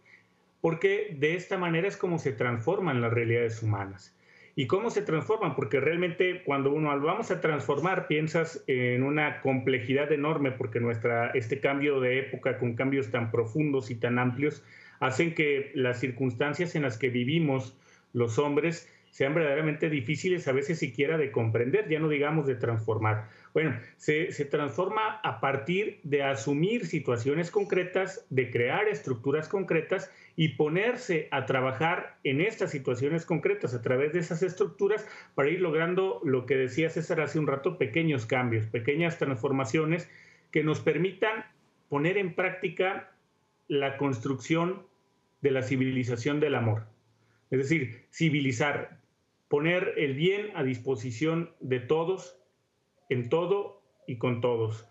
porque 0.66 1.16
de 1.20 1.36
esta 1.36 1.60
manera 1.60 1.88
es 1.88 1.96
como 1.96 2.18
se 2.18 2.32
transforman 2.32 3.00
las 3.00 3.14
realidades 3.14 3.62
humanas. 3.62 4.18
¿Y 4.56 4.66
cómo 4.66 4.90
se 4.90 5.04
transforman? 5.04 5.56
Porque 5.56 5.80
realmente 5.80 6.42
cuando 6.44 6.74
uno 6.74 7.00
vamos 7.00 7.30
a 7.30 7.40
transformar, 7.40 8.08
piensas 8.08 8.64
en 8.66 9.04
una 9.04 9.42
complejidad 9.42 10.12
enorme, 10.12 10.50
porque 10.50 10.80
nuestra, 10.80 11.30
este 11.36 11.60
cambio 11.60 12.00
de 12.00 12.18
época 12.18 12.58
con 12.58 12.74
cambios 12.74 13.12
tan 13.12 13.30
profundos 13.30 13.92
y 13.92 13.96
tan 13.96 14.18
amplios 14.18 14.64
hacen 15.00 15.36
que 15.36 15.70
las 15.76 16.00
circunstancias 16.00 16.74
en 16.74 16.82
las 16.82 16.98
que 16.98 17.10
vivimos 17.10 17.78
los 18.14 18.40
hombres 18.40 18.92
sean 19.16 19.34
verdaderamente 19.34 19.90
difíciles 19.90 20.46
a 20.50 20.52
veces 20.52 20.78
siquiera 20.78 21.18
de 21.18 21.32
comprender, 21.32 21.88
ya 21.88 22.02
no 22.02 22.10
digamos 22.10 22.48
de 22.48 22.56
transformar. 22.56 23.30
Bueno, 23.54 23.80
se, 23.96 24.26
transforma 24.52 25.22
a 25.24 25.40
partir 25.40 26.02
de 26.04 26.22
asumir 26.22 26.86
situaciones 26.86 27.50
concretas, 27.50 28.26
de 28.30 28.52
crear 28.52 28.90
estructuras 28.90 29.48
concretas 29.48 30.12
y 30.36 30.50
ponerse 30.50 31.30
a 31.32 31.46
trabajar 31.46 32.18
en 32.26 32.42
estas 32.42 32.72
situaciones 32.72 33.26
concretas 33.26 33.74
a 33.74 33.82
través 33.82 34.12
de 34.12 34.20
esas 34.20 34.44
estructuras 34.44 35.08
para 35.34 35.48
ir 35.48 35.62
logrando 35.62 36.20
lo 36.26 36.46
que 36.46 36.58
decía 36.58 36.90
César 36.90 37.22
hace 37.22 37.40
un 37.40 37.48
rato, 37.48 37.78
pequeños 37.78 38.26
cambios, 38.26 38.66
pequeñas 38.66 39.18
transformaciones 39.18 40.12
que 40.52 40.62
nos 40.62 40.82
permitan 40.82 41.46
poner 41.88 42.18
en 42.18 42.36
práctica 42.36 43.14
la 43.70 43.96
construcción 43.96 44.86
de 45.40 45.52
la 45.52 45.62
civilización 45.62 46.42
del 46.42 46.56
amor. 46.56 46.84
Es 47.50 47.60
decir, 47.60 48.08
civilizar, 48.12 49.05
poner 49.56 49.94
el 49.96 50.16
bien 50.16 50.52
a 50.56 50.64
disposición 50.64 51.50
de 51.62 51.80
todos, 51.80 52.38
en 53.08 53.30
todo 53.30 53.82
y 54.06 54.18
con 54.18 54.42
todos, 54.42 54.86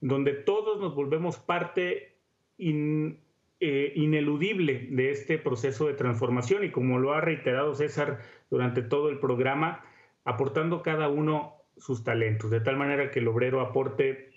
donde 0.00 0.32
todos 0.32 0.80
nos 0.80 0.94
volvemos 0.94 1.36
parte 1.36 2.16
eh, 2.56 3.92
ineludible 3.94 4.88
de 4.90 5.10
este 5.10 5.36
proceso 5.36 5.86
de 5.86 5.92
transformación 5.92 6.64
y 6.64 6.70
como 6.70 6.98
lo 6.98 7.12
ha 7.12 7.20
reiterado 7.20 7.74
César 7.74 8.20
durante 8.48 8.80
todo 8.80 9.10
el 9.10 9.18
programa, 9.18 9.84
aportando 10.24 10.80
cada 10.80 11.10
uno 11.10 11.56
sus 11.76 12.02
talentos, 12.02 12.50
de 12.50 12.60
tal 12.60 12.78
manera 12.78 13.10
que 13.10 13.18
el 13.18 13.28
obrero 13.28 13.60
aporte 13.60 14.30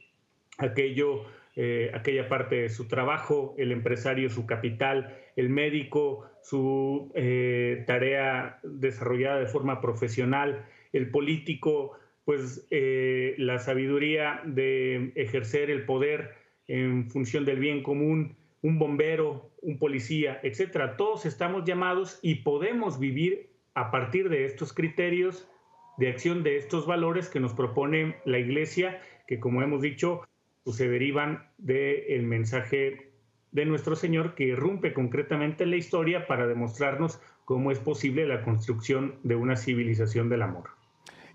aquello, 0.57 1.23
eh, 1.55 1.91
aquella 1.93 2.29
parte 2.29 2.55
de 2.55 2.69
su 2.69 2.87
trabajo, 2.87 3.55
el 3.57 3.71
empresario 3.71 4.29
su 4.29 4.45
capital, 4.45 5.17
el 5.35 5.49
médico 5.49 6.29
su 6.41 7.11
eh, 7.15 7.83
tarea 7.85 8.59
desarrollada 8.63 9.39
de 9.39 9.47
forma 9.47 9.81
profesional, 9.81 10.65
el 10.93 11.11
político 11.11 11.97
pues 12.25 12.67
eh, 12.69 13.35
la 13.37 13.57
sabiduría 13.59 14.41
de 14.45 15.11
ejercer 15.15 15.71
el 15.71 15.85
poder 15.85 16.35
en 16.67 17.09
función 17.09 17.43
del 17.43 17.59
bien 17.59 17.81
común, 17.81 18.37
un 18.61 18.77
bombero, 18.77 19.51
un 19.61 19.79
policía, 19.79 20.39
etcétera. 20.43 20.95
Todos 20.95 21.25
estamos 21.25 21.65
llamados 21.65 22.19
y 22.21 22.35
podemos 22.35 22.99
vivir 22.99 23.49
a 23.73 23.89
partir 23.89 24.29
de 24.29 24.45
estos 24.45 24.73
criterios 24.73 25.49
de 25.97 26.09
acción, 26.09 26.43
de 26.43 26.57
estos 26.57 26.85
valores 26.85 27.29
que 27.29 27.39
nos 27.39 27.53
propone 27.53 28.17
la 28.25 28.37
Iglesia, 28.37 29.01
que 29.27 29.39
como 29.39 29.61
hemos 29.61 29.81
dicho, 29.81 30.21
pues, 30.63 30.77
se 30.77 30.89
derivan 30.89 31.49
del 31.57 32.23
mensaje 32.23 33.11
de 33.51 33.65
nuestro 33.65 33.95
Señor 33.95 34.35
que 34.35 34.45
irrumpe 34.45 34.93
concretamente 34.93 35.63
en 35.63 35.71
la 35.71 35.77
historia 35.77 36.27
para 36.27 36.47
demostrarnos 36.47 37.19
cómo 37.45 37.71
es 37.71 37.79
posible 37.79 38.27
la 38.27 38.43
construcción 38.43 39.19
de 39.23 39.35
una 39.35 39.55
civilización 39.55 40.29
del 40.29 40.43
amor. 40.43 40.69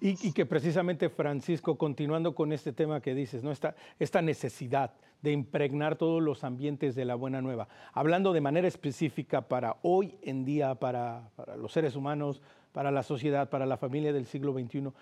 Y, 0.00 0.32
que 0.32 0.44
precisamente 0.44 1.08
Francisco, 1.08 1.78
continuando 1.78 2.34
con 2.34 2.52
este 2.52 2.74
tema 2.74 3.00
que 3.00 3.14
dices, 3.14 3.42
¿no? 3.42 3.50
esta, 3.50 3.74
esta 3.98 4.20
necesidad 4.20 4.92
de 5.22 5.32
impregnar 5.32 5.96
todos 5.96 6.22
los 6.22 6.44
ambientes 6.44 6.94
de 6.94 7.06
la 7.06 7.14
buena 7.14 7.40
nueva, 7.40 7.68
hablando 7.94 8.34
de 8.34 8.42
manera 8.42 8.68
específica 8.68 9.48
para 9.48 9.76
hoy 9.80 10.18
en 10.20 10.44
día, 10.44 10.74
para, 10.74 11.30
para 11.36 11.56
los 11.56 11.72
seres 11.72 11.96
humanos, 11.96 12.42
para 12.72 12.90
la 12.90 13.02
sociedad, 13.02 13.48
para 13.48 13.64
la 13.64 13.78
familia 13.78 14.12
del 14.12 14.26
siglo 14.26 14.52
XXI, 14.52 14.92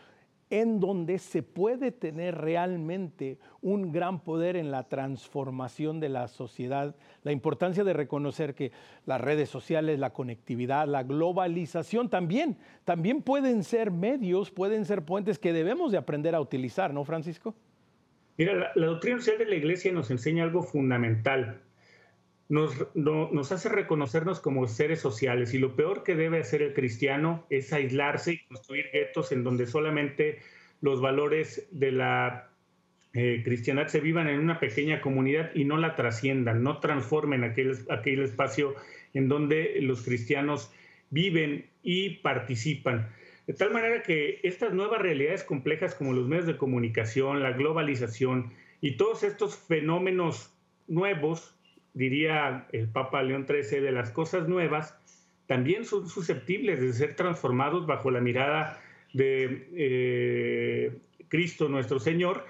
en 0.52 0.80
donde 0.80 1.18
se 1.18 1.42
puede 1.42 1.92
tener 1.92 2.36
realmente 2.36 3.38
un 3.62 3.90
gran 3.90 4.20
poder 4.22 4.54
en 4.56 4.70
la 4.70 4.86
transformación 4.86 5.98
de 5.98 6.10
la 6.10 6.28
sociedad, 6.28 6.94
la 7.22 7.32
importancia 7.32 7.84
de 7.84 7.94
reconocer 7.94 8.54
que 8.54 8.70
las 9.06 9.18
redes 9.18 9.48
sociales, 9.48 9.98
la 9.98 10.12
conectividad, 10.12 10.86
la 10.86 11.04
globalización 11.04 12.10
también, 12.10 12.58
también 12.84 13.22
pueden 13.22 13.64
ser 13.64 13.90
medios, 13.90 14.50
pueden 14.50 14.84
ser 14.84 15.06
puentes 15.06 15.38
que 15.38 15.54
debemos 15.54 15.90
de 15.90 15.96
aprender 15.96 16.34
a 16.34 16.40
utilizar, 16.42 16.92
¿no, 16.92 17.02
Francisco? 17.06 17.54
Mira, 18.36 18.72
la, 18.74 18.86
doctrina 18.86 19.16
social 19.20 19.38
de 19.38 19.46
la 19.46 19.54
Iglesia 19.54 19.90
nos 19.90 20.10
enseña 20.10 20.44
algo 20.44 20.62
fundamental 20.62 21.62
nos, 22.52 23.50
hace 23.50 23.70
reconocernos 23.70 24.38
como 24.38 24.68
seres 24.68 25.00
sociales 25.00 25.54
y 25.54 25.58
lo 25.58 25.74
peor 25.74 26.02
que 26.02 26.14
debe 26.14 26.40
hacer 26.40 26.60
el 26.60 26.74
cristiano 26.74 27.46
es 27.48 27.72
aislarse 27.72 28.34
y 28.34 28.44
construir 28.44 28.90
guetos 28.92 29.32
en 29.32 29.42
donde 29.42 29.66
solamente 29.66 30.40
los 30.82 31.00
valores 31.00 31.66
de 31.70 31.92
la 31.92 32.50
eh, 33.14 33.40
cristiandad 33.42 33.86
se 33.86 34.00
vivan 34.00 34.28
en 34.28 34.38
una 34.38 34.60
pequeña 34.60 35.00
comunidad 35.00 35.50
y 35.54 35.64
no 35.64 35.78
la 35.78 35.96
trasciendan, 35.96 36.62
no 36.62 36.78
transformen 36.78 37.42
aquel, 37.42 37.74
aquel 37.88 38.22
espacio 38.22 38.74
en 39.14 39.28
donde 39.28 39.78
los 39.80 40.02
cristianos 40.02 40.70
viven 41.08 41.70
y 41.82 42.16
participan. 42.18 43.08
De 43.46 43.54
tal 43.54 43.72
manera 43.72 44.02
que 44.02 44.40
estas 44.42 44.74
nuevas 44.74 45.00
realidades 45.00 45.42
complejas 45.42 45.94
como 45.94 46.12
los 46.12 46.28
medios 46.28 46.46
de 46.46 46.58
comunicación, 46.58 47.42
la 47.42 47.52
globalización 47.52 48.52
y 48.82 48.98
todos 48.98 49.22
estos 49.22 49.56
fenómenos 49.56 50.54
nuevos 50.86 51.56
diría 51.94 52.66
el 52.72 52.88
Papa 52.88 53.22
León 53.22 53.46
XIII, 53.46 53.80
de 53.80 53.92
las 53.92 54.10
cosas 54.10 54.48
nuevas, 54.48 54.96
también 55.46 55.84
son 55.84 56.08
susceptibles 56.08 56.80
de 56.80 56.92
ser 56.92 57.14
transformados 57.14 57.86
bajo 57.86 58.10
la 58.10 58.20
mirada 58.20 58.80
de 59.12 59.68
eh, 59.74 60.98
Cristo 61.28 61.68
nuestro 61.68 61.98
Señor, 61.98 62.46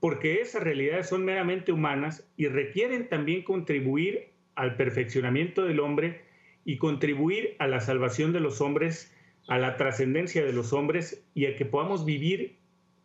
porque 0.00 0.40
esas 0.40 0.62
realidades 0.62 1.08
son 1.08 1.24
meramente 1.24 1.72
humanas 1.72 2.26
y 2.36 2.48
requieren 2.48 3.08
también 3.08 3.42
contribuir 3.42 4.30
al 4.54 4.76
perfeccionamiento 4.76 5.64
del 5.64 5.80
hombre 5.80 6.22
y 6.64 6.78
contribuir 6.78 7.56
a 7.58 7.66
la 7.66 7.80
salvación 7.80 8.32
de 8.32 8.40
los 8.40 8.60
hombres, 8.60 9.14
a 9.48 9.58
la 9.58 9.76
trascendencia 9.76 10.44
de 10.44 10.52
los 10.52 10.72
hombres 10.72 11.24
y 11.34 11.46
a 11.46 11.56
que 11.56 11.64
podamos 11.64 12.04
vivir 12.04 12.56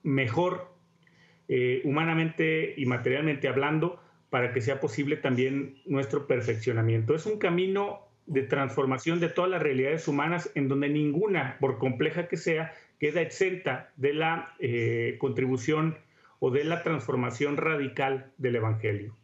mejor 0.04 0.72
eh, 1.50 1.82
humanamente 1.84 2.74
y 2.78 2.86
materialmente 2.86 3.48
hablando, 3.48 4.00
para 4.30 4.54
que 4.54 4.62
sea 4.62 4.80
posible 4.80 5.18
también 5.18 5.78
nuestro 5.86 6.28
perfeccionamiento. 6.28 7.16
Es 7.16 7.26
un 7.26 7.38
camino 7.38 8.02
de 8.26 8.44
transformación 8.44 9.20
de 9.20 9.30
todas 9.30 9.50
las 9.50 9.62
realidades 9.62 10.08
humanas 10.08 10.52
en 10.56 10.68
donde 10.68 10.90
ninguna, 10.90 11.58
por 11.60 11.78
compleja 11.78 12.28
que 12.28 12.38
sea, 12.38 12.74
queda 13.00 13.22
exenta 13.22 13.92
de 13.96 14.14
la 14.14 14.54
eh, 14.60 15.16
contribución 15.20 15.98
o 16.40 16.52
de 16.52 16.64
la 16.66 16.84
transformación 16.84 17.58
radical 17.58 18.32
del 18.38 18.58
Evangelio. 18.58 19.16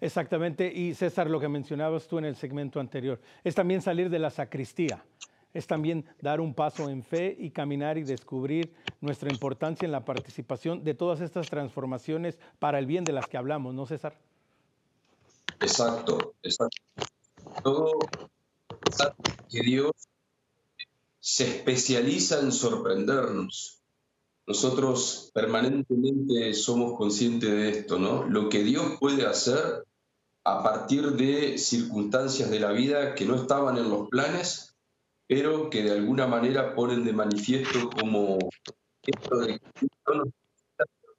Exactamente, 0.00 0.72
y 0.72 0.94
César, 0.94 1.30
lo 1.30 1.38
que 1.38 1.48
mencionabas 1.48 2.08
tú 2.08 2.18
en 2.18 2.24
el 2.24 2.34
segmento 2.34 2.80
anterior, 2.80 3.20
es 3.44 3.54
también 3.54 3.82
salir 3.82 4.10
de 4.10 4.18
la 4.18 4.30
sacristía, 4.30 5.04
es 5.54 5.66
también 5.66 6.04
dar 6.20 6.40
un 6.40 6.54
paso 6.54 6.88
en 6.88 7.02
fe 7.02 7.36
y 7.38 7.50
caminar 7.50 7.98
y 7.98 8.04
descubrir 8.04 8.72
nuestra 9.00 9.30
importancia 9.30 9.86
en 9.86 9.92
la 9.92 10.04
participación 10.04 10.84
de 10.84 10.94
todas 10.94 11.20
estas 11.20 11.48
transformaciones 11.48 12.38
para 12.58 12.78
el 12.78 12.86
bien 12.86 13.04
de 13.04 13.12
las 13.12 13.26
que 13.26 13.36
hablamos, 13.36 13.74
¿no, 13.74 13.86
César? 13.86 14.18
Exacto, 15.60 16.34
exacto. 16.42 16.78
Todo 17.62 17.92
que 19.50 19.60
Dios 19.60 19.92
se 21.20 21.44
especializa 21.44 22.40
en 22.40 22.50
sorprendernos. 22.50 23.78
Nosotros 24.46 25.30
permanentemente 25.32 26.52
somos 26.54 26.96
conscientes 26.98 27.50
de 27.50 27.68
esto, 27.70 27.98
¿no? 27.98 28.24
Lo 28.24 28.48
que 28.48 28.64
Dios 28.64 28.98
puede 28.98 29.26
hacer 29.26 29.84
a 30.44 30.62
partir 30.64 31.12
de 31.12 31.58
circunstancias 31.58 32.50
de 32.50 32.58
la 32.58 32.72
vida 32.72 33.14
que 33.14 33.24
no 33.24 33.36
estaban 33.36 33.78
en 33.78 33.88
los 33.88 34.08
planes 34.08 34.71
pero 35.34 35.70
que 35.70 35.82
de 35.82 35.92
alguna 35.92 36.26
manera 36.26 36.74
ponen 36.74 37.04
de 37.04 37.14
manifiesto 37.14 37.88
como 37.88 38.38
esto 39.02 39.38
de 39.38 39.58
que 39.58 39.88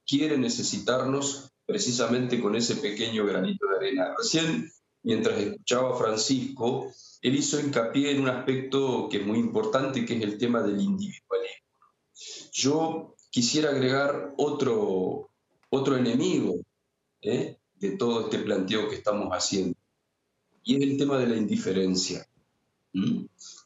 quiere 0.06 0.38
necesitarnos 0.38 1.50
precisamente 1.66 2.40
con 2.40 2.56
ese 2.56 2.76
pequeño 2.76 3.26
granito 3.26 3.66
de 3.66 3.76
arena. 3.76 4.14
Recién, 4.16 4.72
mientras 5.02 5.40
escuchaba 5.40 5.96
a 5.96 5.98
Francisco, 5.98 6.94
él 7.24 7.36
hizo 7.36 7.60
hincapié 7.60 8.12
en 8.12 8.22
un 8.22 8.30
aspecto 8.30 9.10
que 9.10 9.18
es 9.18 9.26
muy 9.26 9.40
importante, 9.40 10.06
que 10.06 10.16
es 10.16 10.22
el 10.22 10.38
tema 10.38 10.62
del 10.62 10.80
individualismo. 10.80 11.72
Yo 12.52 13.16
quisiera 13.32 13.72
agregar 13.72 14.36
otro, 14.38 15.32
otro 15.72 15.98
enemigo 15.98 16.54
¿eh? 17.20 17.58
de 17.80 17.90
todo 17.98 18.26
este 18.26 18.38
planteo 18.38 18.90
que 18.90 18.96
estamos 18.98 19.30
haciendo, 19.32 19.76
y 20.64 20.76
es 20.76 20.84
el 20.84 20.98
tema 21.00 21.18
de 21.18 21.26
la 21.26 21.36
indiferencia. 21.36 22.28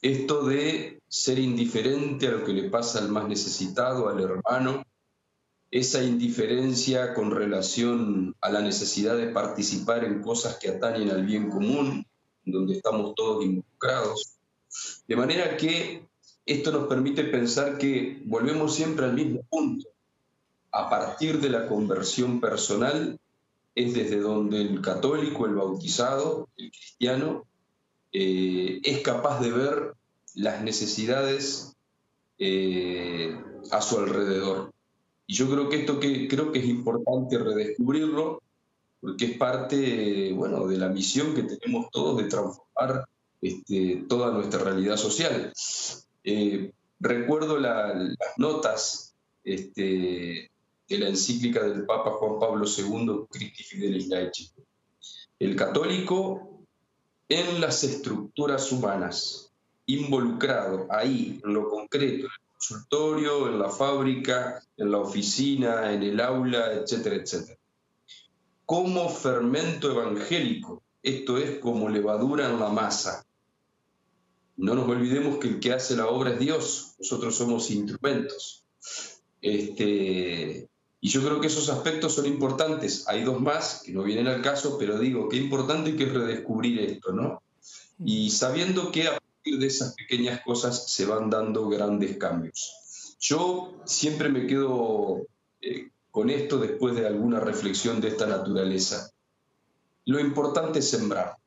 Esto 0.02 0.46
de 0.46 1.02
ser 1.08 1.40
indiferente 1.40 2.28
a 2.28 2.32
lo 2.32 2.46
que 2.46 2.54
le 2.54 2.70
pasa 2.70 3.00
al 3.00 3.10
más 3.10 3.28
necesitado, 3.28 4.10
al 4.10 4.20
hermano, 4.22 4.84
esa 5.70 6.04
indiferencia 6.04 7.14
con 7.14 7.32
relación 7.32 8.36
a 8.42 8.50
la 8.50 8.62
necesidad 8.62 9.18
de 9.18 9.28
participar 9.28 10.06
en 10.06 10.22
cosas 10.22 10.58
que 10.58 10.70
atañen 10.70 11.10
al 11.10 11.26
bien 11.26 11.50
común, 11.50 12.06
donde 12.46 12.76
estamos 12.76 13.16
todos 13.16 13.44
involucrados. 13.44 14.38
De 15.08 15.16
manera 15.16 15.58
que 15.58 16.08
esto 16.46 16.72
nos 16.72 16.88
permite 16.88 17.26
pensar 17.26 17.78
que 17.78 18.22
volvemos 18.26 18.74
siempre 18.74 19.06
al 19.06 19.14
mismo 19.14 19.42
punto. 19.50 19.90
A 20.72 20.90
partir 20.90 21.42
de 21.42 21.50
la 21.50 21.68
conversión 21.68 22.40
personal 22.40 23.20
es 23.76 23.94
desde 23.94 24.20
donde 24.20 24.62
el 24.62 24.82
católico, 24.82 25.46
el 25.46 25.56
bautizado, 25.56 26.48
el 26.56 26.72
cristiano, 26.72 27.46
eh, 28.12 28.80
es 28.84 29.02
capaz 29.02 29.40
de 29.42 29.52
ver 29.52 29.94
las 30.36 30.64
necesidades 30.64 31.74
eh, 32.40 33.36
a 33.72 33.82
su 33.82 33.98
alrededor. 33.98 34.72
Y 35.26 35.36
yo 35.36 35.50
creo 35.50 35.70
que 35.70 35.82
esto 35.82 36.00
que, 36.00 36.28
creo 36.28 36.52
que 36.52 36.60
es 36.60 36.66
importante 36.66 37.38
redescubrirlo, 37.38 38.42
porque 39.02 39.26
es 39.26 39.38
parte 39.38 40.32
bueno, 40.34 40.68
de 40.68 40.78
la 40.78 40.90
misión 40.90 41.36
que 41.36 41.44
tenemos 41.44 41.90
todos 41.92 42.18
de 42.18 42.30
transformar 42.30 43.08
este, 43.42 44.06
toda 44.08 44.32
nuestra 44.32 44.64
realidad 44.64 44.98
social. 44.98 45.52
Eh, 46.24 46.72
recuerdo 47.00 47.58
las 47.58 48.16
notas 48.38 49.16
este, 49.44 50.52
de 50.90 50.98
la 50.98 51.10
encíclica 51.10 51.64
del 51.64 51.86
Papa 51.86 52.12
Juan 52.12 52.40
Pablo 52.40 52.66
II, 52.66 53.28
Christi 53.30 53.64
Fidelis 53.64 54.08
Laici. 54.08 54.50
El 55.40 55.56
católico 55.56 56.57
en 57.30 57.60
las 57.60 57.84
estructuras 57.84 58.72
humanas, 58.72 59.52
involucrado 59.86 60.88
ahí, 60.90 61.40
en 61.44 61.54
lo 61.54 61.70
concreto, 61.70 62.28
consultorio, 62.54 63.50
en 63.50 63.60
la 63.60 63.70
fábrica, 63.70 64.62
en 64.78 64.92
la 64.92 65.00
oficina, 65.00 65.94
en 65.94 66.04
el 66.04 66.20
aula, 66.20 66.74
etcétera, 66.74 67.16
etcétera. 67.16 67.60
Como 68.66 69.10
fermento 69.10 69.92
evangélico, 69.92 70.84
esto 71.04 71.38
es 71.38 71.60
como 71.60 71.90
levadura 71.90 72.50
en 72.50 72.60
la 72.60 72.70
masa. 72.70 73.26
No 74.58 74.74
nos 74.74 74.90
olvidemos 74.90 75.38
que 75.38 75.48
el 75.50 75.60
que 75.60 75.74
hace 75.74 75.96
la 75.96 76.08
obra 76.08 76.32
es 76.32 76.40
Dios, 76.40 76.96
nosotros 77.00 77.36
somos 77.36 77.70
instrumentos. 77.70 78.66
Este, 79.42 80.68
y 81.00 81.10
yo 81.10 81.24
creo 81.24 81.40
que 81.40 81.48
esos 81.48 81.70
aspectos 81.70 82.16
son 82.16 82.26
importantes. 82.26 83.08
Hay 83.08 83.24
dos 83.24 83.40
más 83.40 83.84
que 83.86 83.92
no 83.92 84.04
vienen 84.04 84.28
al 84.28 84.42
caso, 84.42 84.78
pero 84.78 84.98
digo, 84.98 85.30
qué 85.30 85.38
importante 85.38 85.96
que 85.96 86.06
es 86.06 86.14
redescubrir 86.14 86.80
esto, 86.80 87.12
¿no? 87.12 87.44
Y 88.00 88.32
sabiendo 88.32 88.92
que 88.92 89.10
de 89.44 89.68
esas 89.68 89.94
pequeñas 89.94 90.42
cosas 90.42 90.92
se 90.92 91.06
van 91.06 91.30
dando 91.30 91.70
grandes 91.70 92.18
cambios. 92.18 93.16
Yo 93.20 93.80
siempre 93.86 94.30
me 94.30 94.46
quedo 94.48 95.26
eh, 95.62 95.90
con 96.12 96.30
esto 96.30 96.58
después 96.58 96.96
de 96.96 97.08
alguna 97.08 97.40
reflexión 97.40 98.02
de 98.02 98.10
esta 98.10 98.26
naturaleza. 98.26 99.12
Lo 100.06 100.20
importante 100.20 100.80
es 100.80 100.90
sembrar. 100.90 101.38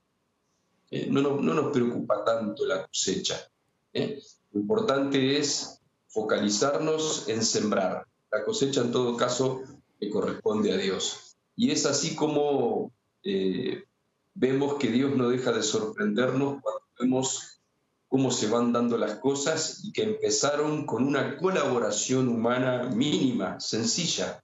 Eh, 0.91 1.07
no, 1.11 1.23
nos 1.23 1.73
preocupa 1.73 2.25
tanto 2.25 2.67
la 2.67 2.87
cosecha. 2.87 3.49
¿eh? 3.93 4.21
Lo 4.53 4.61
importante 4.61 5.39
es 5.39 5.81
focalizarnos 6.09 7.29
en 7.29 7.45
sembrar. 7.45 8.07
La 8.31 8.45
cosecha 8.45 8.81
en 8.83 8.93
todo 8.93 9.16
caso 9.16 9.62
le 9.99 10.11
corresponde 10.11 10.72
a 10.72 10.76
Dios. 10.76 11.37
Y 11.57 11.70
es 11.70 11.87
así 11.87 12.14
como 12.14 12.93
vemos 14.35 14.74
que 14.74 14.89
Dios 14.89 15.14
no 15.16 15.28
deja 15.28 15.53
de 15.53 15.62
sorprendernos 15.62 16.62
cuando 16.62 16.83
vemos 16.99 17.61
cómo 18.09 18.31
se 18.31 18.49
van 18.49 18.72
dando 18.72 18.99
las 18.99 19.18
cosas 19.20 19.85
y 19.85 19.93
que 19.93 20.03
empezaron 20.03 20.85
con 20.85 21.05
una 21.07 21.37
colaboración 21.37 22.28
humana 22.28 22.85
mínima, 22.85 23.61
sencilla, 23.61 24.43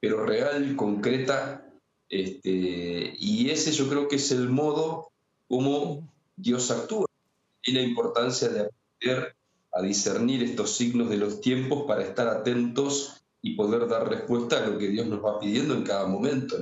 pero 0.00 0.26
real, 0.26 0.74
concreta. 0.74 1.62
Este, 2.08 3.14
y 3.18 3.50
ese 3.50 3.72
yo 3.72 3.88
creo 3.88 4.08
que 4.08 4.16
es 4.16 4.30
el 4.32 4.48
modo 4.48 5.12
como 5.48 6.12
Dios 6.36 6.70
actúa 6.70 7.06
y 7.62 7.72
la 7.72 7.82
importancia 7.82 8.48
de 8.48 8.60
aprender 8.60 9.36
a 9.76 9.82
discernir 9.82 10.42
estos 10.42 10.76
signos 10.76 11.10
de 11.10 11.18
los 11.18 11.40
tiempos 11.40 11.84
para 11.86 12.02
estar 12.02 12.28
atentos 12.28 13.22
y 13.42 13.54
poder 13.54 13.86
dar 13.86 14.08
respuesta 14.08 14.58
a 14.58 14.66
lo 14.66 14.78
que 14.78 14.88
Dios 14.88 15.06
nos 15.06 15.24
va 15.24 15.38
pidiendo 15.38 15.74
en 15.74 15.82
cada 15.82 16.06
momento. 16.06 16.56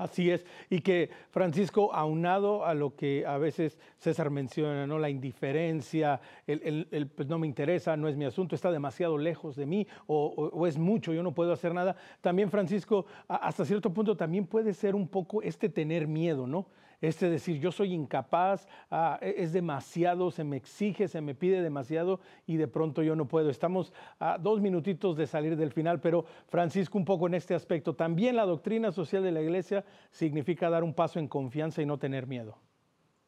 Así 0.00 0.30
es. 0.30 0.46
Y 0.70 0.80
que 0.80 1.10
Francisco, 1.30 1.94
aunado 1.94 2.64
a 2.64 2.72
lo 2.72 2.96
que 2.96 3.26
a 3.26 3.36
veces 3.36 3.78
César 3.98 4.30
menciona, 4.30 4.86
¿no? 4.86 4.98
La 4.98 5.10
indiferencia, 5.10 6.22
el, 6.46 7.10
pues 7.14 7.28
no 7.28 7.38
me 7.38 7.46
interesa, 7.46 7.98
no 7.98 8.08
es 8.08 8.16
mi 8.16 8.24
asunto, 8.24 8.54
está 8.54 8.72
demasiado 8.72 9.18
lejos 9.18 9.56
de 9.56 9.66
mí 9.66 9.86
o, 10.06 10.66
es 10.66 10.78
mucho, 10.78 11.12
yo 11.12 11.22
no 11.22 11.34
puedo 11.34 11.52
hacer 11.52 11.74
nada. 11.74 11.96
También, 12.22 12.50
Francisco, 12.50 13.04
hasta 13.28 13.66
cierto 13.66 13.92
punto 13.92 14.16
también 14.16 14.46
puede 14.46 14.72
ser 14.72 14.94
un 14.94 15.06
poco 15.06 15.42
este 15.42 15.68
tener 15.68 16.08
miedo, 16.08 16.46
¿no? 16.46 16.66
Este 17.00 17.30
decir 17.30 17.58
yo 17.58 17.72
soy 17.72 17.92
incapaz, 17.92 18.68
ah, 18.90 19.18
e, 19.22 19.34
es 19.38 19.52
demasiado, 19.52 20.30
se 20.30 20.44
me 20.44 20.56
exige, 20.56 21.08
se 21.08 21.20
me 21.20 21.34
pide 21.34 21.62
demasiado 21.62 22.20
y 22.46 22.56
de 22.56 22.68
pronto 22.68 23.02
yo 23.02 23.16
no 23.16 23.26
puedo. 23.28 23.50
Estamos 23.50 23.92
a 24.18 24.38
dos 24.38 24.60
minutitos 24.60 25.16
de 25.16 25.26
salir 25.26 25.56
del 25.56 25.72
final, 25.72 26.00
pero 26.00 26.24
Francisco, 26.48 26.98
un 26.98 27.04
poco 27.04 27.26
en 27.26 27.34
este 27.34 27.54
aspecto, 27.54 27.94
también 27.94 28.36
la 28.36 28.44
doctrina 28.44 28.92
social 28.92 29.22
de 29.22 29.32
la 29.32 29.42
iglesia 29.42 29.84
significa 30.10 30.70
dar 30.70 30.84
un 30.84 30.94
paso 30.94 31.18
en 31.18 31.28
confianza 31.28 31.82
y 31.82 31.86
no 31.86 31.98
tener 31.98 32.26
miedo. 32.26 32.58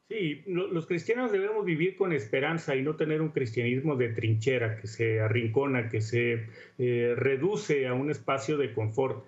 Sí, 0.08 0.42
los 0.46 0.86
cristianos 0.86 1.32
debemos 1.32 1.64
vivir 1.64 1.96
con 1.96 2.12
esperanza 2.12 2.76
y 2.76 2.82
no 2.82 2.96
tener 2.96 3.22
un 3.22 3.30
cristianismo 3.30 3.96
de 3.96 4.10
trinchera 4.10 4.76
que 4.76 4.86
se 4.86 5.20
arrincona, 5.20 5.88
que 5.88 6.02
se 6.02 6.48
eh, 6.76 7.14
reduce 7.16 7.86
a 7.86 7.94
un 7.94 8.10
espacio 8.10 8.58
de 8.58 8.74
confort. 8.74 9.24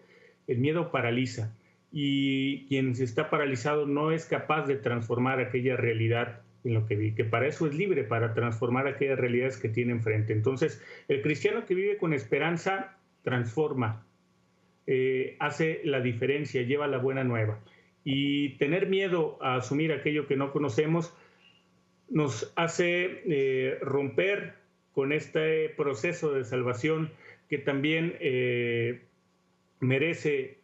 El 0.46 0.58
miedo 0.58 0.90
paraliza 0.90 1.56
y 1.96 2.66
quien 2.66 2.90
está 2.90 3.30
paralizado 3.30 3.86
no 3.86 4.10
es 4.10 4.26
capaz 4.26 4.66
de 4.66 4.74
transformar 4.74 5.38
aquella 5.38 5.76
realidad 5.76 6.40
en 6.64 6.74
lo 6.74 6.86
que 6.86 6.96
vi, 6.96 7.14
que 7.14 7.24
para 7.24 7.46
eso 7.46 7.68
es 7.68 7.74
libre, 7.76 8.02
para 8.02 8.34
transformar 8.34 8.88
aquellas 8.88 9.16
realidades 9.16 9.58
que 9.58 9.68
tiene 9.68 9.92
enfrente. 9.92 10.32
Entonces, 10.32 10.82
el 11.06 11.22
cristiano 11.22 11.64
que 11.66 11.76
vive 11.76 11.96
con 11.96 12.12
esperanza 12.12 12.98
transforma, 13.22 14.04
eh, 14.88 15.36
hace 15.38 15.82
la 15.84 16.00
diferencia, 16.00 16.62
lleva 16.62 16.88
la 16.88 16.98
buena 16.98 17.22
nueva. 17.22 17.60
Y 18.02 18.56
tener 18.56 18.88
miedo 18.88 19.38
a 19.40 19.56
asumir 19.56 19.92
aquello 19.92 20.26
que 20.26 20.34
no 20.34 20.50
conocemos 20.50 21.14
nos 22.08 22.52
hace 22.56 23.22
eh, 23.24 23.78
romper 23.80 24.54
con 24.94 25.12
este 25.12 25.68
proceso 25.68 26.32
de 26.32 26.44
salvación 26.44 27.12
que 27.48 27.58
también 27.58 28.16
eh, 28.18 29.04
merece 29.78 30.63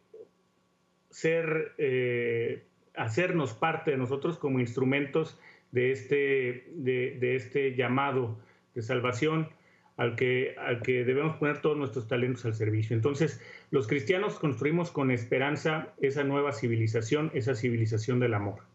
ser, 1.11 1.73
eh, 1.77 2.63
hacernos 2.95 3.53
parte 3.53 3.91
de 3.91 3.97
nosotros 3.97 4.37
como 4.37 4.59
instrumentos 4.59 5.37
de 5.71 5.91
este, 5.91 6.65
de, 6.73 7.35
este 7.35 7.75
llamado 7.75 8.37
de 8.73 8.81
salvación 8.81 9.49
al 9.97 10.15
que, 10.15 10.55
al 10.57 10.81
que 10.81 11.05
debemos 11.05 11.35
poner 11.37 11.61
todos 11.61 11.77
nuestros 11.77 12.07
talentos 12.07 12.45
al 12.45 12.55
servicio. 12.55 12.95
Entonces, 12.95 13.41
los 13.69 13.87
cristianos 13.87 14.39
construimos 14.39 14.91
con 14.91 15.11
esperanza 15.11 15.93
esa 16.01 16.23
nueva 16.23 16.53
civilización, 16.53 17.31
esa 17.33 17.55
civilización 17.55 18.19
del 18.19 18.33
amor. 18.33 18.70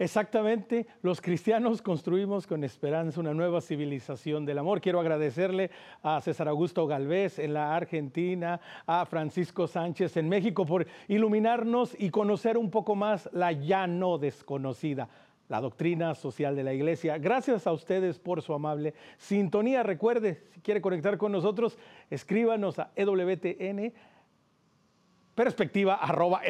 Exactamente, 0.00 0.86
los 1.02 1.20
cristianos 1.20 1.82
construimos 1.82 2.46
con 2.46 2.62
esperanza 2.62 3.18
una 3.18 3.34
nueva 3.34 3.60
civilización 3.60 4.46
del 4.46 4.58
amor. 4.58 4.80
Quiero 4.80 5.00
agradecerle 5.00 5.72
a 6.04 6.20
César 6.20 6.46
Augusto 6.46 6.86
Galvez 6.86 7.40
en 7.40 7.54
la 7.54 7.74
Argentina, 7.74 8.60
a 8.86 9.04
Francisco 9.06 9.66
Sánchez 9.66 10.16
en 10.16 10.28
México 10.28 10.64
por 10.64 10.86
iluminarnos 11.08 11.96
y 11.98 12.10
conocer 12.10 12.56
un 12.56 12.70
poco 12.70 12.94
más 12.94 13.28
la 13.32 13.50
ya 13.50 13.88
no 13.88 14.18
desconocida 14.18 15.08
la 15.48 15.60
doctrina 15.60 16.14
social 16.14 16.54
de 16.54 16.62
la 16.62 16.74
iglesia. 16.74 17.18
Gracias 17.18 17.66
a 17.66 17.72
ustedes 17.72 18.20
por 18.20 18.40
su 18.42 18.52
amable 18.52 18.94
sintonía. 19.16 19.82
Recuerde, 19.82 20.42
si 20.52 20.60
quiere 20.60 20.80
conectar 20.80 21.18
con 21.18 21.32
nosotros, 21.32 21.76
escríbanos 22.10 22.78
a 22.78 22.92
EWTN 22.94 23.92
perspectiva 25.38 25.94
arroba 25.94 26.40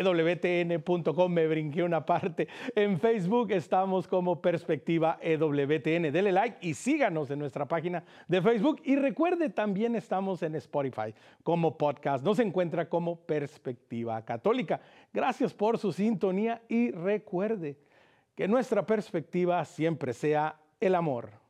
me 1.28 1.47
brinqué 1.47 1.82
una 1.82 2.07
parte. 2.07 2.49
En 2.74 2.99
Facebook 2.99 3.53
estamos 3.53 4.09
como 4.09 4.41
perspectiva 4.41 5.18
EWTN. 5.20 6.11
Dele 6.11 6.32
like 6.32 6.57
y 6.62 6.72
síganos 6.72 7.30
en 7.30 7.39
nuestra 7.39 7.68
página 7.68 8.03
de 8.26 8.41
Facebook. 8.41 8.80
Y 8.84 8.97
recuerde, 8.97 9.51
también 9.51 9.95
estamos 9.95 10.43
en 10.43 10.55
Spotify 10.55 11.14
como 11.43 11.76
podcast. 11.76 12.24
Nos 12.24 12.39
encuentra 12.39 12.89
como 12.89 13.16
perspectiva 13.16 14.24
católica. 14.24 14.80
Gracias 15.12 15.53
por 15.53 15.76
su 15.76 15.93
sintonía 15.93 16.62
y 16.66 16.91
recuerde 16.91 17.76
que 18.34 18.49
nuestra 18.49 18.86
perspectiva 18.86 19.62
siempre 19.66 20.14
sea 20.14 20.59
el 20.80 20.95
amor. 20.95 21.47